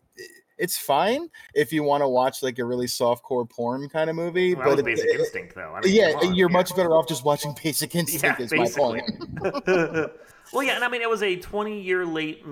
it's 0.58 0.78
fine 0.78 1.30
if 1.54 1.72
you 1.72 1.84
want 1.84 2.02
to 2.02 2.08
watch 2.08 2.44
like 2.44 2.60
a 2.60 2.66
really 2.66 2.88
soft 2.88 3.24
core 3.24 3.46
porn 3.46 3.88
kind 3.90 4.10
of 4.10 4.16
movie. 4.16 4.56
Well, 4.56 4.76
but 4.76 4.86
Basic 4.86 5.06
it, 5.06 5.20
Instinct, 5.20 5.56
though. 5.56 5.74
I 5.76 5.82
mean, 5.82 5.94
yeah, 5.94 6.22
you're 6.22 6.50
yeah. 6.50 6.58
much 6.58 6.76
better 6.76 6.92
off 6.92 7.08
just 7.08 7.24
watching 7.24 7.56
Basic 7.62 7.96
Instinct. 7.96 8.40
Yeah, 8.40 8.46
is 8.46 8.52
basically. 8.52 9.02
my 9.42 9.50
point. 9.52 10.12
Well, 10.54 10.64
yeah, 10.64 10.76
and 10.76 10.84
I 10.84 10.88
mean, 10.88 11.02
it 11.02 11.10
was 11.10 11.24
a 11.24 11.36
20 11.36 11.82
year 11.82 12.06
late 12.06 12.44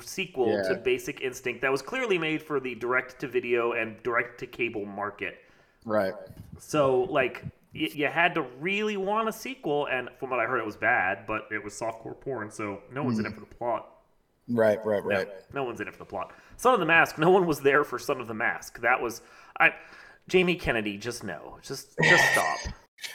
sequel 0.00 0.48
yeah. 0.48 0.68
to 0.68 0.74
Basic 0.76 1.20
Instinct 1.20 1.62
that 1.62 1.70
was 1.70 1.82
clearly 1.82 2.18
made 2.18 2.42
for 2.42 2.60
the 2.60 2.74
direct 2.74 3.20
to 3.20 3.28
video 3.28 3.72
and 3.72 4.02
direct 4.02 4.40
to 4.40 4.46
cable 4.46 4.84
market. 4.84 5.38
Right. 5.84 6.14
So, 6.58 7.02
like, 7.02 7.42
y- 7.74 7.90
you 7.92 8.06
had 8.08 8.34
to 8.34 8.42
really 8.60 8.96
want 8.96 9.28
a 9.28 9.32
sequel, 9.32 9.86
and 9.86 10.08
from 10.18 10.30
what 10.30 10.40
I 10.40 10.46
heard, 10.46 10.58
it 10.58 10.66
was 10.66 10.76
bad, 10.76 11.26
but 11.26 11.46
it 11.52 11.62
was 11.62 11.74
softcore 11.74 12.20
porn, 12.20 12.50
so 12.50 12.82
no 12.92 13.04
one's 13.04 13.18
mm. 13.18 13.20
in 13.20 13.26
it 13.26 13.28
hmm. 13.30 13.34
for 13.36 13.40
the 13.40 13.54
plot. 13.54 13.92
Right, 14.48 14.84
right, 14.84 15.04
right. 15.04 15.28
No, 15.52 15.62
no, 15.62 15.64
one's 15.64 15.80
in 15.80 15.88
it 15.88 15.92
for 15.92 15.98
the 15.98 16.04
plot. 16.04 16.32
Son 16.56 16.72
of 16.74 16.80
the 16.80 16.86
Mask, 16.86 17.18
no 17.18 17.30
one 17.30 17.46
was 17.46 17.60
there 17.60 17.84
for 17.84 17.98
Son 17.98 18.20
of 18.20 18.28
the 18.28 18.34
Mask. 18.34 18.80
That 18.80 19.00
was 19.00 19.22
I 19.58 19.72
Jamie 20.28 20.56
Kennedy, 20.56 20.98
just 20.98 21.24
no. 21.24 21.58
Just 21.62 21.96
just 22.02 22.32
stop. 22.32 22.58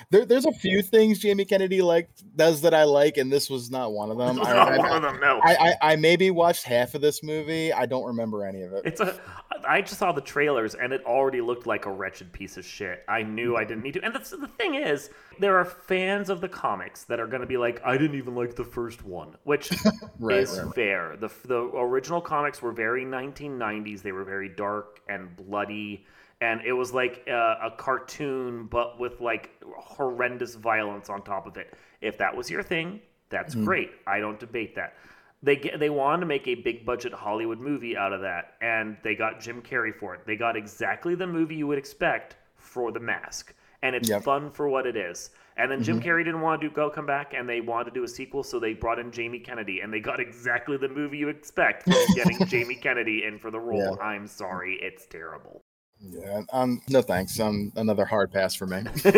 There, 0.10 0.26
there's 0.26 0.46
a 0.46 0.52
few 0.52 0.82
things 0.82 1.20
Jamie 1.20 1.46
Kennedy 1.46 1.82
like 1.82 2.10
does 2.36 2.62
that 2.62 2.74
I 2.74 2.84
like, 2.84 3.18
and 3.18 3.32
this 3.32 3.50
was 3.50 3.72
not 3.72 3.92
one 3.92 4.12
of 4.12 4.18
them. 4.18 4.40
I, 4.42 4.52
I, 4.52 4.78
one 4.78 4.92
of 4.92 5.02
them. 5.02 5.20
No, 5.20 5.40
I, 5.44 5.56
I, 5.56 5.94
I 5.94 5.96
maybe 5.96 6.32
watched 6.32 6.64
half 6.64 6.96
of 6.96 7.02
this 7.02 7.24
movie. 7.24 7.74
I 7.74 7.86
don't 7.86 8.06
remember 8.06 8.46
any 8.46 8.62
of 8.62 8.74
it. 8.74 8.84
It's 8.86 9.02
a. 9.02 9.20
I 9.68 9.82
just 9.82 10.00
saw 10.00 10.12
the 10.12 10.22
trailers, 10.22 10.76
and 10.76 10.94
it 10.94 11.04
already 11.06 11.42
looked 11.42 11.68
like 11.68 11.86
a 11.86 11.92
wretched 11.92 12.32
piece 12.32 12.58
of 12.58 12.66
shit. 12.66 13.04
I 13.08 13.24
knew 13.24 13.58
I 13.58 13.64
didn't 13.64 13.84
need 13.84 13.94
to. 13.94 14.04
And 14.04 14.14
that's, 14.14 14.32
the 14.32 14.48
thing 14.48 14.76
is, 14.76 15.10
there 15.40 15.58
are 15.58 15.66
fans 15.66 16.30
of 16.30 16.42
the 16.42 16.50
comics 16.50 17.04
that 17.06 17.20
are 17.20 17.28
going 17.28 17.42
to 17.42 17.48
be 17.48 17.58
like, 17.58 17.82
I 17.86 17.98
didn't 17.98 18.18
even 18.18 18.36
like 18.36 18.56
the 18.56 18.66
first 18.66 19.04
one, 19.04 19.36
which 19.44 19.72
right, 20.20 20.40
is 20.40 20.60
right, 20.60 20.76
fair. 20.76 21.16
The 21.18 21.30
the 21.46 21.60
original 21.60 22.22
comics 22.22 22.62
were 22.62 22.72
very 22.72 23.06
1990s. 23.06 24.02
They 24.02 24.12
were 24.12 24.24
very 24.24 24.50
dark 24.50 25.02
and 25.08 25.36
bloody 25.36 26.06
and 26.42 26.62
it 26.66 26.74
was 26.74 26.94
like 26.94 27.24
a, 27.28 27.58
a, 27.64 27.72
cartoon 27.78 28.66
but 28.66 29.00
with 29.00 29.22
like 29.22 29.52
horrendous 29.78 30.56
violence 30.56 31.10
on 31.10 31.22
top 31.22 31.48
of 31.48 31.58
it 31.58 31.74
if 32.02 32.18
that 32.18 32.36
was 32.36 32.50
your 32.50 32.64
thing 32.64 33.00
that's 33.30 33.56
mm. 33.56 33.64
great 33.64 33.92
i 34.08 34.20
don't 34.20 34.40
debate 34.40 34.76
that 34.76 34.96
they 35.44 35.56
get, 35.56 35.80
they 35.80 35.90
wanted 35.90 36.20
to 36.20 36.26
make 36.26 36.48
a 36.48 36.56
big 36.56 36.86
budget 36.86 37.14
hollywood 37.14 37.60
movie 37.60 37.96
out 37.96 38.14
of 38.14 38.22
that 38.22 38.54
and 38.62 38.98
they 39.04 39.16
got 39.16 39.40
jim 39.40 39.62
carrey 39.62 39.96
for 39.96 40.14
it 40.16 40.22
they 40.26 40.36
got 40.36 40.56
exactly 40.58 41.16
the 41.16 41.28
movie 41.28 41.56
you 41.56 41.68
would 41.68 41.78
expect 41.78 42.36
for 42.56 42.92
the 42.92 43.00
mask 43.00 43.54
and 43.84 43.96
it's 43.96 44.10
yep. 44.10 44.24
fun 44.24 44.52
for 44.52 44.70
what 44.70 44.86
it 44.86 44.96
is. 44.96 45.32
And 45.58 45.70
then 45.70 45.84
Jim 45.84 46.00
mm-hmm. 46.00 46.08
Carrey 46.08 46.24
didn't 46.24 46.42
want 46.42 46.62
to 46.62 46.70
do 46.70 46.74
go 46.74 46.90
come 46.90 47.06
back, 47.06 47.34
and 47.34 47.48
they 47.48 47.62
wanted 47.62 47.86
to 47.86 47.92
do 47.92 48.04
a 48.04 48.08
sequel, 48.08 48.44
so 48.44 48.60
they 48.60 48.74
brought 48.74 49.00
in 49.00 49.12
Jamie 49.12 49.40
Kennedy, 49.40 49.82
and 49.82 49.94
they 49.94 50.00
got 50.00 50.20
exactly 50.20 50.78
the 50.78 50.88
movie 50.88 51.18
you 51.18 51.30
expect 51.30 51.84
from 51.84 51.94
getting 52.16 52.46
Jamie 52.48 52.76
Kennedy 52.76 53.24
in 53.26 53.38
for 53.38 53.52
the 53.52 53.60
role. 53.60 53.98
Yeah. 53.98 54.04
I'm 54.04 54.28
sorry, 54.28 54.80
it's 54.82 55.06
terrible. 55.06 55.62
Yeah, 56.04 56.42
um, 56.52 56.82
no 56.90 57.02
thanks. 57.02 57.40
Um, 57.40 57.72
another 57.76 58.06
hard 58.06 58.32
pass 58.32 58.56
for 58.56 58.66
me. 58.66 58.84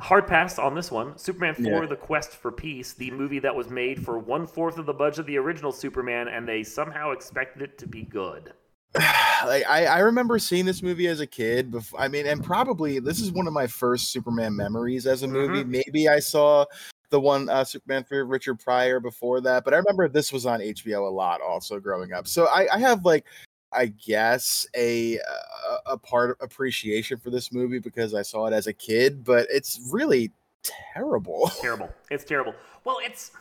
hard 0.00 0.26
pass 0.26 0.58
on 0.58 0.74
this 0.74 0.90
one. 0.90 1.16
Superman 1.16 1.54
4 1.54 1.64
yeah. 1.64 1.86
The 1.86 1.96
Quest 1.96 2.32
for 2.32 2.52
Peace, 2.52 2.92
the 2.92 3.10
movie 3.10 3.38
that 3.38 3.54
was 3.54 3.70
made 3.70 4.04
for 4.04 4.18
one 4.18 4.46
fourth 4.46 4.76
of 4.78 4.86
the 4.86 4.92
budget 4.92 5.20
of 5.20 5.26
the 5.26 5.38
original 5.38 5.72
Superman, 5.72 6.28
and 6.28 6.46
they 6.46 6.62
somehow 6.62 7.12
expected 7.12 7.62
it 7.62 7.78
to 7.78 7.86
be 7.86 8.02
good. 8.02 8.52
like 8.94 9.64
I, 9.66 9.86
I 9.86 9.98
remember 10.00 10.38
seeing 10.38 10.66
this 10.66 10.82
movie 10.82 11.06
as 11.06 11.20
a 11.20 11.26
kid. 11.26 11.70
Before, 11.70 11.98
I 12.00 12.08
mean, 12.08 12.26
and 12.26 12.44
probably 12.44 12.98
this 12.98 13.20
is 13.20 13.32
one 13.32 13.46
of 13.46 13.54
my 13.54 13.66
first 13.66 14.12
Superman 14.12 14.54
memories 14.54 15.06
as 15.06 15.22
a 15.22 15.28
movie. 15.28 15.62
Mm-hmm. 15.62 15.70
Maybe 15.70 16.08
I 16.08 16.18
saw 16.18 16.66
the 17.12 17.20
one 17.20 17.48
uh, 17.50 17.62
Superman 17.62 18.04
for 18.04 18.24
Richard 18.24 18.58
Pryor 18.58 18.98
before 18.98 19.42
that, 19.42 19.64
but 19.64 19.74
I 19.74 19.76
remember 19.76 20.08
this 20.08 20.32
was 20.32 20.46
on 20.46 20.60
HBO 20.60 21.06
a 21.06 21.12
lot 21.12 21.42
also 21.42 21.78
growing 21.78 22.14
up. 22.14 22.26
So 22.26 22.46
I, 22.46 22.66
I 22.72 22.78
have 22.78 23.04
like 23.04 23.26
I 23.70 23.86
guess 23.86 24.66
a 24.74 25.18
a 25.86 25.96
part 25.98 26.38
appreciation 26.40 27.18
for 27.18 27.30
this 27.30 27.52
movie 27.52 27.78
because 27.78 28.14
I 28.14 28.22
saw 28.22 28.46
it 28.46 28.54
as 28.54 28.66
a 28.66 28.72
kid, 28.72 29.24
but 29.24 29.46
it's 29.50 29.78
really 29.92 30.32
terrible. 30.62 31.50
Terrible. 31.60 31.90
It's 32.10 32.24
terrible. 32.24 32.54
Well, 32.84 32.96
it's 33.04 33.32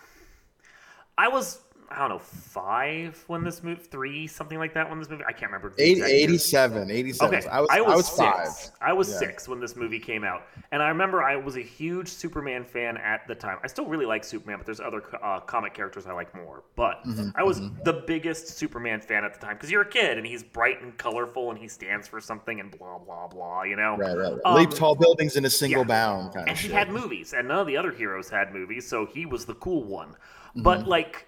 I 1.18 1.30
was 1.30 1.62
I 1.92 2.00
don't 2.00 2.10
know, 2.10 2.20
five 2.20 3.24
when 3.28 3.44
this 3.44 3.64
movie, 3.64 3.82
three, 3.82 4.28
something 4.28 4.58
like 4.58 4.74
that 4.74 4.90
when 4.90 5.00
this 5.00 5.10
movie, 5.10 5.24
I 5.28 5.32
can't 5.32 5.52
remember. 5.52 5.74
80, 5.78 6.02
87, 6.04 6.90
87. 6.90 7.36
Okay. 7.36 7.48
I 7.48 7.60
was, 7.60 7.70
I 7.70 7.82
was, 7.82 7.92
I 7.92 7.96
was 7.96 8.10
five. 8.10 8.72
I 8.82 8.94
was 8.94 9.10
yeah. 9.10 9.20
six 9.20 9.48
when 9.48 9.60
this 9.60 9.76
movie 9.76 10.00
came 10.00 10.24
out. 10.24 10.44
And 10.72 10.82
I 10.82 10.88
remember 10.90 11.22
I 11.22 11.36
was 11.36 11.58
a 11.58 11.62
huge 11.62 12.08
Superman 12.08 12.64
fan 12.64 12.98
at 12.98 13.28
the 13.28 13.36
time. 13.36 13.58
I 13.64 13.68
still 13.68 13.86
really 13.86 14.06
like 14.06 14.24
Superman, 14.24 14.58
but 14.58 14.66
there's 14.66 14.80
other 14.80 15.04
uh, 15.22 15.40
comic 15.42 15.74
characters 15.74 16.08
I 16.08 16.14
like 16.14 16.34
more. 16.36 16.64
But 16.76 17.04
mm-hmm, 17.06 17.30
I 17.36 17.44
was 17.44 17.60
mm-hmm. 17.60 17.84
the 17.84 18.04
biggest 18.08 18.48
Superman 18.58 19.02
fan 19.02 19.24
at 19.24 19.34
the 19.34 19.40
time 19.40 19.56
because 19.56 19.70
you're 19.70 19.82
a 19.82 19.90
kid 19.90 20.18
and 20.18 20.26
he's 20.26 20.44
bright 20.44 20.82
and 20.82 20.98
colorful 20.98 21.50
and 21.50 21.60
he 21.60 21.68
stands 21.68 22.08
for 22.08 22.22
something 22.22 22.60
and 22.60 22.78
blah, 22.78 22.98
blah, 23.00 23.28
blah, 23.28 23.64
you 23.64 23.76
know? 23.76 23.98
Right, 23.98 24.18
right, 24.18 24.32
right. 24.34 24.42
Um, 24.46 24.56
Leap 24.56 24.72
tall 24.72 24.96
buildings 24.96 25.36
in 25.36 25.46
a 25.46 25.50
single 25.50 25.82
yeah. 25.82 25.88
bound 25.88 26.34
kind 26.34 26.48
and 26.48 26.58
of 26.58 26.60
he 26.60 26.68
shit. 26.68 26.78
had 26.78 26.90
movies 26.90 27.34
and 27.34 27.48
none 27.48 27.60
of 27.60 27.68
the 27.68 27.78
other 27.78 27.92
heroes 27.92 28.30
had 28.30 28.54
movies, 28.54 28.88
so 28.88 29.06
he 29.06 29.26
was 29.26 29.46
the 29.46 29.56
cool 29.56 29.84
one. 29.84 30.10
Mm-hmm. 30.10 30.64
But 30.64 30.88
like, 30.88 31.28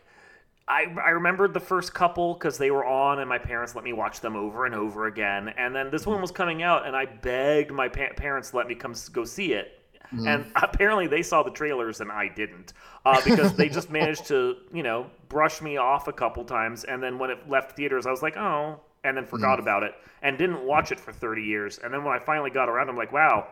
I, 0.73 0.87
I 1.05 1.09
remembered 1.11 1.53
the 1.53 1.59
first 1.59 1.93
couple 1.93 2.33
because 2.33 2.57
they 2.57 2.71
were 2.71 2.83
on 2.83 3.19
and 3.19 3.29
my 3.29 3.37
parents 3.37 3.75
let 3.75 3.83
me 3.83 3.93
watch 3.93 4.21
them 4.21 4.35
over 4.35 4.65
and 4.65 4.73
over 4.73 5.05
again. 5.05 5.49
And 5.49 5.75
then 5.75 5.91
this 5.91 6.07
one 6.07 6.19
was 6.19 6.31
coming 6.31 6.63
out 6.63 6.87
and 6.87 6.95
I 6.95 7.05
begged 7.05 7.71
my 7.71 7.87
pa- 7.87 8.13
parents 8.17 8.49
to 8.49 8.57
let 8.57 8.67
me 8.67 8.73
come 8.73 8.95
go 9.11 9.23
see 9.23 9.53
it. 9.53 9.79
Mm. 10.11 10.27
And 10.27 10.51
apparently 10.55 11.05
they 11.05 11.21
saw 11.21 11.43
the 11.43 11.51
trailers 11.51 12.01
and 12.01 12.11
I 12.11 12.27
didn't 12.27 12.73
uh, 13.05 13.21
because 13.23 13.53
they 13.53 13.69
just 13.69 13.91
managed 13.91 14.25
to, 14.27 14.57
you 14.73 14.81
know, 14.81 15.11
brush 15.29 15.61
me 15.61 15.77
off 15.77 16.07
a 16.07 16.13
couple 16.13 16.43
times. 16.43 16.85
And 16.85 17.03
then 17.03 17.19
when 17.19 17.29
it 17.29 17.47
left 17.47 17.75
theaters, 17.75 18.07
I 18.07 18.11
was 18.11 18.23
like, 18.23 18.35
oh, 18.35 18.79
and 19.03 19.15
then 19.15 19.27
forgot 19.27 19.59
mm. 19.59 19.61
about 19.61 19.83
it 19.83 19.93
and 20.23 20.39
didn't 20.39 20.65
watch 20.65 20.91
it 20.91 20.99
for 20.99 21.11
30 21.11 21.43
years. 21.43 21.79
And 21.83 21.93
then 21.93 22.03
when 22.03 22.15
I 22.15 22.19
finally 22.19 22.49
got 22.49 22.67
around, 22.67 22.89
I'm 22.89 22.97
like, 22.97 23.11
wow, 23.11 23.47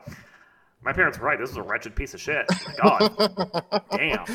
my 0.84 0.94
parents 0.94 1.20
were 1.20 1.28
right. 1.28 1.38
This 1.40 1.52
is 1.52 1.58
a 1.58 1.62
wretched 1.62 1.96
piece 1.96 2.14
of 2.14 2.22
shit. 2.22 2.46
God, 2.82 3.14
damn. 3.92 4.26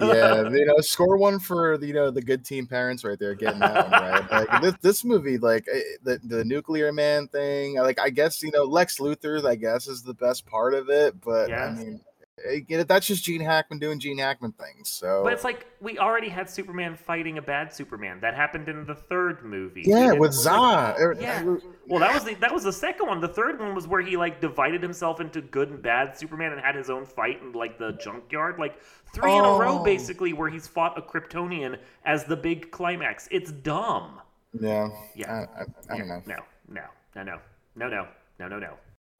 yeah, 0.00 0.48
you 0.48 0.66
know, 0.66 0.80
score 0.80 1.16
one 1.16 1.38
for 1.38 1.82
you 1.82 1.94
know 1.94 2.10
the 2.10 2.22
good 2.22 2.44
team 2.44 2.66
parents 2.66 3.04
right 3.04 3.18
there 3.18 3.34
getting 3.34 3.60
that 3.60 3.90
one 3.90 4.00
right. 4.00 4.30
Like 4.50 4.62
this, 4.62 4.74
this 4.82 5.04
movie, 5.04 5.38
like 5.38 5.66
eh, 5.72 5.80
the 6.02 6.20
the 6.24 6.44
nuclear 6.44 6.92
man 6.92 7.28
thing. 7.28 7.76
Like 7.76 8.00
I 8.00 8.10
guess 8.10 8.42
you 8.42 8.50
know 8.50 8.64
Lex 8.64 8.98
Luthor, 8.98 9.44
I 9.44 9.54
guess 9.54 9.86
is 9.86 10.02
the 10.02 10.14
best 10.14 10.44
part 10.46 10.74
of 10.74 10.88
it. 10.88 11.20
But 11.20 11.48
yes. 11.48 11.78
I 11.78 11.82
mean, 11.82 12.00
it. 12.44 12.88
That's 12.88 13.06
just 13.06 13.24
Gene 13.24 13.40
Hackman 13.40 13.78
doing 13.78 13.98
Gene 13.98 14.18
Hackman 14.18 14.52
things. 14.52 14.88
So, 14.88 15.22
but 15.24 15.32
it's 15.32 15.44
like 15.44 15.66
we 15.80 15.98
already 15.98 16.28
had 16.28 16.48
Superman 16.48 16.96
fighting 16.96 17.38
a 17.38 17.42
bad 17.42 17.72
Superman. 17.72 18.18
That 18.20 18.34
happened 18.34 18.68
in 18.68 18.84
the 18.86 18.94
third 18.94 19.44
movie. 19.44 19.82
Yeah, 19.84 20.12
with 20.12 20.32
Zod. 20.32 20.98
Er, 20.98 21.16
yeah. 21.18 21.42
Well, 21.86 22.00
that 22.00 22.14
was 22.14 22.24
the, 22.24 22.34
that 22.34 22.52
was 22.52 22.64
the 22.64 22.72
second 22.72 23.06
one. 23.06 23.20
The 23.20 23.28
third 23.28 23.60
one 23.60 23.74
was 23.74 23.86
where 23.86 24.02
he 24.02 24.16
like 24.16 24.40
divided 24.40 24.82
himself 24.82 25.20
into 25.20 25.40
good 25.40 25.70
and 25.70 25.82
bad 25.82 26.16
Superman 26.16 26.52
and 26.52 26.60
had 26.60 26.74
his 26.74 26.90
own 26.90 27.04
fight 27.04 27.40
in 27.42 27.52
like 27.52 27.78
the 27.78 27.92
junkyard. 27.92 28.58
Like 28.58 28.80
three 29.12 29.30
oh. 29.32 29.38
in 29.38 29.44
a 29.44 29.64
row, 29.64 29.78
oh. 29.80 29.84
basically, 29.84 30.32
where 30.32 30.50
he's 30.50 30.66
fought 30.66 30.98
a 30.98 31.02
Kryptonian 31.02 31.78
as 32.04 32.24
the 32.24 32.36
big 32.36 32.70
climax. 32.70 33.28
It's 33.30 33.52
dumb. 33.52 34.20
Yeah. 34.58 34.88
Yeah. 35.14 35.46
I, 35.56 35.60
I, 35.60 35.94
I 35.94 35.98
don't 35.98 36.08
know. 36.08 36.22
No. 36.26 36.36
No. 36.68 36.82
No. 37.14 37.22
No. 37.24 37.40
No. 37.76 37.88
No. 37.88 38.06
No. 38.38 38.48
No. 38.48 38.58
No. 38.58 38.74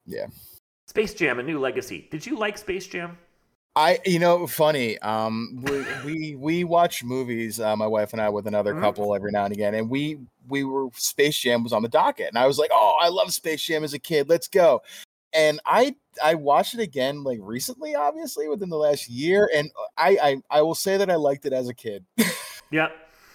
Yeah. 0.05 0.27
Space 0.87 1.13
Jam: 1.13 1.39
A 1.39 1.43
New 1.43 1.59
Legacy. 1.59 2.07
Did 2.11 2.25
you 2.25 2.37
like 2.37 2.57
Space 2.57 2.87
Jam? 2.87 3.17
I, 3.75 3.99
you 4.05 4.19
know, 4.19 4.45
funny. 4.45 4.99
Um, 4.99 5.63
we 5.63 5.85
we, 6.05 6.35
we 6.35 6.63
watch 6.63 7.03
movies. 7.03 7.59
Uh, 7.59 7.75
my 7.75 7.87
wife 7.87 8.13
and 8.13 8.21
I 8.21 8.29
with 8.29 8.45
another 8.45 8.73
mm-hmm. 8.73 8.83
couple 8.83 9.15
every 9.15 9.31
now 9.31 9.45
and 9.45 9.53
again, 9.53 9.73
and 9.73 9.89
we 9.89 10.19
we 10.47 10.63
were 10.63 10.89
Space 10.93 11.39
Jam 11.39 11.63
was 11.63 11.73
on 11.73 11.81
the 11.81 11.89
docket, 11.89 12.27
and 12.27 12.37
I 12.37 12.45
was 12.45 12.59
like, 12.59 12.69
oh, 12.71 12.97
I 13.01 13.09
love 13.09 13.33
Space 13.33 13.63
Jam 13.63 13.83
as 13.83 13.93
a 13.93 13.99
kid. 13.99 14.29
Let's 14.29 14.47
go. 14.47 14.81
And 15.33 15.59
I 15.65 15.95
I 16.23 16.35
watched 16.35 16.75
it 16.75 16.81
again 16.81 17.23
like 17.23 17.39
recently, 17.41 17.95
obviously 17.95 18.47
within 18.47 18.69
the 18.69 18.77
last 18.77 19.09
year, 19.09 19.49
and 19.53 19.71
I 19.97 20.17
I, 20.21 20.57
I 20.59 20.61
will 20.61 20.75
say 20.75 20.97
that 20.97 21.09
I 21.09 21.15
liked 21.15 21.47
it 21.47 21.53
as 21.53 21.67
a 21.67 21.73
kid. 21.73 22.05
yeah, 22.71 22.89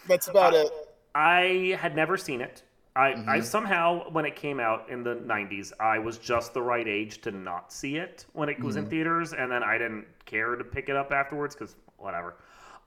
that's 0.06 0.28
about 0.28 0.54
it. 0.54 0.70
I 1.16 1.76
had 1.80 1.96
never 1.96 2.16
seen 2.16 2.40
it. 2.40 2.62
I, 2.98 3.12
mm-hmm. 3.12 3.30
I 3.30 3.40
somehow 3.40 4.11
when 4.11 4.24
it 4.24 4.34
came 4.34 4.58
out 4.58 4.90
in 4.90 5.04
the 5.04 5.14
90s 5.14 5.72
i 5.78 5.98
was 5.98 6.18
just 6.18 6.52
the 6.52 6.61
right 6.61 6.87
age 6.87 7.20
to 7.22 7.30
not 7.30 7.72
see 7.72 7.96
it 7.96 8.26
when 8.32 8.48
it 8.48 8.61
was 8.61 8.74
mm-hmm. 8.74 8.84
in 8.84 8.90
theaters 8.90 9.32
and 9.32 9.50
then 9.50 9.62
i 9.62 9.78
didn't 9.78 10.06
care 10.26 10.56
to 10.56 10.64
pick 10.64 10.88
it 10.88 10.96
up 10.96 11.12
afterwards 11.12 11.54
because 11.54 11.76
whatever 11.96 12.37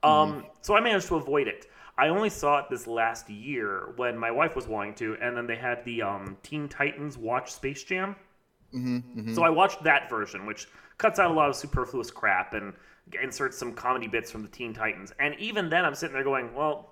mm-hmm. 0.04 0.08
um, 0.08 0.46
so 0.60 0.76
i 0.76 0.80
managed 0.80 1.08
to 1.08 1.16
avoid 1.16 1.48
it 1.48 1.66
i 1.96 2.08
only 2.08 2.28
saw 2.28 2.58
it 2.58 2.66
this 2.68 2.86
last 2.86 3.30
year 3.30 3.94
when 3.96 4.16
my 4.16 4.30
wife 4.30 4.54
was 4.54 4.68
wanting 4.68 4.94
to 4.94 5.16
and 5.22 5.36
then 5.36 5.46
they 5.46 5.56
had 5.56 5.82
the 5.86 6.02
um, 6.02 6.36
teen 6.42 6.68
titans 6.68 7.16
watch 7.16 7.50
space 7.50 7.82
jam 7.82 8.14
mm-hmm. 8.74 8.96
Mm-hmm. 8.96 9.34
so 9.34 9.42
i 9.42 9.50
watched 9.50 9.82
that 9.82 10.10
version 10.10 10.44
which 10.44 10.68
cuts 10.98 11.18
out 11.18 11.30
a 11.30 11.34
lot 11.34 11.48
of 11.48 11.56
superfluous 11.56 12.10
crap 12.10 12.52
and 12.52 12.74
inserts 13.20 13.56
some 13.56 13.72
comedy 13.72 14.08
bits 14.08 14.30
from 14.30 14.42
the 14.42 14.48
teen 14.48 14.74
titans 14.74 15.10
and 15.18 15.34
even 15.38 15.70
then 15.70 15.86
i'm 15.86 15.94
sitting 15.94 16.12
there 16.12 16.22
going 16.22 16.54
well 16.54 16.90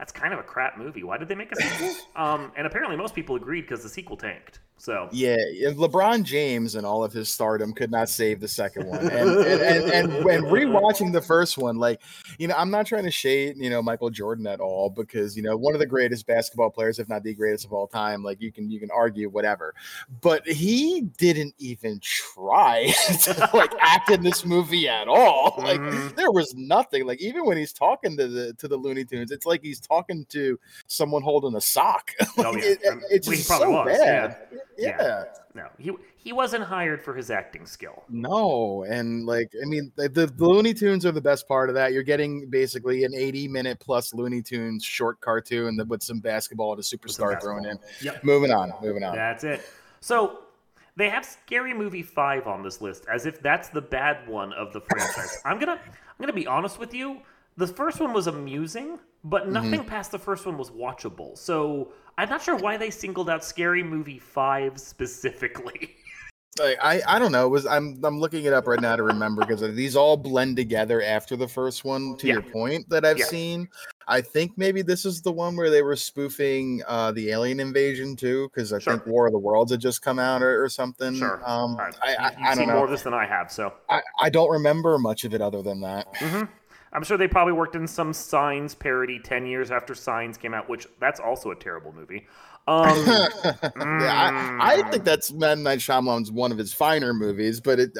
that's 0.00 0.12
kind 0.12 0.32
of 0.32 0.40
a 0.40 0.42
crap 0.42 0.78
movie. 0.78 1.04
Why 1.04 1.18
did 1.18 1.28
they 1.28 1.34
make 1.34 1.52
a 1.52 1.56
sequel? 1.56 1.94
um, 2.16 2.52
and 2.56 2.66
apparently 2.66 2.96
most 2.96 3.14
people 3.14 3.36
agreed 3.36 3.60
because 3.60 3.82
the 3.82 3.88
sequel 3.90 4.16
tanked. 4.16 4.58
So 4.80 5.10
yeah, 5.12 5.36
LeBron 5.66 6.22
James 6.22 6.74
and 6.74 6.86
all 6.86 7.04
of 7.04 7.12
his 7.12 7.28
stardom 7.28 7.74
could 7.74 7.90
not 7.90 8.08
save 8.08 8.40
the 8.40 8.48
second 8.48 8.86
one. 8.86 9.00
And 9.00 9.10
and, 9.12 9.60
and, 9.62 9.92
and 9.92 10.24
when 10.24 10.44
rewatching 10.44 11.12
the 11.12 11.20
first 11.20 11.58
one, 11.58 11.76
like 11.76 12.00
you 12.38 12.48
know, 12.48 12.54
I'm 12.56 12.70
not 12.70 12.86
trying 12.86 13.04
to 13.04 13.10
shade 13.10 13.56
you 13.58 13.68
know 13.68 13.82
Michael 13.82 14.08
Jordan 14.08 14.46
at 14.46 14.58
all 14.58 14.88
because 14.88 15.36
you 15.36 15.42
know 15.42 15.54
one 15.54 15.74
of 15.74 15.80
the 15.80 15.86
greatest 15.86 16.26
basketball 16.26 16.70
players, 16.70 16.98
if 16.98 17.10
not 17.10 17.22
the 17.22 17.34
greatest 17.34 17.66
of 17.66 17.74
all 17.74 17.86
time. 17.86 18.22
Like 18.22 18.40
you 18.40 18.50
can 18.50 18.70
you 18.70 18.80
can 18.80 18.90
argue 18.90 19.28
whatever, 19.28 19.74
but 20.22 20.46
he 20.46 21.02
didn't 21.18 21.54
even 21.58 22.00
try 22.02 22.90
to 23.24 23.50
like 23.52 23.72
act 23.80 24.10
in 24.10 24.22
this 24.22 24.46
movie 24.46 24.88
at 24.88 25.08
all. 25.08 25.58
Like 25.60 25.80
mm-hmm. 25.80 26.16
there 26.16 26.32
was 26.32 26.54
nothing. 26.54 27.06
Like 27.06 27.20
even 27.20 27.44
when 27.44 27.58
he's 27.58 27.72
talking 27.72 28.16
to 28.16 28.26
the 28.26 28.54
to 28.54 28.66
the 28.66 28.76
Looney 28.76 29.04
Tunes, 29.04 29.30
it's 29.30 29.44
like 29.44 29.62
he's 29.62 29.78
talking 29.78 30.24
to 30.30 30.58
someone 30.86 31.22
holding 31.22 31.54
a 31.54 31.60
sock. 31.60 32.12
Oh, 32.38 32.56
yeah. 32.56 32.62
it, 32.62 32.78
it, 32.82 32.98
it's 33.10 33.28
just 33.28 33.46
so 33.46 33.70
was, 33.70 33.98
bad. 33.98 34.38
Yeah 34.50 34.58
yeah. 34.80 34.96
yeah. 35.00 35.24
No, 35.54 35.66
he 35.78 35.92
he 36.16 36.32
wasn't 36.32 36.64
hired 36.64 37.02
for 37.02 37.14
his 37.14 37.30
acting 37.30 37.66
skill. 37.66 38.04
No, 38.08 38.84
and 38.84 39.26
like 39.26 39.52
I 39.60 39.66
mean, 39.66 39.92
the, 39.96 40.08
the 40.08 40.32
Looney 40.38 40.74
Tunes 40.74 41.04
are 41.04 41.12
the 41.12 41.20
best 41.20 41.48
part 41.48 41.68
of 41.68 41.74
that. 41.74 41.92
You're 41.92 42.02
getting 42.02 42.48
basically 42.48 43.04
an 43.04 43.14
80 43.14 43.48
minute 43.48 43.80
plus 43.80 44.14
Looney 44.14 44.42
Tunes 44.42 44.84
short 44.84 45.20
cartoon 45.20 45.80
with 45.88 46.02
some 46.02 46.20
basketball 46.20 46.72
and 46.72 46.80
a 46.80 46.82
superstar 46.82 47.40
thrown 47.40 47.66
in. 47.66 47.78
Yep. 48.02 48.22
Moving 48.22 48.52
on. 48.52 48.72
Moving 48.82 49.02
on. 49.02 49.16
That's 49.16 49.44
it. 49.44 49.62
So 50.00 50.40
they 50.96 51.08
have 51.08 51.24
Scary 51.24 51.74
Movie 51.74 52.02
five 52.02 52.46
on 52.46 52.62
this 52.62 52.80
list, 52.80 53.06
as 53.12 53.26
if 53.26 53.42
that's 53.42 53.68
the 53.68 53.80
bad 53.80 54.28
one 54.28 54.52
of 54.52 54.72
the 54.72 54.80
franchise. 54.80 55.38
I'm 55.44 55.58
gonna 55.58 55.80
I'm 55.82 56.16
gonna 56.20 56.32
be 56.32 56.46
honest 56.46 56.78
with 56.78 56.94
you. 56.94 57.20
The 57.56 57.66
first 57.66 58.00
one 58.00 58.12
was 58.12 58.26
amusing, 58.26 58.98
but 59.24 59.42
mm-hmm. 59.42 59.52
nothing 59.52 59.80
mm-hmm. 59.80 59.88
past 59.88 60.10
the 60.10 60.18
first 60.18 60.46
one 60.46 60.56
was 60.56 60.70
watchable. 60.70 61.36
So 61.36 61.92
I'm 62.18 62.28
not 62.28 62.42
sure 62.42 62.56
why 62.56 62.76
they 62.76 62.90
singled 62.90 63.30
out 63.30 63.44
Scary 63.44 63.82
Movie 63.82 64.18
Five 64.18 64.78
specifically. 64.78 65.96
Like, 66.58 66.78
I 66.82 67.00
I 67.06 67.18
don't 67.20 67.30
know. 67.30 67.46
It 67.46 67.50
was 67.50 67.64
I'm 67.64 68.00
I'm 68.04 68.18
looking 68.18 68.44
it 68.44 68.52
up 68.52 68.66
right 68.66 68.80
now 68.80 68.96
to 68.96 69.04
remember 69.04 69.46
because 69.46 69.60
these 69.74 69.94
all 69.94 70.16
blend 70.16 70.56
together 70.56 71.00
after 71.00 71.36
the 71.36 71.46
first 71.46 71.84
one. 71.84 72.16
To 72.18 72.26
yeah. 72.26 72.34
your 72.34 72.42
point 72.42 72.88
that 72.90 73.04
I've 73.04 73.18
yeah. 73.18 73.26
seen, 73.26 73.68
I 74.08 74.20
think 74.20 74.52
maybe 74.56 74.82
this 74.82 75.06
is 75.06 75.22
the 75.22 75.30
one 75.30 75.56
where 75.56 75.70
they 75.70 75.82
were 75.82 75.94
spoofing 75.94 76.82
uh, 76.88 77.12
the 77.12 77.30
alien 77.30 77.60
invasion 77.60 78.16
too, 78.16 78.50
because 78.52 78.72
I 78.72 78.80
sure. 78.80 78.94
think 78.94 79.06
War 79.06 79.26
of 79.26 79.32
the 79.32 79.38
Worlds 79.38 79.70
had 79.70 79.80
just 79.80 80.02
come 80.02 80.18
out 80.18 80.42
or, 80.42 80.62
or 80.62 80.68
something. 80.68 81.14
Sure. 81.14 81.40
Um, 81.46 81.76
right. 81.76 81.94
I, 82.02 82.16
I, 82.16 82.30
You've 82.30 82.40
I 82.40 82.54
don't 82.56 82.66
know. 82.66 82.74
more 82.74 82.84
of 82.84 82.90
this 82.90 83.02
than 83.02 83.14
I 83.14 83.26
have, 83.26 83.52
so 83.52 83.72
I, 83.88 84.02
I 84.20 84.28
don't 84.28 84.50
remember 84.50 84.98
much 84.98 85.24
of 85.24 85.32
it 85.32 85.40
other 85.40 85.62
than 85.62 85.80
that. 85.82 86.12
Mm-hmm. 86.14 86.44
I'm 86.92 87.04
sure 87.04 87.16
they 87.16 87.28
probably 87.28 87.52
worked 87.52 87.76
in 87.76 87.86
some 87.86 88.12
Signs 88.12 88.74
parody 88.74 89.20
10 89.20 89.46
years 89.46 89.70
after 89.70 89.94
Signs 89.94 90.36
came 90.36 90.54
out, 90.54 90.68
which 90.68 90.86
that's 90.98 91.20
also 91.20 91.50
a 91.50 91.56
terrible 91.56 91.92
movie. 91.92 92.26
Um, 92.70 93.04
yeah, 93.04 94.58
I, 94.60 94.76
I, 94.78 94.90
think 94.90 95.02
that's 95.02 95.32
M. 95.32 95.64
Night 95.64 95.80
Shyamalan's 95.80 96.30
one 96.30 96.52
of 96.52 96.58
his 96.58 96.72
finer 96.72 97.12
movies, 97.12 97.60
but 97.60 97.80
it 97.80 97.90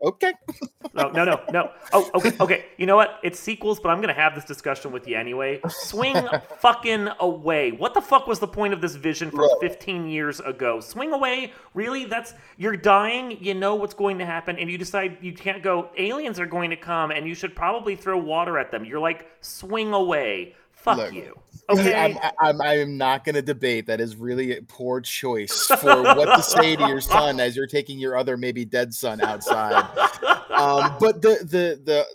okay. 0.00 0.32
no, 0.94 1.10
no, 1.10 1.24
no, 1.24 1.40
no. 1.50 1.72
Oh, 1.92 2.08
okay, 2.14 2.36
okay. 2.38 2.64
You 2.76 2.86
know 2.86 2.94
what? 2.94 3.18
It's 3.24 3.40
sequels, 3.40 3.80
but 3.80 3.88
I'm 3.88 4.00
gonna 4.00 4.12
have 4.12 4.36
this 4.36 4.44
discussion 4.44 4.92
with 4.92 5.08
you 5.08 5.16
anyway. 5.16 5.60
Swing 5.68 6.14
fucking 6.60 7.08
away. 7.18 7.72
What 7.72 7.92
the 7.92 8.00
fuck 8.00 8.28
was 8.28 8.38
the 8.38 8.46
point 8.46 8.72
of 8.72 8.80
this 8.80 8.94
vision 8.94 9.32
from 9.32 9.48
15 9.60 10.06
years 10.08 10.38
ago? 10.38 10.78
Swing 10.78 11.12
away. 11.12 11.52
Really? 11.74 12.04
That's 12.04 12.32
you're 12.56 12.76
dying. 12.76 13.36
You 13.40 13.54
know 13.54 13.74
what's 13.74 13.94
going 13.94 14.18
to 14.18 14.26
happen, 14.26 14.56
and 14.60 14.70
you 14.70 14.78
decide 14.78 15.18
you 15.20 15.32
can't 15.32 15.60
go. 15.60 15.90
Aliens 15.98 16.38
are 16.38 16.46
going 16.46 16.70
to 16.70 16.76
come, 16.76 17.10
and 17.10 17.26
you 17.26 17.34
should 17.34 17.56
probably 17.56 17.96
throw 17.96 18.16
water 18.16 18.58
at 18.58 18.70
them. 18.70 18.84
You're 18.84 19.00
like, 19.00 19.26
swing 19.40 19.92
away. 19.92 20.54
Fuck 20.82 20.96
Look, 20.96 21.12
you. 21.12 21.38
Okay. 21.68 21.94
I'm, 21.94 22.18
I'm, 22.40 22.60
I'm 22.60 22.98
not 22.98 23.24
going 23.24 23.34
to 23.34 23.42
debate. 23.42 23.86
That 23.86 24.00
is 24.00 24.16
really 24.16 24.56
a 24.56 24.62
poor 24.62 25.00
choice 25.00 25.66
for 25.80 26.02
what 26.02 26.36
to 26.36 26.42
say 26.42 26.74
to 26.74 26.88
your 26.88 27.00
son 27.00 27.38
as 27.38 27.54
you're 27.54 27.66
taking 27.66 27.98
your 27.98 28.16
other 28.16 28.36
maybe 28.36 28.64
dead 28.64 28.92
son 28.94 29.20
outside. 29.20 29.84
Um, 30.50 30.96
but 30.98 31.22
the 31.22 31.38
the 31.42 31.80
the 31.84 32.06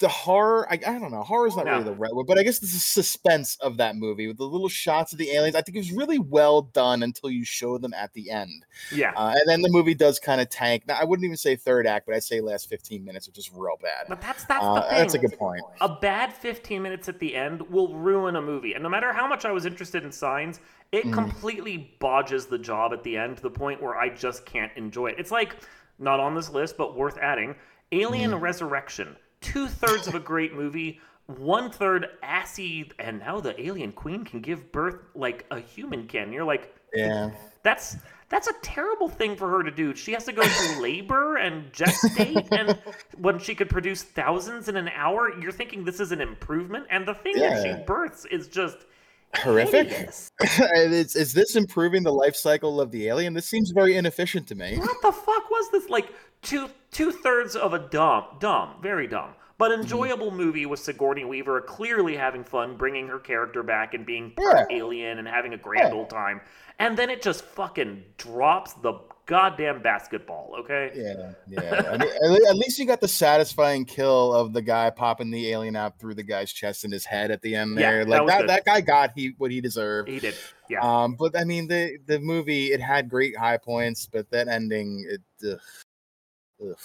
the 0.00 0.08
horror 0.08 0.66
I, 0.70 0.74
I 0.74 0.98
don't 0.98 1.12
know 1.12 1.22
horror 1.22 1.46
is 1.46 1.56
not 1.56 1.66
no. 1.66 1.72
really 1.72 1.84
the 1.84 1.92
right 1.92 2.12
word 2.12 2.26
but 2.26 2.38
i 2.38 2.42
guess 2.42 2.58
this 2.58 2.74
is 2.74 2.82
suspense 2.82 3.56
of 3.60 3.76
that 3.76 3.96
movie 3.96 4.26
with 4.26 4.38
the 4.38 4.44
little 4.44 4.68
shots 4.68 5.12
of 5.12 5.18
the 5.18 5.30
aliens 5.30 5.54
i 5.54 5.60
think 5.60 5.76
it 5.76 5.80
was 5.80 5.92
really 5.92 6.18
well 6.18 6.62
done 6.62 7.02
until 7.02 7.30
you 7.30 7.44
show 7.44 7.78
them 7.78 7.94
at 7.94 8.12
the 8.14 8.30
end 8.30 8.64
yeah 8.92 9.12
uh, 9.14 9.34
and 9.36 9.42
then 9.46 9.60
the 9.60 9.68
movie 9.68 9.94
does 9.94 10.18
kind 10.18 10.40
of 10.40 10.48
tank 10.48 10.84
now 10.88 10.96
i 10.98 11.04
wouldn't 11.04 11.24
even 11.24 11.36
say 11.36 11.54
third 11.54 11.86
act 11.86 12.06
but 12.06 12.14
i'd 12.14 12.22
say 12.22 12.40
last 12.40 12.68
15 12.68 13.04
minutes 13.04 13.28
are 13.28 13.32
just 13.32 13.52
real 13.54 13.76
bad 13.80 14.06
but 14.08 14.20
that's 14.20 14.44
that's 14.44 14.64
uh, 14.64 14.74
the 14.74 14.80
thing. 14.80 14.98
that's 14.98 15.14
a 15.14 15.18
good 15.18 15.38
point 15.38 15.62
a 15.82 15.88
bad 15.88 16.32
15 16.32 16.82
minutes 16.82 17.08
at 17.08 17.18
the 17.18 17.36
end 17.36 17.60
will 17.70 17.94
ruin 17.94 18.36
a 18.36 18.42
movie 18.42 18.72
and 18.72 18.82
no 18.82 18.88
matter 18.88 19.12
how 19.12 19.28
much 19.28 19.44
i 19.44 19.52
was 19.52 19.66
interested 19.66 20.02
in 20.02 20.10
signs 20.10 20.60
it 20.92 21.04
mm. 21.04 21.12
completely 21.12 21.94
bodges 22.00 22.46
the 22.46 22.58
job 22.58 22.92
at 22.92 23.04
the 23.04 23.16
end 23.16 23.36
to 23.36 23.42
the 23.42 23.50
point 23.50 23.82
where 23.82 23.96
i 23.96 24.08
just 24.08 24.46
can't 24.46 24.72
enjoy 24.76 25.08
it 25.08 25.16
it's 25.18 25.30
like 25.30 25.56
not 25.98 26.18
on 26.18 26.34
this 26.34 26.50
list 26.50 26.78
but 26.78 26.96
worth 26.96 27.18
adding 27.18 27.54
alien 27.92 28.30
mm. 28.30 28.40
resurrection 28.40 29.14
two 29.40 29.68
thirds 29.68 30.06
of 30.06 30.14
a 30.14 30.20
great 30.20 30.54
movie, 30.54 31.00
one 31.26 31.70
third 31.70 32.08
assy, 32.22 32.90
and 32.98 33.20
now 33.20 33.40
the 33.40 33.60
alien 33.60 33.92
queen 33.92 34.24
can 34.24 34.40
give 34.40 34.72
birth 34.72 34.96
like 35.14 35.46
a 35.50 35.60
human 35.60 36.06
can. 36.06 36.32
You're 36.32 36.44
like, 36.44 36.74
yeah, 36.94 37.30
that's 37.62 37.96
that's 38.28 38.48
a 38.48 38.54
terrible 38.62 39.08
thing 39.08 39.36
for 39.36 39.48
her 39.48 39.62
to 39.62 39.70
do. 39.70 39.94
She 39.94 40.12
has 40.12 40.24
to 40.24 40.32
go 40.32 40.42
through 40.42 40.82
labor 40.82 41.36
and 41.36 41.72
gestate, 41.72 42.48
and 42.52 42.78
when 43.18 43.38
she 43.38 43.54
could 43.54 43.68
produce 43.68 44.02
thousands 44.02 44.68
in 44.68 44.76
an 44.76 44.88
hour, 44.88 45.36
you're 45.40 45.52
thinking 45.52 45.84
this 45.84 46.00
is 46.00 46.12
an 46.12 46.20
improvement, 46.20 46.86
and 46.90 47.06
the 47.06 47.14
thing 47.14 47.34
yeah. 47.36 47.50
that 47.50 47.62
she 47.62 47.84
births 47.84 48.24
is 48.26 48.48
just 48.48 48.78
horrific. 49.36 49.88
is, 49.90 50.32
is 51.16 51.32
this 51.32 51.56
improving 51.56 52.02
the 52.02 52.12
life 52.12 52.36
cycle 52.36 52.80
of 52.80 52.90
the 52.90 53.08
alien? 53.08 53.34
This 53.34 53.46
seems 53.46 53.70
very 53.70 53.96
inefficient 53.96 54.46
to 54.48 54.54
me. 54.54 54.78
What 54.78 55.02
the 55.02 55.12
fuck 55.12 55.50
was 55.50 55.70
this? 55.70 55.88
Like 55.88 56.12
two 56.42 56.70
two 56.90 57.12
thirds 57.12 57.56
of 57.56 57.74
a 57.74 57.78
dumb, 57.78 58.24
dumb, 58.38 58.74
very 58.82 59.06
dumb, 59.06 59.30
but 59.58 59.70
mm-hmm. 59.70 59.82
enjoyable 59.82 60.30
movie 60.30 60.66
with 60.66 60.80
Sigourney 60.80 61.24
Weaver 61.24 61.60
clearly 61.62 62.16
having 62.16 62.44
fun, 62.44 62.76
bringing 62.76 63.06
her 63.08 63.18
character 63.18 63.62
back 63.62 63.94
and 63.94 64.04
being 64.04 64.32
yeah. 64.38 64.64
alien 64.70 65.18
and 65.18 65.28
having 65.28 65.54
a 65.54 65.58
grand 65.58 65.92
yeah. 65.92 65.98
old 65.98 66.10
time, 66.10 66.40
and 66.78 66.96
then 66.96 67.10
it 67.10 67.22
just 67.22 67.44
fucking 67.44 68.04
drops 68.16 68.74
the 68.74 68.94
goddamn 69.26 69.80
basketball. 69.80 70.56
Okay. 70.58 70.90
Yeah, 70.96 71.32
yeah. 71.46 72.04
At 72.50 72.56
least 72.56 72.80
you 72.80 72.84
got 72.84 73.00
the 73.00 73.08
satisfying 73.08 73.84
kill 73.84 74.34
of 74.34 74.52
the 74.52 74.60
guy 74.60 74.90
popping 74.90 75.30
the 75.30 75.50
alien 75.52 75.76
out 75.76 76.00
through 76.00 76.14
the 76.14 76.24
guy's 76.24 76.52
chest 76.52 76.82
and 76.82 76.92
his 76.92 77.04
head 77.04 77.30
at 77.30 77.40
the 77.40 77.54
end 77.54 77.78
there. 77.78 78.00
Yeah, 78.00 78.08
like 78.08 78.26
that, 78.26 78.38
that, 78.40 78.46
that, 78.46 78.64
guy 78.64 78.80
got 78.80 79.12
he 79.14 79.34
what 79.38 79.52
he 79.52 79.60
deserved. 79.60 80.08
He 80.08 80.18
did. 80.18 80.34
Yeah. 80.68 80.80
Um, 80.80 81.14
but 81.14 81.38
I 81.38 81.44
mean 81.44 81.68
the 81.68 81.98
the 82.06 82.18
movie 82.18 82.72
it 82.72 82.80
had 82.80 83.08
great 83.08 83.36
high 83.36 83.58
points, 83.58 84.08
but 84.10 84.28
that 84.30 84.48
ending 84.48 85.06
it. 85.08 85.52
Ugh 85.52 85.60
Ugh. 86.62 86.76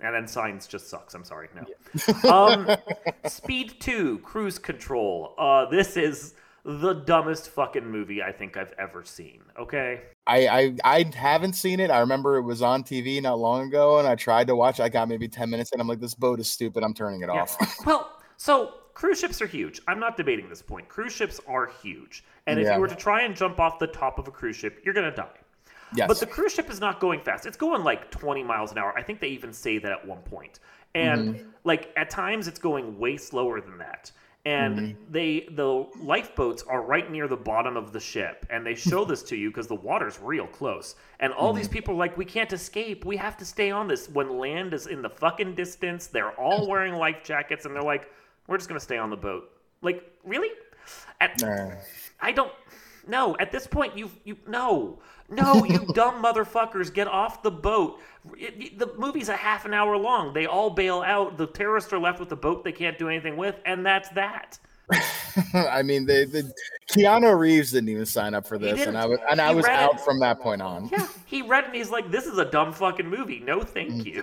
And 0.00 0.14
then 0.14 0.28
Signs 0.28 0.66
just 0.66 0.88
sucks. 0.88 1.14
I'm 1.14 1.24
sorry. 1.24 1.48
No. 1.56 1.64
Yeah. 2.06 2.30
um, 2.30 2.76
Speed 3.28 3.80
2, 3.80 4.18
Cruise 4.18 4.58
Control. 4.58 5.34
Uh, 5.36 5.66
this 5.66 5.96
is 5.96 6.34
the 6.64 6.92
dumbest 6.92 7.48
fucking 7.48 7.84
movie 7.84 8.22
I 8.22 8.30
think 8.30 8.56
I've 8.56 8.72
ever 8.78 9.02
seen. 9.02 9.40
Okay. 9.58 10.02
I, 10.26 10.46
I 10.46 10.76
I 10.84 11.10
haven't 11.16 11.54
seen 11.54 11.80
it. 11.80 11.90
I 11.90 12.00
remember 12.00 12.36
it 12.36 12.42
was 12.42 12.60
on 12.60 12.84
TV 12.84 13.22
not 13.22 13.38
long 13.38 13.66
ago, 13.66 13.98
and 13.98 14.06
I 14.06 14.14
tried 14.14 14.46
to 14.48 14.56
watch. 14.56 14.78
I 14.78 14.90
got 14.90 15.08
maybe 15.08 15.26
ten 15.28 15.48
minutes, 15.48 15.72
and 15.72 15.80
I'm 15.80 15.88
like, 15.88 16.00
this 16.00 16.14
boat 16.14 16.38
is 16.38 16.48
stupid. 16.50 16.84
I'm 16.84 16.92
turning 16.92 17.22
it 17.22 17.30
yeah. 17.32 17.40
off. 17.40 17.56
well, 17.86 18.18
so 18.36 18.74
cruise 18.92 19.18
ships 19.18 19.40
are 19.40 19.46
huge. 19.46 19.80
I'm 19.88 19.98
not 19.98 20.18
debating 20.18 20.48
this 20.50 20.60
point. 20.60 20.88
Cruise 20.88 21.14
ships 21.14 21.40
are 21.48 21.70
huge, 21.82 22.24
and 22.46 22.60
if 22.60 22.66
yeah. 22.66 22.74
you 22.74 22.80
were 22.80 22.88
to 22.88 22.96
try 22.96 23.22
and 23.22 23.34
jump 23.34 23.58
off 23.58 23.78
the 23.78 23.86
top 23.86 24.18
of 24.18 24.28
a 24.28 24.30
cruise 24.30 24.56
ship, 24.56 24.82
you're 24.84 24.94
gonna 24.94 25.14
die. 25.14 25.38
Yes. 25.94 26.08
But 26.08 26.20
the 26.20 26.26
cruise 26.26 26.52
ship 26.52 26.70
is 26.70 26.80
not 26.80 27.00
going 27.00 27.20
fast. 27.20 27.46
It's 27.46 27.56
going 27.56 27.84
like 27.84 28.10
20 28.10 28.42
miles 28.42 28.72
an 28.72 28.78
hour. 28.78 28.96
I 28.96 29.02
think 29.02 29.20
they 29.20 29.28
even 29.28 29.52
say 29.52 29.78
that 29.78 29.90
at 29.90 30.06
one 30.06 30.20
point. 30.20 30.60
And 30.94 31.36
mm-hmm. 31.36 31.48
like 31.64 31.92
at 31.96 32.10
times 32.10 32.48
it's 32.48 32.58
going 32.58 32.98
way 32.98 33.16
slower 33.16 33.60
than 33.60 33.78
that. 33.78 34.10
And 34.44 34.78
mm-hmm. 34.78 35.12
they 35.12 35.48
the 35.52 35.86
lifeboats 36.00 36.62
are 36.62 36.82
right 36.82 37.10
near 37.10 37.28
the 37.28 37.36
bottom 37.36 37.76
of 37.76 37.92
the 37.92 38.00
ship 38.00 38.46
and 38.50 38.64
they 38.64 38.74
show 38.74 39.04
this 39.04 39.22
to 39.24 39.36
you 39.36 39.50
because 39.50 39.66
the 39.66 39.74
water's 39.74 40.18
real 40.20 40.46
close. 40.46 40.94
And 41.20 41.32
all 41.32 41.48
mm-hmm. 41.48 41.58
these 41.58 41.68
people 41.68 41.94
are 41.94 41.98
like 41.98 42.16
we 42.16 42.24
can't 42.24 42.52
escape. 42.52 43.04
We 43.04 43.16
have 43.16 43.36
to 43.38 43.44
stay 43.44 43.70
on 43.70 43.88
this 43.88 44.08
when 44.08 44.38
land 44.38 44.74
is 44.74 44.86
in 44.86 45.02
the 45.02 45.10
fucking 45.10 45.54
distance. 45.54 46.06
They're 46.06 46.32
all 46.32 46.68
wearing 46.68 46.94
life 46.94 47.22
jackets 47.24 47.66
and 47.66 47.74
they're 47.74 47.82
like 47.82 48.10
we're 48.46 48.56
just 48.56 48.68
going 48.68 48.78
to 48.78 48.84
stay 48.84 48.96
on 48.96 49.10
the 49.10 49.16
boat. 49.16 49.50
Like, 49.82 50.10
really? 50.24 50.48
At, 51.20 51.42
nah. 51.42 51.72
I 52.18 52.32
don't 52.32 52.50
no, 53.08 53.36
at 53.38 53.50
this 53.50 53.66
point, 53.66 53.96
you 53.96 54.10
you 54.24 54.36
no, 54.46 54.98
no, 55.28 55.64
you 55.64 55.78
dumb 55.94 56.22
motherfuckers, 56.22 56.92
get 56.92 57.06
off 57.06 57.42
the 57.42 57.50
boat. 57.50 58.00
It, 58.36 58.54
it, 58.58 58.78
the 58.78 58.92
movie's 58.96 59.28
a 59.28 59.36
half 59.36 59.64
an 59.64 59.74
hour 59.74 59.96
long. 59.96 60.32
They 60.32 60.46
all 60.46 60.70
bail 60.70 61.02
out. 61.02 61.36
The 61.36 61.46
terrorists 61.46 61.92
are 61.92 61.98
left 61.98 62.20
with 62.20 62.28
the 62.28 62.36
boat 62.36 62.64
they 62.64 62.72
can't 62.72 62.98
do 62.98 63.08
anything 63.08 63.36
with, 63.36 63.56
and 63.64 63.84
that's 63.84 64.08
that. 64.10 64.58
I 65.54 65.82
mean, 65.82 66.06
they, 66.06 66.24
they, 66.24 66.42
Keanu 66.90 67.38
Reeves 67.38 67.72
didn't 67.72 67.90
even 67.90 68.06
sign 68.06 68.34
up 68.34 68.46
for 68.46 68.56
this, 68.56 68.86
and 68.86 68.96
I 68.96 69.04
was 69.04 69.18
and 69.30 69.40
I 69.40 69.52
was 69.52 69.66
out 69.66 69.94
it. 69.94 70.00
from 70.00 70.18
that 70.20 70.40
point 70.40 70.62
on. 70.62 70.88
Yeah, 70.90 71.06
he 71.26 71.42
read 71.42 71.64
and 71.64 71.74
he's 71.74 71.90
like, 71.90 72.10
"This 72.10 72.26
is 72.26 72.38
a 72.38 72.46
dumb 72.46 72.72
fucking 72.72 73.06
movie. 73.06 73.40
No, 73.40 73.60
thank 73.60 73.92
mm. 73.92 74.06
you." 74.06 74.22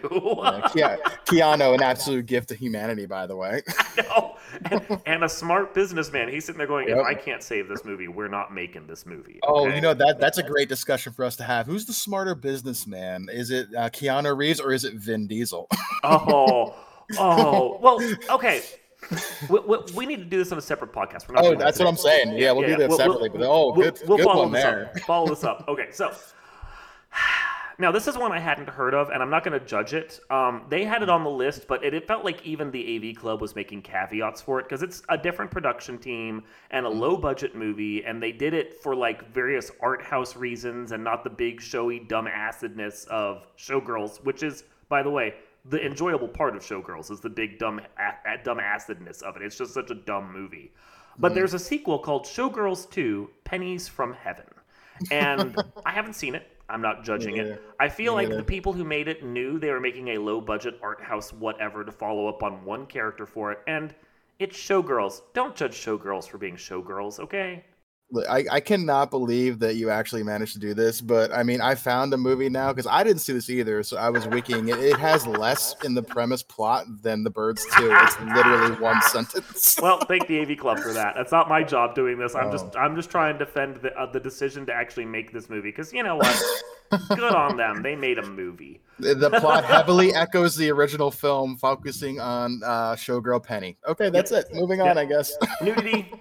yeah, 0.75 0.97
Keanu, 1.25 1.75
an 1.75 1.83
absolute 1.83 2.25
gift 2.25 2.49
to 2.49 2.55
humanity, 2.55 3.05
by 3.05 3.27
the 3.27 3.35
way. 3.35 3.61
I 3.77 4.01
know, 4.01 4.37
and, 4.71 5.01
and, 5.05 5.23
a 5.23 5.29
smart 5.29 5.75
businessman. 5.75 6.27
He's 6.29 6.45
sitting 6.45 6.57
there 6.57 6.67
going, 6.67 6.87
yep. 6.87 6.97
"If 6.97 7.05
I 7.05 7.13
can't 7.13 7.43
save 7.43 7.67
this 7.67 7.85
movie, 7.85 8.07
we're 8.07 8.27
not 8.27 8.53
making 8.53 8.87
this 8.87 9.05
movie." 9.05 9.39
Oh, 9.43 9.61
okay? 9.61 9.71
Oh, 9.71 9.75
you 9.75 9.81
know 9.81 9.93
that 9.93 10.19
that's 10.19 10.39
a 10.39 10.43
great 10.43 10.69
discussion 10.69 11.13
for 11.13 11.23
us 11.23 11.35
to 11.37 11.43
have. 11.43 11.67
Who's 11.67 11.85
the 11.85 11.93
smarter 11.93 12.33
businessman? 12.33 13.27
Is 13.31 13.51
it 13.51 13.67
uh, 13.77 13.89
Keanu 13.89 14.35
Reeves 14.35 14.59
or 14.59 14.73
is 14.73 14.85
it 14.85 14.95
Vin 14.95 15.27
Diesel? 15.27 15.67
oh, 16.03 16.75
oh, 17.19 17.77
well, 17.79 18.01
okay 18.31 18.63
we, 19.49 19.59
we, 19.59 19.77
we, 19.95 20.05
need 20.05 20.17
to 20.17 20.25
do 20.25 20.37
this 20.37 20.51
on 20.51 20.57
a 20.57 20.61
separate 20.61 20.91
podcast. 20.91 21.27
We're 21.27 21.35
not 21.35 21.45
oh, 21.45 21.55
that's 21.55 21.79
what 21.79 21.87
I'm 21.87 21.97
saying. 21.97 22.37
Yeah, 22.37 22.51
we'll 22.51 22.63
yeah, 22.63 22.75
do 22.75 22.81
that 22.81 22.89
we'll, 22.89 22.97
separately. 22.97 23.29
We'll, 23.29 23.39
but 23.39 23.49
oh, 23.49 23.73
good, 23.73 23.99
we'll, 24.07 24.17
good 24.17 24.27
one 24.27 24.51
there. 24.51 24.91
Up. 24.95 24.99
Follow 25.01 25.27
this 25.27 25.43
up. 25.43 25.65
Okay, 25.67 25.87
so 25.91 26.11
now 27.79 27.91
this 27.91 28.07
is 28.07 28.17
one 28.17 28.31
I 28.31 28.39
hadn't 28.39 28.69
heard 28.69 28.93
of, 28.93 29.09
and 29.09 29.21
I'm 29.21 29.29
not 29.29 29.43
going 29.43 29.59
to 29.59 29.65
judge 29.65 29.93
it. 29.93 30.19
Um, 30.29 30.65
they 30.69 30.83
had 30.85 31.03
it 31.03 31.09
on 31.09 31.23
the 31.23 31.29
list, 31.29 31.67
but 31.67 31.83
it, 31.83 31.93
it, 31.93 32.07
felt 32.07 32.25
like 32.25 32.45
even 32.45 32.71
the 32.71 33.11
AV 33.11 33.15
Club 33.15 33.41
was 33.41 33.55
making 33.55 33.83
caveats 33.83 34.41
for 34.41 34.59
it 34.59 34.63
because 34.63 34.81
it's 34.81 35.03
a 35.09 35.17
different 35.17 35.51
production 35.51 35.97
team 35.97 36.43
and 36.71 36.85
a 36.85 36.89
mm. 36.89 36.99
low 36.99 37.17
budget 37.17 37.55
movie, 37.55 38.03
and 38.05 38.21
they 38.21 38.31
did 38.31 38.53
it 38.53 38.81
for 38.81 38.95
like 38.95 39.33
various 39.33 39.71
art 39.81 40.01
house 40.01 40.35
reasons 40.35 40.91
and 40.91 41.03
not 41.03 41.23
the 41.23 41.29
big 41.29 41.61
showy 41.61 41.99
dumb 41.99 42.27
acidness 42.27 43.05
of 43.07 43.45
Showgirls, 43.57 44.23
which 44.23 44.41
is, 44.41 44.63
by 44.89 45.03
the 45.03 45.09
way, 45.09 45.35
the 45.69 45.83
enjoyable 45.85 46.27
part 46.27 46.55
of 46.55 46.63
Showgirls 46.63 47.11
is 47.11 47.19
the 47.19 47.29
big 47.29 47.57
dumb 47.59 47.79
a- 47.79 48.37
dumb 48.43 48.59
acidness 48.59 49.21
of 49.21 49.35
it. 49.35 49.41
It's 49.41 49.57
just 49.57 49.73
such 49.73 49.91
a 49.91 49.95
dumb 49.95 50.31
movie. 50.31 50.71
But 51.17 51.31
mm. 51.31 51.35
there's 51.35 51.53
a 51.53 51.59
sequel 51.59 51.99
called 51.99 52.25
Showgirls 52.25 52.89
2: 52.91 53.29
Pennies 53.43 53.87
from 53.87 54.13
Heaven. 54.13 54.45
And 55.11 55.55
I 55.85 55.91
haven't 55.91 56.13
seen 56.13 56.35
it. 56.35 56.51
I'm 56.67 56.81
not 56.81 57.03
judging 57.03 57.37
it. 57.37 57.61
I 57.79 57.89
feel 57.89 58.13
like 58.13 58.29
the 58.29 58.43
people 58.43 58.73
who 58.73 58.83
made 58.83 59.07
it 59.07 59.23
knew 59.23 59.59
they 59.59 59.69
were 59.69 59.79
making 59.79 60.09
a 60.09 60.17
low 60.17 60.41
budget 60.41 60.79
art 60.81 60.99
house 60.99 61.31
whatever 61.31 61.83
to 61.83 61.91
follow 61.91 62.27
up 62.27 62.41
on 62.41 62.65
one 62.65 62.87
character 62.87 63.27
for 63.27 63.51
it 63.51 63.59
and 63.67 63.93
it's 64.39 64.57
Showgirls. 64.57 65.21
Don't 65.33 65.55
judge 65.55 65.73
Showgirls 65.73 66.27
for 66.27 66.37
being 66.37 66.55
Showgirls, 66.55 67.19
okay? 67.19 67.63
I, 68.29 68.45
I 68.51 68.59
cannot 68.59 69.09
believe 69.09 69.59
that 69.59 69.75
you 69.75 69.89
actually 69.89 70.21
managed 70.21 70.53
to 70.53 70.59
do 70.59 70.73
this, 70.73 71.01
but 71.01 71.31
I 71.31 71.41
mean, 71.41 71.59
I 71.59 71.73
found 71.73 72.13
a 72.13 72.17
movie 72.17 72.49
now 72.49 72.71
because 72.71 72.87
I 72.87 73.03
didn't 73.03 73.21
see 73.21 73.33
this 73.33 73.49
either. 73.49 73.81
So 73.83 73.97
I 73.97 74.09
was 74.09 74.27
wikiing 74.27 74.71
it. 74.71 74.79
It 74.79 74.97
has 74.97 75.25
less 75.25 75.75
in 75.83 75.95
the 75.95 76.03
premise 76.03 76.43
plot 76.43 76.85
than 77.01 77.23
The 77.23 77.31
Birds 77.31 77.65
2. 77.77 77.89
It's 77.91 78.19
literally 78.21 78.79
one 78.79 79.01
sentence. 79.11 79.77
well, 79.81 79.99
thank 80.05 80.27
the 80.27 80.39
AV 80.39 80.57
Club 80.57 80.79
for 80.79 80.93
that. 80.93 81.15
That's 81.15 81.31
not 81.31 81.49
my 81.49 81.63
job 81.63 81.95
doing 81.95 82.19
this. 82.19 82.35
I'm 82.35 82.49
oh. 82.49 82.51
just 82.51 82.75
I'm 82.75 82.95
just 82.95 83.09
trying 83.09 83.39
to 83.39 83.45
defend 83.45 83.77
the, 83.77 83.97
uh, 83.99 84.11
the 84.11 84.19
decision 84.19 84.65
to 84.67 84.73
actually 84.73 85.05
make 85.05 85.33
this 85.33 85.49
movie 85.49 85.69
because 85.69 85.91
you 85.91 86.03
know 86.03 86.17
what? 86.17 86.43
Good 87.09 87.33
on 87.33 87.57
them. 87.57 87.81
They 87.81 87.95
made 87.95 88.19
a 88.19 88.25
movie. 88.25 88.81
The 88.99 89.29
plot 89.39 89.65
heavily 89.65 90.13
echoes 90.13 90.55
the 90.55 90.71
original 90.71 91.09
film, 91.09 91.57
focusing 91.57 92.19
on 92.19 92.61
uh, 92.63 92.93
showgirl 92.93 93.43
Penny. 93.43 93.77
Okay, 93.87 94.09
that's 94.09 94.31
yep. 94.31 94.45
it. 94.45 94.55
Moving 94.55 94.81
on, 94.81 94.95
yep. 94.95 94.97
I 94.97 95.05
guess. 95.05 95.35
Nudity, 95.61 96.13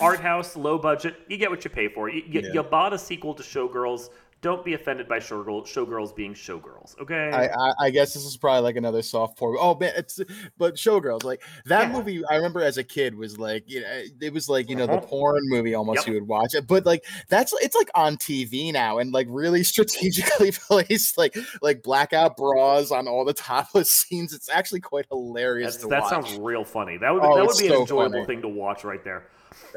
art 0.00 0.20
house, 0.20 0.56
low 0.56 0.78
budget. 0.78 1.16
You 1.28 1.36
get 1.36 1.50
what 1.50 1.64
you 1.64 1.70
pay 1.70 1.88
for. 1.88 2.08
You, 2.08 2.22
you, 2.26 2.40
yeah. 2.40 2.52
you 2.52 2.62
bought 2.62 2.92
a 2.92 2.98
sequel 2.98 3.34
to 3.34 3.42
Showgirls. 3.42 4.10
Don't 4.44 4.62
be 4.62 4.74
offended 4.74 5.08
by 5.08 5.20
showgirl, 5.20 5.66
showgirls 5.66 6.14
being 6.14 6.34
showgirls. 6.34 7.00
Okay. 7.00 7.30
I, 7.32 7.46
I, 7.46 7.72
I, 7.80 7.90
guess 7.90 8.12
this 8.12 8.26
is 8.26 8.36
probably 8.36 8.60
like 8.60 8.76
another 8.76 9.00
soft 9.00 9.38
porn. 9.38 9.56
Oh 9.58 9.74
man, 9.74 9.94
it's 9.96 10.20
but 10.58 10.74
showgirls 10.74 11.24
like 11.24 11.40
that 11.64 11.84
yeah. 11.84 11.92
movie. 11.92 12.22
I 12.26 12.36
remember 12.36 12.60
as 12.60 12.76
a 12.76 12.84
kid 12.84 13.14
was 13.14 13.38
like 13.38 13.64
you 13.66 13.80
know 13.80 14.02
it 14.20 14.34
was 14.34 14.46
like 14.46 14.68
you 14.68 14.76
know 14.76 14.84
uh-huh. 14.84 14.96
the 14.96 15.06
porn 15.06 15.40
movie 15.48 15.74
almost 15.74 16.00
yep. 16.00 16.08
you 16.08 16.14
would 16.20 16.28
watch 16.28 16.54
it, 16.54 16.66
but 16.66 16.84
like 16.84 17.06
that's 17.30 17.54
it's 17.62 17.74
like 17.74 17.88
on 17.94 18.18
TV 18.18 18.70
now 18.70 18.98
and 18.98 19.14
like 19.14 19.28
really 19.30 19.62
strategically 19.64 20.52
placed 20.52 21.16
like 21.16 21.34
like 21.62 21.82
blackout 21.82 22.36
bras 22.36 22.90
on 22.90 23.08
all 23.08 23.24
the 23.24 23.32
topless 23.32 23.90
scenes. 23.90 24.34
It's 24.34 24.50
actually 24.50 24.80
quite 24.80 25.06
hilarious. 25.10 25.78
that 25.78 25.88
watch. 25.88 26.10
sounds 26.10 26.36
real 26.38 26.66
funny. 26.66 26.98
That 26.98 27.14
would 27.14 27.22
oh, 27.22 27.34
that 27.34 27.46
would 27.46 27.56
be 27.56 27.68
so 27.68 27.76
an 27.76 27.80
enjoyable 27.80 28.12
funny. 28.12 28.26
thing 28.26 28.42
to 28.42 28.48
watch 28.48 28.84
right 28.84 29.02
there. 29.02 29.28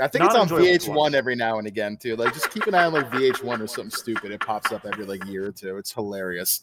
I 0.01 0.07
think 0.07 0.25
it's 0.25 0.35
on 0.35 0.47
VH1 0.47 1.13
every 1.13 1.35
now 1.35 1.57
and 1.57 1.67
again 1.67 1.97
too. 1.97 2.15
Like 2.15 2.33
just 2.33 2.51
keep 2.51 2.67
an 2.67 2.75
eye 2.75 2.85
on 2.85 2.93
like 2.93 3.09
VH1 3.09 3.59
or 3.59 3.67
something 3.67 3.91
stupid. 3.91 4.31
It 4.31 4.41
pops 4.41 4.71
up 4.71 4.85
every 4.85 5.05
like 5.05 5.25
year 5.25 5.47
or 5.47 5.51
two. 5.51 5.77
It's 5.77 5.91
hilarious. 5.91 6.61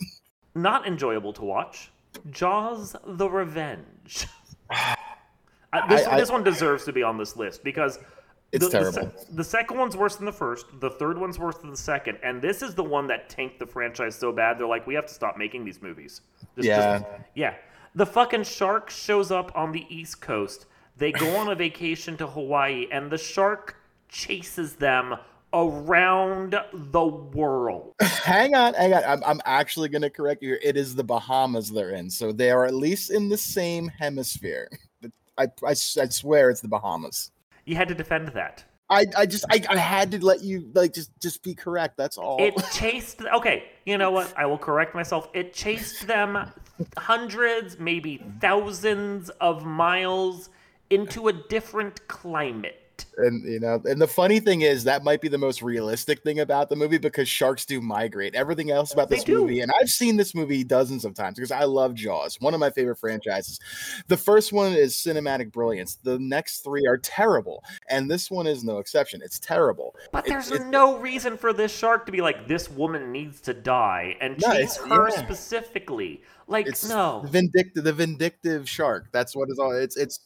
Not 0.54 0.86
enjoyable 0.86 1.32
to 1.34 1.44
watch. 1.44 1.90
Jaws: 2.30 2.94
The 3.04 3.28
Revenge. 3.28 4.26
uh, 4.70 4.94
this, 5.88 6.06
I, 6.06 6.12
I, 6.12 6.20
this 6.20 6.30
one 6.30 6.44
deserves 6.44 6.84
to 6.84 6.92
be 6.92 7.02
on 7.02 7.18
this 7.18 7.36
list 7.36 7.64
because 7.64 7.98
it's 8.52 8.66
the, 8.66 8.70
terrible. 8.70 9.12
The, 9.28 9.34
the, 9.34 9.44
second 9.44 9.78
one's 9.78 9.96
worse 9.96 10.14
than 10.14 10.26
the 10.26 10.32
first. 10.32 10.66
The 10.78 10.90
third 10.90 11.18
one's 11.18 11.40
worse 11.40 11.56
than 11.58 11.70
the 11.70 11.76
second, 11.76 12.18
and 12.22 12.40
this 12.40 12.62
is 12.62 12.74
the 12.74 12.84
one 12.84 13.08
that 13.08 13.28
tanked 13.28 13.58
the 13.58 13.66
franchise 13.66 14.14
so 14.14 14.30
bad. 14.30 14.58
They're 14.58 14.66
like, 14.68 14.86
we 14.86 14.94
have 14.94 15.06
to 15.06 15.12
stop 15.12 15.36
making 15.36 15.64
these 15.64 15.82
movies. 15.82 16.20
Just, 16.54 16.68
yeah, 16.68 16.98
just, 16.98 17.10
yeah. 17.34 17.54
The 17.96 18.06
fucking 18.06 18.44
shark 18.44 18.90
shows 18.90 19.32
up 19.32 19.50
on 19.56 19.72
the 19.72 19.84
East 19.88 20.20
Coast 20.20 20.66
they 20.96 21.12
go 21.12 21.36
on 21.36 21.48
a 21.48 21.54
vacation 21.54 22.16
to 22.18 22.26
Hawaii, 22.26 22.86
and 22.90 23.10
the 23.10 23.18
shark 23.18 23.76
chases 24.08 24.74
them 24.76 25.16
around 25.52 26.56
the 26.72 27.04
world. 27.04 27.94
hang 28.00 28.54
on, 28.54 28.74
hang 28.74 28.92
on. 28.92 29.04
I'm, 29.04 29.22
I'm 29.24 29.40
actually 29.44 29.88
going 29.88 30.02
to 30.02 30.10
correct 30.10 30.42
you 30.42 30.50
here. 30.50 30.60
It 30.62 30.76
is 30.76 30.94
the 30.94 31.04
Bahamas 31.04 31.70
they're 31.70 31.90
in. 31.90 32.10
So 32.10 32.32
they 32.32 32.50
are 32.50 32.64
at 32.64 32.74
least 32.74 33.10
in 33.10 33.28
the 33.28 33.36
same 33.36 33.88
hemisphere. 33.88 34.68
I, 35.38 35.44
I, 35.64 35.70
I 35.70 35.74
swear 35.74 36.50
it's 36.50 36.60
the 36.60 36.68
Bahamas. 36.68 37.30
You 37.64 37.76
had 37.76 37.88
to 37.88 37.94
defend 37.94 38.28
that. 38.28 38.64
I, 38.90 39.06
I 39.16 39.26
just 39.26 39.46
I, 39.50 39.62
I 39.70 39.78
had 39.78 40.10
to 40.10 40.24
let 40.24 40.42
you 40.42 40.70
like 40.74 40.92
just 40.92 41.10
just 41.18 41.42
be 41.42 41.54
correct. 41.54 41.96
That's 41.96 42.18
all. 42.18 42.36
It 42.38 42.54
chased. 42.70 43.22
Okay, 43.22 43.64
you 43.86 43.96
know 43.96 44.10
what? 44.10 44.32
I 44.36 44.44
will 44.44 44.58
correct 44.58 44.94
myself. 44.94 45.30
It 45.32 45.54
chased 45.54 46.06
them 46.06 46.52
hundreds, 46.98 47.78
maybe 47.78 48.22
thousands 48.40 49.30
of 49.40 49.64
miles 49.64 50.50
into 50.90 51.28
a 51.28 51.32
different 51.32 52.06
climate. 52.08 52.80
And 53.16 53.44
you 53.44 53.60
know, 53.60 53.80
and 53.84 54.00
the 54.00 54.08
funny 54.08 54.40
thing 54.40 54.62
is 54.62 54.84
that 54.84 55.04
might 55.04 55.20
be 55.20 55.28
the 55.28 55.38
most 55.38 55.62
realistic 55.62 56.22
thing 56.22 56.40
about 56.40 56.68
the 56.68 56.76
movie 56.76 56.98
because 56.98 57.28
sharks 57.28 57.64
do 57.64 57.80
migrate. 57.80 58.34
Everything 58.34 58.70
else 58.70 58.92
about 58.92 59.08
this 59.08 59.26
movie, 59.26 59.60
and 59.60 59.72
I've 59.80 59.88
seen 59.88 60.16
this 60.16 60.34
movie 60.34 60.64
dozens 60.64 61.04
of 61.04 61.14
times 61.14 61.36
because 61.36 61.50
I 61.50 61.64
love 61.64 61.94
Jaws, 61.94 62.40
one 62.40 62.54
of 62.54 62.60
my 62.60 62.70
favorite 62.70 62.96
franchises. 62.96 63.60
The 64.08 64.16
first 64.16 64.52
one 64.52 64.72
is 64.72 64.94
cinematic 64.94 65.52
brilliance. 65.52 65.96
The 66.02 66.18
next 66.18 66.60
three 66.60 66.86
are 66.86 66.98
terrible, 66.98 67.62
and 67.88 68.10
this 68.10 68.30
one 68.30 68.46
is 68.46 68.64
no 68.64 68.78
exception. 68.78 69.22
It's 69.24 69.38
terrible. 69.38 69.94
But 70.12 70.26
there's 70.26 70.50
no 70.66 70.98
reason 70.98 71.36
for 71.36 71.52
this 71.52 71.76
shark 71.76 72.06
to 72.06 72.12
be 72.12 72.20
like 72.20 72.48
this 72.48 72.70
woman 72.70 73.12
needs 73.12 73.40
to 73.42 73.54
die 73.54 74.16
and 74.20 74.38
no, 74.40 74.52
chase 74.52 74.76
her 74.76 75.08
yeah. 75.10 75.24
specifically. 75.24 76.22
Like 76.46 76.66
it's 76.66 76.88
no, 76.88 77.24
vindictive, 77.26 77.84
the 77.84 77.92
vindictive 77.92 78.68
shark. 78.68 79.08
That's 79.12 79.34
what 79.34 79.48
it's 79.48 79.58
all. 79.58 79.72
It's 79.72 79.96
it's 79.96 80.20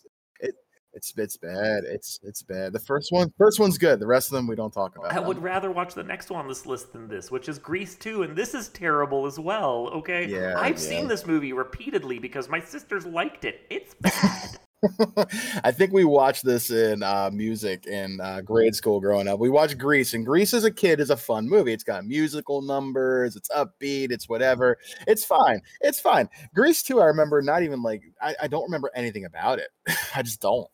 it's 0.94 1.12
it's 1.16 1.36
bad. 1.36 1.84
It's 1.84 2.20
it's 2.22 2.42
bad. 2.42 2.72
The 2.72 2.80
first 2.80 3.12
one, 3.12 3.32
first 3.38 3.60
one's 3.60 3.78
good. 3.78 4.00
The 4.00 4.06
rest 4.06 4.28
of 4.28 4.36
them 4.36 4.46
we 4.46 4.56
don't 4.56 4.72
talk 4.72 4.96
about. 4.96 5.12
I 5.12 5.20
would 5.20 5.40
rather 5.42 5.70
watch 5.70 5.94
the 5.94 6.02
next 6.02 6.30
one 6.30 6.40
on 6.40 6.48
this 6.48 6.66
list 6.66 6.92
than 6.92 7.08
this, 7.08 7.30
which 7.30 7.48
is 7.48 7.58
Grease 7.58 7.94
2, 7.96 8.22
and 8.22 8.36
this 8.36 8.54
is 8.54 8.68
terrible 8.68 9.26
as 9.26 9.38
well. 9.38 9.88
Okay, 9.88 10.26
yeah, 10.26 10.54
I've 10.58 10.72
yeah. 10.72 10.88
seen 10.88 11.08
this 11.08 11.26
movie 11.26 11.52
repeatedly 11.52 12.18
because 12.18 12.48
my 12.48 12.60
sisters 12.60 13.06
liked 13.06 13.44
it. 13.44 13.60
It's 13.70 13.94
bad. 13.94 14.58
I 15.64 15.72
think 15.72 15.92
we 15.92 16.04
watched 16.04 16.44
this 16.44 16.70
in 16.70 17.02
uh, 17.02 17.30
music 17.32 17.86
in 17.86 18.20
uh, 18.20 18.40
grade 18.42 18.74
school 18.74 19.00
growing 19.00 19.26
up. 19.26 19.40
We 19.40 19.50
watched 19.50 19.78
Grease, 19.78 20.14
and 20.14 20.24
Grease 20.24 20.54
as 20.54 20.64
a 20.64 20.70
kid 20.70 21.00
is 21.00 21.10
a 21.10 21.16
fun 21.16 21.48
movie. 21.48 21.72
It's 21.72 21.84
got 21.84 22.04
musical 22.06 22.62
numbers, 22.62 23.34
it's 23.34 23.48
upbeat, 23.50 24.12
it's 24.12 24.28
whatever. 24.28 24.78
It's 25.06 25.24
fine. 25.24 25.60
It's 25.80 26.00
fine. 26.00 26.28
Grease 26.54 26.82
2, 26.82 27.00
I 27.00 27.06
remember 27.06 27.42
not 27.42 27.62
even 27.62 27.82
like, 27.82 28.02
I, 28.22 28.36
I 28.42 28.46
don't 28.48 28.64
remember 28.64 28.90
anything 28.94 29.24
about 29.24 29.58
it. 29.58 29.68
I 30.14 30.22
just 30.22 30.40
don't. 30.40 30.68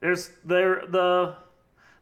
There's 0.00 0.30
there 0.44 0.84
the 0.88 1.36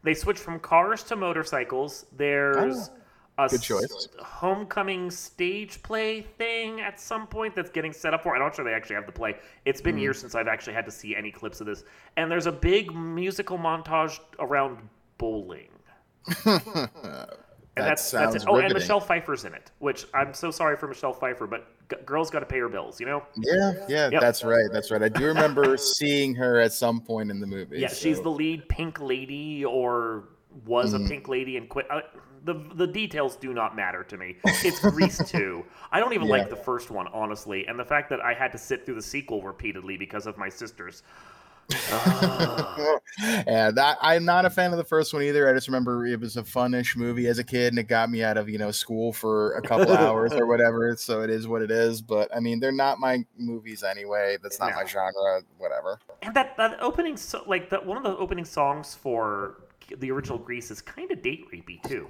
they 0.03 0.15
switch 0.15 0.39
from 0.39 0.61
cars 0.61 1.03
to 1.05 1.17
motorcycles. 1.17 2.07
There's 2.17 2.91
oh, 3.39 3.45
a 3.45 3.49
good 3.49 3.63
choice. 3.63 4.09
homecoming 4.21 5.11
stage 5.11 5.83
play 5.83 6.23
thing 6.23 6.81
at 6.81 7.01
some 7.01 7.27
point 7.27 7.55
that's 7.55 7.71
getting 7.71 7.93
set 7.93 8.15
up 8.15 8.23
for. 8.23 8.35
I'm 8.35 8.41
not 8.41 8.55
sure 8.55 8.65
they 8.65 8.75
actually 8.75 8.97
have 8.97 9.07
the 9.07 9.13
play. 9.13 9.37
It's 9.65 9.81
been 9.81 9.97
mm. 9.97 10.03
years 10.03 10.21
since 10.21 10.35
I've 10.35 10.49
actually 10.49 10.75
had 10.75 10.85
to 10.87 10.93
see 10.93 11.17
any 11.17 11.31
clips 11.31 11.61
of 11.61 11.67
this. 11.67 11.85
And 12.17 12.31
there's 12.31 12.47
a 12.47 12.53
big 12.53 12.95
musical 12.95 13.59
montage 13.59 14.21
around 14.39 14.79
bowling. 15.19 15.71
And 17.79 17.87
that 17.87 17.91
that's 17.91 18.11
that's 18.11 18.37
it. 18.37 18.45
Oh, 18.47 18.55
riveting. 18.55 18.73
and 18.73 18.81
Michelle 18.81 19.01
Pfeiffer's 19.01 19.45
in 19.45 19.55
it, 19.55 19.71
which 19.79 20.07
I'm 20.15 20.35
so 20.35 20.51
sorry 20.51 20.77
for 20.77 20.89
Michelle 20.89 21.13
Pfeiffer, 21.13 21.47
but 21.47 21.67
g- 21.91 21.97
girls 22.05 22.31
got 22.31 22.41
to 22.41 22.47
pay 22.47 22.59
her 22.59 22.69
bills, 22.69 23.01
you 23.01 23.07
know? 23.07 23.23
Yeah, 23.37 23.73
yeah, 23.89 24.09
yep. 24.11 24.21
that's 24.21 24.45
right. 24.45 24.67
That's 24.73 24.91
right. 24.91 25.03
I 25.03 25.09
do 25.09 25.27
remember 25.27 25.77
seeing 25.77 26.35
her 26.35 26.61
at 26.61 26.73
some 26.73 27.01
point 27.01 27.31
in 27.31 27.41
the 27.41 27.47
movie. 27.47 27.79
Yeah, 27.79 27.89
so. 27.89 27.97
she's 27.97 28.21
the 28.21 28.31
lead 28.31 28.69
pink 28.69 29.01
lady 29.01 29.65
or 29.65 30.25
was 30.67 30.95
mm. 30.95 31.05
a 31.05 31.09
pink 31.09 31.29
lady 31.29 31.57
and 31.57 31.69
quit. 31.69 31.91
Uh, 31.91 32.01
the 32.45 32.55
the 32.75 32.87
details 32.87 33.37
do 33.37 33.53
not 33.53 33.77
matter 33.77 34.03
to 34.05 34.17
me. 34.17 34.37
It's 34.45 34.81
Grease 34.81 35.19
2. 35.31 35.65
I 35.93 36.01
don't 36.01 36.13
even 36.13 36.29
yeah. 36.29 36.35
like 36.35 36.51
the 36.51 36.57
first 36.57 36.91
one, 36.91 37.07
honestly, 37.09 37.67
and 37.67 37.79
the 37.79 37.85
fact 37.85 38.09
that 38.11 38.21
I 38.21 38.33
had 38.33 38.53
to 38.53 38.59
sit 38.59 38.87
through 38.87 38.95
the 38.95 39.03
sequel 39.03 39.43
repeatedly 39.43 39.97
because 39.97 40.27
of 40.27 40.39
my 40.39 40.49
sisters 40.49 41.03
Ah. 41.91 42.99
and 43.47 43.77
that, 43.77 43.99
I'm 44.01 44.25
not 44.25 44.45
a 44.45 44.51
fan 44.51 44.73
of 44.73 44.79
the 44.79 44.85
first 44.85 45.13
one 45.13 45.23
either. 45.23 45.49
I 45.49 45.53
just 45.53 45.69
remember 45.69 46.07
it 46.07 46.21
was 46.21 46.37
a 46.37 46.45
funnish 46.45 46.97
movie 46.97 47.27
as 47.27 47.39
a 47.39 47.45
kid, 47.45 47.73
and 47.73 47.79
it 47.79 47.89
got 47.89 48.11
me 48.11 48.23
out 48.23 48.37
of 48.37 48.49
you 48.49 48.59
know 48.59 48.71
school 48.71 49.13
for 49.13 49.53
a 49.53 49.63
couple 49.63 49.93
hours 49.97 50.33
or 50.33 50.47
whatever. 50.49 50.97
So 50.97 51.23
it 51.23 51.31
is 51.31 51.47
what 51.47 51.63
it 51.63 51.71
is. 51.71 52.01
But 52.01 52.35
I 52.35 52.41
mean, 52.41 52.61
they're 52.61 52.73
not 52.73 52.99
my 52.99 53.25
movies 53.37 53.83
anyway. 53.83 54.39
That's 54.43 54.59
not 54.59 54.71
no. 54.71 54.77
my 54.77 54.85
genre. 54.85 55.43
Whatever. 55.59 55.99
And 56.23 56.35
that 56.35 56.57
that 56.57 56.79
opening, 56.81 57.17
so, 57.17 57.43
like 57.47 57.71
that 57.71 57.85
one 57.85 57.99
of 57.99 58.05
the 58.05 58.17
opening 58.17 58.45
songs 58.45 58.95
for 58.95 59.65
the 59.99 60.11
original 60.11 60.39
Grease 60.39 60.71
is 60.71 60.81
kind 60.81 61.11
of 61.11 61.23
date 61.23 61.47
rapey 61.53 61.83
too. 61.83 62.09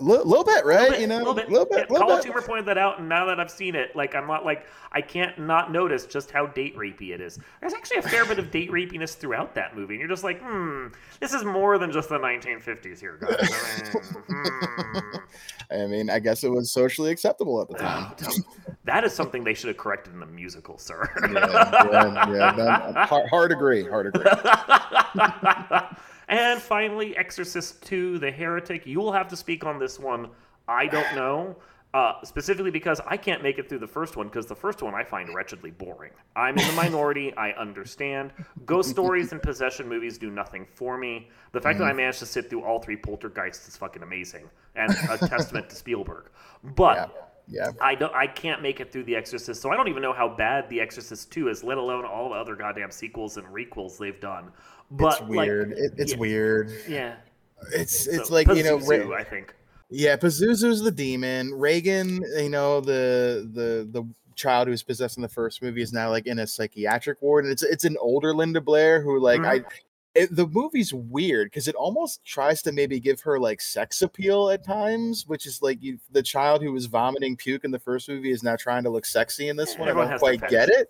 A 0.00 0.02
little, 0.02 0.26
little 0.26 0.44
bit, 0.44 0.64
right? 0.64 0.90
Little 0.90 0.92
bit, 0.92 1.00
you 1.00 1.06
know, 1.06 1.16
a 1.16 1.18
little 1.18 1.34
bit. 1.34 1.50
Little 1.50 1.66
bit, 1.66 1.86
yeah, 1.90 1.98
College 1.98 2.24
Humor 2.24 2.42
pointed 2.42 2.64
that 2.66 2.78
out, 2.78 2.98
and 2.98 3.08
now 3.08 3.26
that 3.26 3.38
I've 3.38 3.50
seen 3.50 3.74
it, 3.74 3.94
like 3.94 4.14
I'm 4.14 4.26
not 4.26 4.44
like 4.44 4.66
I 4.92 5.02
can't 5.02 5.38
not 5.38 5.70
notice 5.70 6.06
just 6.06 6.30
how 6.30 6.46
date 6.46 6.74
rapey 6.76 7.10
it 7.10 7.20
is. 7.20 7.38
There's 7.60 7.74
actually 7.74 7.98
a 7.98 8.02
fair 8.02 8.24
bit 8.24 8.38
of 8.38 8.50
date 8.50 8.70
rapiness 8.70 9.14
throughout 9.14 9.54
that 9.54 9.76
movie, 9.76 9.94
and 9.94 10.00
you're 10.00 10.08
just 10.08 10.24
like, 10.24 10.40
hmm, 10.40 10.86
this 11.20 11.34
is 11.34 11.44
more 11.44 11.76
than 11.76 11.92
just 11.92 12.08
the 12.08 12.18
1950s 12.18 12.98
here, 12.98 13.18
guys. 13.20 13.36
I 13.40 13.82
mean, 13.92 14.02
hmm. 14.26 15.16
I 15.70 15.86
mean, 15.86 16.10
I 16.10 16.18
guess 16.18 16.44
it 16.44 16.50
was 16.50 16.70
socially 16.70 17.10
acceptable 17.10 17.60
at 17.60 17.68
the 17.68 17.74
time. 17.74 18.14
that 18.84 19.04
is 19.04 19.12
something 19.12 19.44
they 19.44 19.54
should 19.54 19.68
have 19.68 19.76
corrected 19.76 20.14
in 20.14 20.20
the 20.20 20.26
musical, 20.26 20.78
sir. 20.78 21.08
yeah, 21.32 22.30
yeah, 22.30 22.56
yeah. 22.56 23.06
Hard, 23.06 23.28
hard 23.28 23.52
agree. 23.52 23.86
Hard 23.86 24.06
agree. 24.06 24.24
And 26.30 26.62
finally, 26.62 27.16
Exorcist 27.16 27.82
2, 27.82 28.18
The 28.18 28.30
Heretic. 28.30 28.86
You 28.86 29.00
will 29.00 29.12
have 29.12 29.28
to 29.28 29.36
speak 29.36 29.64
on 29.64 29.78
this 29.78 29.98
one. 29.98 30.30
I 30.68 30.86
don't 30.86 31.14
know. 31.14 31.56
Uh, 31.92 32.12
specifically 32.22 32.70
because 32.70 33.00
I 33.04 33.16
can't 33.16 33.42
make 33.42 33.58
it 33.58 33.68
through 33.68 33.80
the 33.80 33.88
first 33.88 34.16
one 34.16 34.28
because 34.28 34.46
the 34.46 34.54
first 34.54 34.80
one 34.80 34.94
I 34.94 35.02
find 35.02 35.34
wretchedly 35.34 35.72
boring. 35.72 36.12
I'm 36.36 36.56
in 36.56 36.64
the 36.64 36.72
minority. 36.74 37.34
I 37.34 37.50
understand. 37.50 38.30
Ghost 38.64 38.90
stories 38.96 39.32
and 39.32 39.42
possession 39.42 39.88
movies 39.88 40.16
do 40.16 40.30
nothing 40.30 40.66
for 40.72 40.96
me. 40.96 41.28
The 41.50 41.60
fact 41.60 41.74
mm-hmm. 41.74 41.80
that 41.80 41.84
I 41.86 41.88
mm-hmm. 41.88 41.96
managed 41.96 42.20
to 42.20 42.26
sit 42.26 42.48
through 42.48 42.62
all 42.62 42.78
three 42.78 42.96
Poltergeists 42.96 43.66
is 43.66 43.76
fucking 43.76 44.04
amazing 44.04 44.48
and 44.76 44.96
a 45.10 45.18
testament 45.18 45.68
to 45.70 45.74
Spielberg. 45.74 46.30
But 46.62 47.10
yeah. 47.12 47.22
Yeah. 47.50 47.72
I 47.80 47.94
don't 47.96 48.14
I 48.14 48.26
can't 48.26 48.62
make 48.62 48.80
it 48.80 48.92
through 48.92 49.04
The 49.04 49.16
Exorcist, 49.16 49.60
so 49.60 49.70
I 49.70 49.76
don't 49.76 49.88
even 49.88 50.02
know 50.02 50.12
how 50.12 50.28
bad 50.28 50.68
The 50.68 50.80
Exorcist 50.80 51.32
2 51.32 51.48
is, 51.48 51.64
let 51.64 51.78
alone 51.78 52.04
all 52.04 52.30
the 52.30 52.36
other 52.36 52.54
goddamn 52.54 52.90
sequels 52.90 53.36
and 53.36 53.46
requels 53.48 53.98
they've 53.98 54.20
done. 54.20 54.52
But 54.90 55.20
it's 55.20 55.28
weird. 55.28 55.70
Like, 55.70 55.78
it, 55.78 55.92
it's 55.98 56.12
yeah, 56.12 56.18
weird. 56.18 56.72
Yeah. 56.88 57.14
It's 57.74 58.06
it's 58.06 58.28
So, 58.28 58.34
like 58.34 58.46
you 58.48 58.62
know, 58.62 58.78
Ra- 58.78 59.16
I 59.16 59.24
think. 59.24 59.54
yeah, 59.90 60.16
Pazuzu's 60.16 60.80
the 60.80 60.90
demon. 60.90 61.52
Regan, 61.52 62.22
you 62.38 62.48
know, 62.48 62.80
the 62.80 63.48
the 63.52 63.88
the 63.90 64.08
child 64.36 64.68
who 64.68 64.70
was 64.70 64.82
possessed 64.82 65.18
in 65.18 65.22
the 65.22 65.28
first 65.28 65.60
movie 65.60 65.82
is 65.82 65.92
now 65.92 66.08
like 66.08 66.26
in 66.26 66.38
a 66.38 66.46
psychiatric 66.46 67.20
ward, 67.20 67.44
and 67.44 67.52
it's 67.52 67.62
it's 67.62 67.84
an 67.84 67.96
older 68.00 68.32
Linda 68.34 68.60
Blair 68.60 69.02
who 69.02 69.18
like 69.20 69.40
I. 69.40 69.58
Mm-hmm. 69.58 69.68
It, 70.14 70.34
the 70.34 70.46
movie's 70.48 70.92
weird 70.92 71.46
because 71.46 71.68
it 71.68 71.76
almost 71.76 72.24
tries 72.24 72.62
to 72.62 72.72
maybe 72.72 72.98
give 72.98 73.20
her 73.20 73.38
like 73.38 73.60
sex 73.60 74.02
appeal 74.02 74.50
at 74.50 74.64
times, 74.64 75.26
which 75.26 75.46
is 75.46 75.62
like 75.62 75.80
you, 75.80 75.98
the 76.10 76.22
child 76.22 76.62
who 76.62 76.72
was 76.72 76.86
vomiting 76.86 77.36
puke 77.36 77.64
in 77.64 77.70
the 77.70 77.78
first 77.78 78.08
movie 78.08 78.32
is 78.32 78.42
now 78.42 78.56
trying 78.56 78.82
to 78.82 78.90
look 78.90 79.06
sexy 79.06 79.48
in 79.48 79.56
this 79.56 79.78
one. 79.78 79.86
I 79.86 79.90
Everyone 79.92 80.10
don't 80.10 80.18
quite 80.18 80.48
get 80.48 80.68
it. 80.68 80.88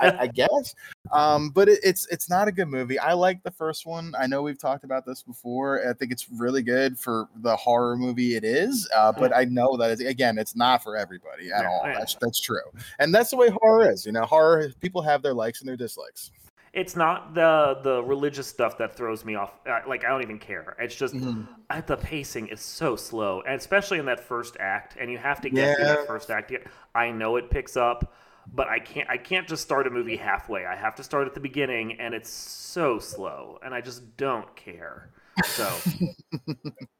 I, 0.00 0.20
I 0.20 0.26
guess. 0.34 0.74
Um, 1.12 1.50
but 1.50 1.68
it, 1.68 1.80
it's 1.82 2.06
it's 2.08 2.28
not 2.28 2.48
a 2.48 2.52
good 2.52 2.68
movie. 2.68 2.98
I 2.98 3.12
like 3.12 3.42
the 3.42 3.50
first 3.50 3.86
one. 3.86 4.14
I 4.18 4.26
know 4.26 4.42
we've 4.42 4.58
talked 4.58 4.84
about 4.84 5.06
this 5.06 5.22
before. 5.22 5.88
I 5.88 5.92
think 5.92 6.12
it's 6.12 6.28
really 6.30 6.62
good 6.62 6.98
for 6.98 7.28
the 7.36 7.56
horror 7.56 7.96
movie 7.96 8.36
it 8.36 8.44
is. 8.44 8.88
Uh, 8.96 9.12
but 9.12 9.34
I 9.34 9.44
know 9.44 9.76
that 9.76 9.90
it's, 9.90 10.00
again, 10.00 10.38
it's 10.38 10.56
not 10.56 10.82
for 10.82 10.96
everybody 10.96 11.50
at 11.52 11.62
Yeah, 11.62 11.70
all. 11.70 11.82
That's 11.84 12.16
that's 12.20 12.40
true, 12.40 12.62
and 12.98 13.14
that's 13.14 13.30
the 13.30 13.36
way 13.36 13.50
horror 13.60 13.90
is. 13.90 14.06
You 14.06 14.12
know, 14.12 14.22
horror 14.22 14.72
people 14.80 15.02
have 15.02 15.22
their 15.22 15.34
likes 15.34 15.60
and 15.60 15.68
their 15.68 15.76
dislikes. 15.76 16.32
It's 16.72 16.94
not 16.96 17.34
the 17.34 17.80
the 17.82 18.02
religious 18.02 18.46
stuff 18.46 18.78
that 18.78 18.96
throws 18.96 19.24
me 19.24 19.34
off. 19.34 19.52
Uh, 19.66 19.80
Like 19.88 20.04
I 20.04 20.08
don't 20.08 20.22
even 20.22 20.38
care. 20.38 20.76
It's 20.78 20.94
just 20.94 21.16
Mhm. 21.16 21.60
uh, 21.68 21.80
the 21.82 21.96
pacing 21.96 22.48
is 22.48 22.60
so 22.60 22.96
slow, 22.96 23.42
and 23.42 23.54
especially 23.56 23.98
in 23.98 24.06
that 24.06 24.20
first 24.20 24.56
act. 24.60 24.96
And 25.00 25.10
you 25.10 25.18
have 25.18 25.40
to 25.42 25.50
get 25.50 25.74
through 25.74 25.86
that 25.86 26.06
first 26.06 26.30
act. 26.30 26.52
I 26.94 27.10
know 27.10 27.36
it 27.36 27.50
picks 27.50 27.76
up, 27.76 28.14
but 28.52 28.68
I 28.68 28.78
can't. 28.80 29.08
I 29.10 29.16
can't 29.18 29.48
just 29.48 29.62
start 29.62 29.86
a 29.86 29.90
movie 29.90 30.16
halfway. 30.16 30.64
I 30.66 30.76
have 30.76 30.94
to 30.96 31.04
start 31.04 31.26
at 31.26 31.34
the 31.34 31.40
beginning, 31.40 31.98
and 32.00 32.14
it's 32.14 32.30
so 32.30 32.98
slow, 33.00 33.58
and 33.64 33.74
I 33.74 33.80
just 33.80 34.16
don't 34.16 34.54
care. 34.56 35.08
So 35.44 35.84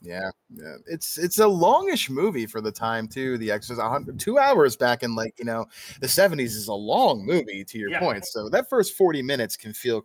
Yeah, 0.00 0.30
yeah. 0.50 0.76
It's 0.86 1.18
it's 1.18 1.38
a 1.38 1.46
longish 1.48 2.08
movie 2.10 2.46
for 2.46 2.60
the 2.60 2.72
time 2.72 3.08
too. 3.08 3.38
The 3.38 3.50
Exorcist, 3.50 3.80
a 3.84 3.88
hundred- 3.88 4.18
two 4.18 4.38
hours 4.38 4.76
back 4.76 5.02
in 5.02 5.14
like 5.14 5.34
you 5.38 5.44
know 5.44 5.66
the 6.00 6.08
seventies 6.08 6.54
is 6.56 6.68
a 6.68 6.74
long 6.74 7.24
movie. 7.24 7.64
To 7.64 7.78
your 7.78 7.90
Yeah. 7.90 8.00
point, 8.00 8.24
so 8.26 8.48
that 8.50 8.68
first 8.68 8.94
forty 8.96 9.22
minutes 9.22 9.56
can 9.56 9.72
feel. 9.72 10.04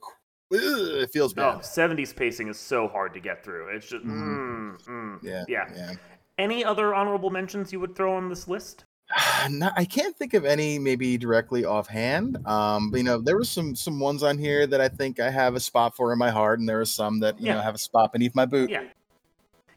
Ugh, 0.51 0.59
it 0.59 1.09
feels 1.11 1.36
no, 1.36 1.53
bad. 1.53 1.61
70s 1.61 2.13
pacing 2.15 2.47
is 2.47 2.59
so 2.59 2.88
hard 2.88 3.13
to 3.15 3.19
get 3.19 3.43
through. 3.43 3.75
It's 3.75 3.88
just 3.89 4.05
Mhm. 4.05 4.77
mm, 4.77 4.86
mm. 4.86 5.19
Yeah, 5.23 5.43
yeah. 5.47 5.65
yeah. 5.75 5.93
Any 6.38 6.63
other 6.63 6.93
honorable 6.93 7.29
mentions 7.31 7.71
you 7.73 7.79
would 7.79 7.95
throw 7.95 8.15
on 8.15 8.29
this 8.29 8.47
list? 8.47 8.86
No, 9.49 9.69
I 9.75 9.84
can't 9.84 10.15
think 10.17 10.34
of 10.34 10.45
any 10.45 10.79
maybe 10.79 11.17
directly 11.17 11.65
offhand. 11.65 12.38
Um, 12.47 12.89
but 12.91 12.97
you 12.97 13.03
know, 13.03 13.19
there 13.19 13.36
were 13.36 13.43
some 13.43 13.75
some 13.75 13.99
ones 13.99 14.23
on 14.23 14.38
here 14.38 14.65
that 14.67 14.79
I 14.79 14.88
think 14.89 15.19
I 15.19 15.29
have 15.29 15.55
a 15.55 15.59
spot 15.59 15.95
for 15.95 16.13
in 16.13 16.17
my 16.19 16.29
heart, 16.29 16.59
and 16.59 16.69
there 16.69 16.79
are 16.79 16.86
some 16.86 17.19
that 17.19 17.39
you 17.39 17.47
Yeah. 17.47 17.55
know 17.55 17.61
have 17.61 17.75
a 17.75 17.79
spot 17.79 18.13
beneath 18.13 18.34
my 18.36 18.45
boot. 18.45 18.69
Yeah. 18.69 18.84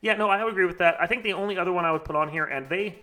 Yeah, 0.07 0.14
no, 0.14 0.30
I 0.30 0.48
agree 0.48 0.66
with 0.66 0.78
that. 0.78 1.00
I 1.00 1.09
think 1.09 1.24
the 1.24 1.32
only 1.32 1.59
other 1.59 1.72
one 1.72 1.84
I 1.84 1.90
would 1.90 2.04
put 2.04 2.14
on 2.14 2.28
here, 2.28 2.44
and 2.44 2.68
they 2.68 3.02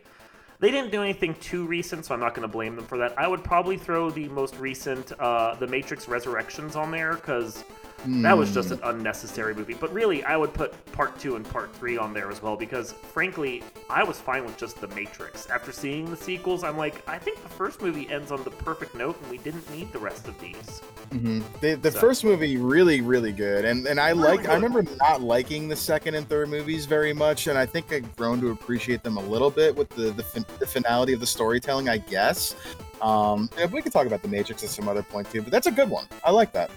they 0.60 0.72
didn't 0.72 0.90
do 0.90 1.04
anything 1.04 1.36
too 1.36 1.66
recent, 1.68 2.06
so 2.06 2.14
I'm 2.14 2.22
not 2.22 2.34
going 2.34 2.48
to 2.48 2.52
blame 2.52 2.78
them 2.78 2.86
for 2.86 2.98
that. 3.00 3.20
I 3.20 3.28
would 3.28 3.44
probably 3.44 3.76
throw 3.76 4.10
the 4.10 4.30
most 4.30 4.56
recent, 4.56 5.12
uh, 5.20 5.56
The 5.56 5.68
Matrix 5.68 6.08
Resurrections, 6.08 6.78
on 6.78 6.92
there 6.92 7.16
because 7.16 7.66
that 8.06 8.38
was 8.38 8.54
just 8.54 8.72
an 8.72 8.80
unnecessary 8.84 9.54
movie. 9.56 9.74
But 9.74 9.94
really, 9.94 10.24
I 10.24 10.36
would 10.38 10.54
put 10.54 10.74
Part 10.92 11.20
Two 11.20 11.36
and 11.36 11.48
Part 11.50 11.74
Three 11.76 11.98
on 11.98 12.14
there 12.14 12.30
as 12.32 12.42
well 12.42 12.56
because, 12.56 12.92
frankly, 12.92 13.64
I 13.90 14.04
was 14.04 14.20
fine 14.20 14.46
with 14.46 14.58
just 14.58 14.80
The 14.82 14.88
Matrix. 14.90 15.50
After 15.50 15.72
seeing 15.72 16.10
the 16.10 16.18
sequels, 16.18 16.64
I'm 16.64 16.78
like, 16.78 17.08
I 17.08 17.18
think 17.18 17.42
the 17.42 17.50
first 17.50 17.82
movie 17.82 18.10
ends 18.10 18.32
on 18.32 18.44
the 18.44 18.52
perfect 18.52 18.96
note, 18.96 19.18
and 19.22 19.32
we 19.32 19.38
didn't 19.38 19.70
need 19.72 19.92
the 19.94 20.00
rest 20.00 20.28
of 20.28 20.40
these. 20.40 20.80
hmm 21.12 21.42
The, 21.62 21.76
the 21.76 21.92
So- 21.92 22.00
first 22.00 22.24
movie 22.24 22.58
really 22.58 23.02
really 23.02 23.32
good, 23.32 23.66
and 23.66 23.88
and 23.88 24.00
I 24.00 24.10
Really 24.10 24.38
like 24.38 24.48
I 24.50 24.54
remember 24.56 24.84
not 25.00 25.22
liking 25.22 25.68
the 25.68 25.76
second 25.76 26.16
and 26.16 26.28
third 26.28 26.50
movies 26.50 26.86
very 26.86 27.14
much, 27.14 27.48
and 27.48 27.58
I 27.58 27.66
think 27.66 27.92
I've 27.94 28.16
grown 28.16 28.42
to 28.42 28.50
appreciate 28.52 29.04
them 29.04 29.18
a 29.18 29.24
little 29.24 29.50
bit 29.52 29.76
with 29.76 29.90
the 29.90 30.12
the, 30.12 30.24
fin- 30.24 30.46
the 30.60 30.68
finality 30.68 31.14
of 31.14 31.20
the 31.20 31.28
storytelling. 31.28 31.90
I 31.90 31.98
guess. 32.00 32.56
Um, 33.02 33.50
we 33.72 33.82
could 33.82 33.92
talk 33.92 34.08
about 34.08 34.22
the 34.22 34.28
Matrix 34.30 34.64
at 34.64 34.70
some 34.70 34.88
other 34.88 35.04
point 35.04 35.30
too, 35.32 35.42
but 35.42 35.52
that's 35.52 35.68
a 35.68 35.72
good 35.72 35.90
one. 35.90 36.06
I 36.24 36.32
like 36.32 36.54
that. 36.54 36.72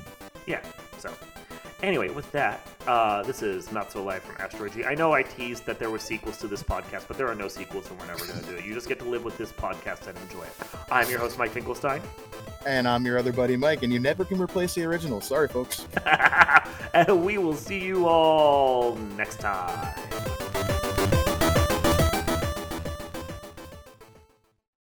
Yeah. 0.46 0.60
So, 1.06 1.14
anyway, 1.82 2.08
with 2.08 2.30
that, 2.32 2.66
uh, 2.86 3.22
this 3.22 3.42
is 3.42 3.70
Not 3.72 3.92
So 3.92 4.02
Live 4.02 4.22
from 4.22 4.36
Asteroid 4.38 4.72
G. 4.72 4.84
I 4.84 4.94
know 4.94 5.12
I 5.12 5.22
teased 5.22 5.66
that 5.66 5.78
there 5.78 5.90
were 5.90 5.98
sequels 5.98 6.38
to 6.38 6.48
this 6.48 6.62
podcast, 6.62 7.08
but 7.08 7.16
there 7.16 7.28
are 7.28 7.34
no 7.34 7.48
sequels, 7.48 7.88
and 7.90 7.98
we're 7.98 8.06
never 8.06 8.26
going 8.26 8.40
to 8.40 8.46
do 8.46 8.56
it. 8.56 8.64
You 8.64 8.74
just 8.74 8.88
get 8.88 8.98
to 9.00 9.04
live 9.04 9.24
with 9.24 9.38
this 9.38 9.52
podcast 9.52 10.06
and 10.06 10.18
enjoy 10.18 10.42
it. 10.42 10.52
I'm 10.90 11.08
your 11.08 11.18
host, 11.18 11.38
Mike 11.38 11.50
Finkelstein. 11.50 12.02
And 12.66 12.88
I'm 12.88 13.06
your 13.06 13.18
other 13.18 13.32
buddy 13.32 13.56
Mike, 13.56 13.82
and 13.84 13.92
you 13.92 14.00
never 14.00 14.24
can 14.24 14.40
replace 14.40 14.74
the 14.74 14.84
original. 14.84 15.20
Sorry, 15.20 15.48
folks. 15.48 15.86
and 16.94 17.24
we 17.24 17.38
will 17.38 17.54
see 17.54 17.78
you 17.78 18.06
all 18.06 18.96
next 19.16 19.38
time. 19.40 19.94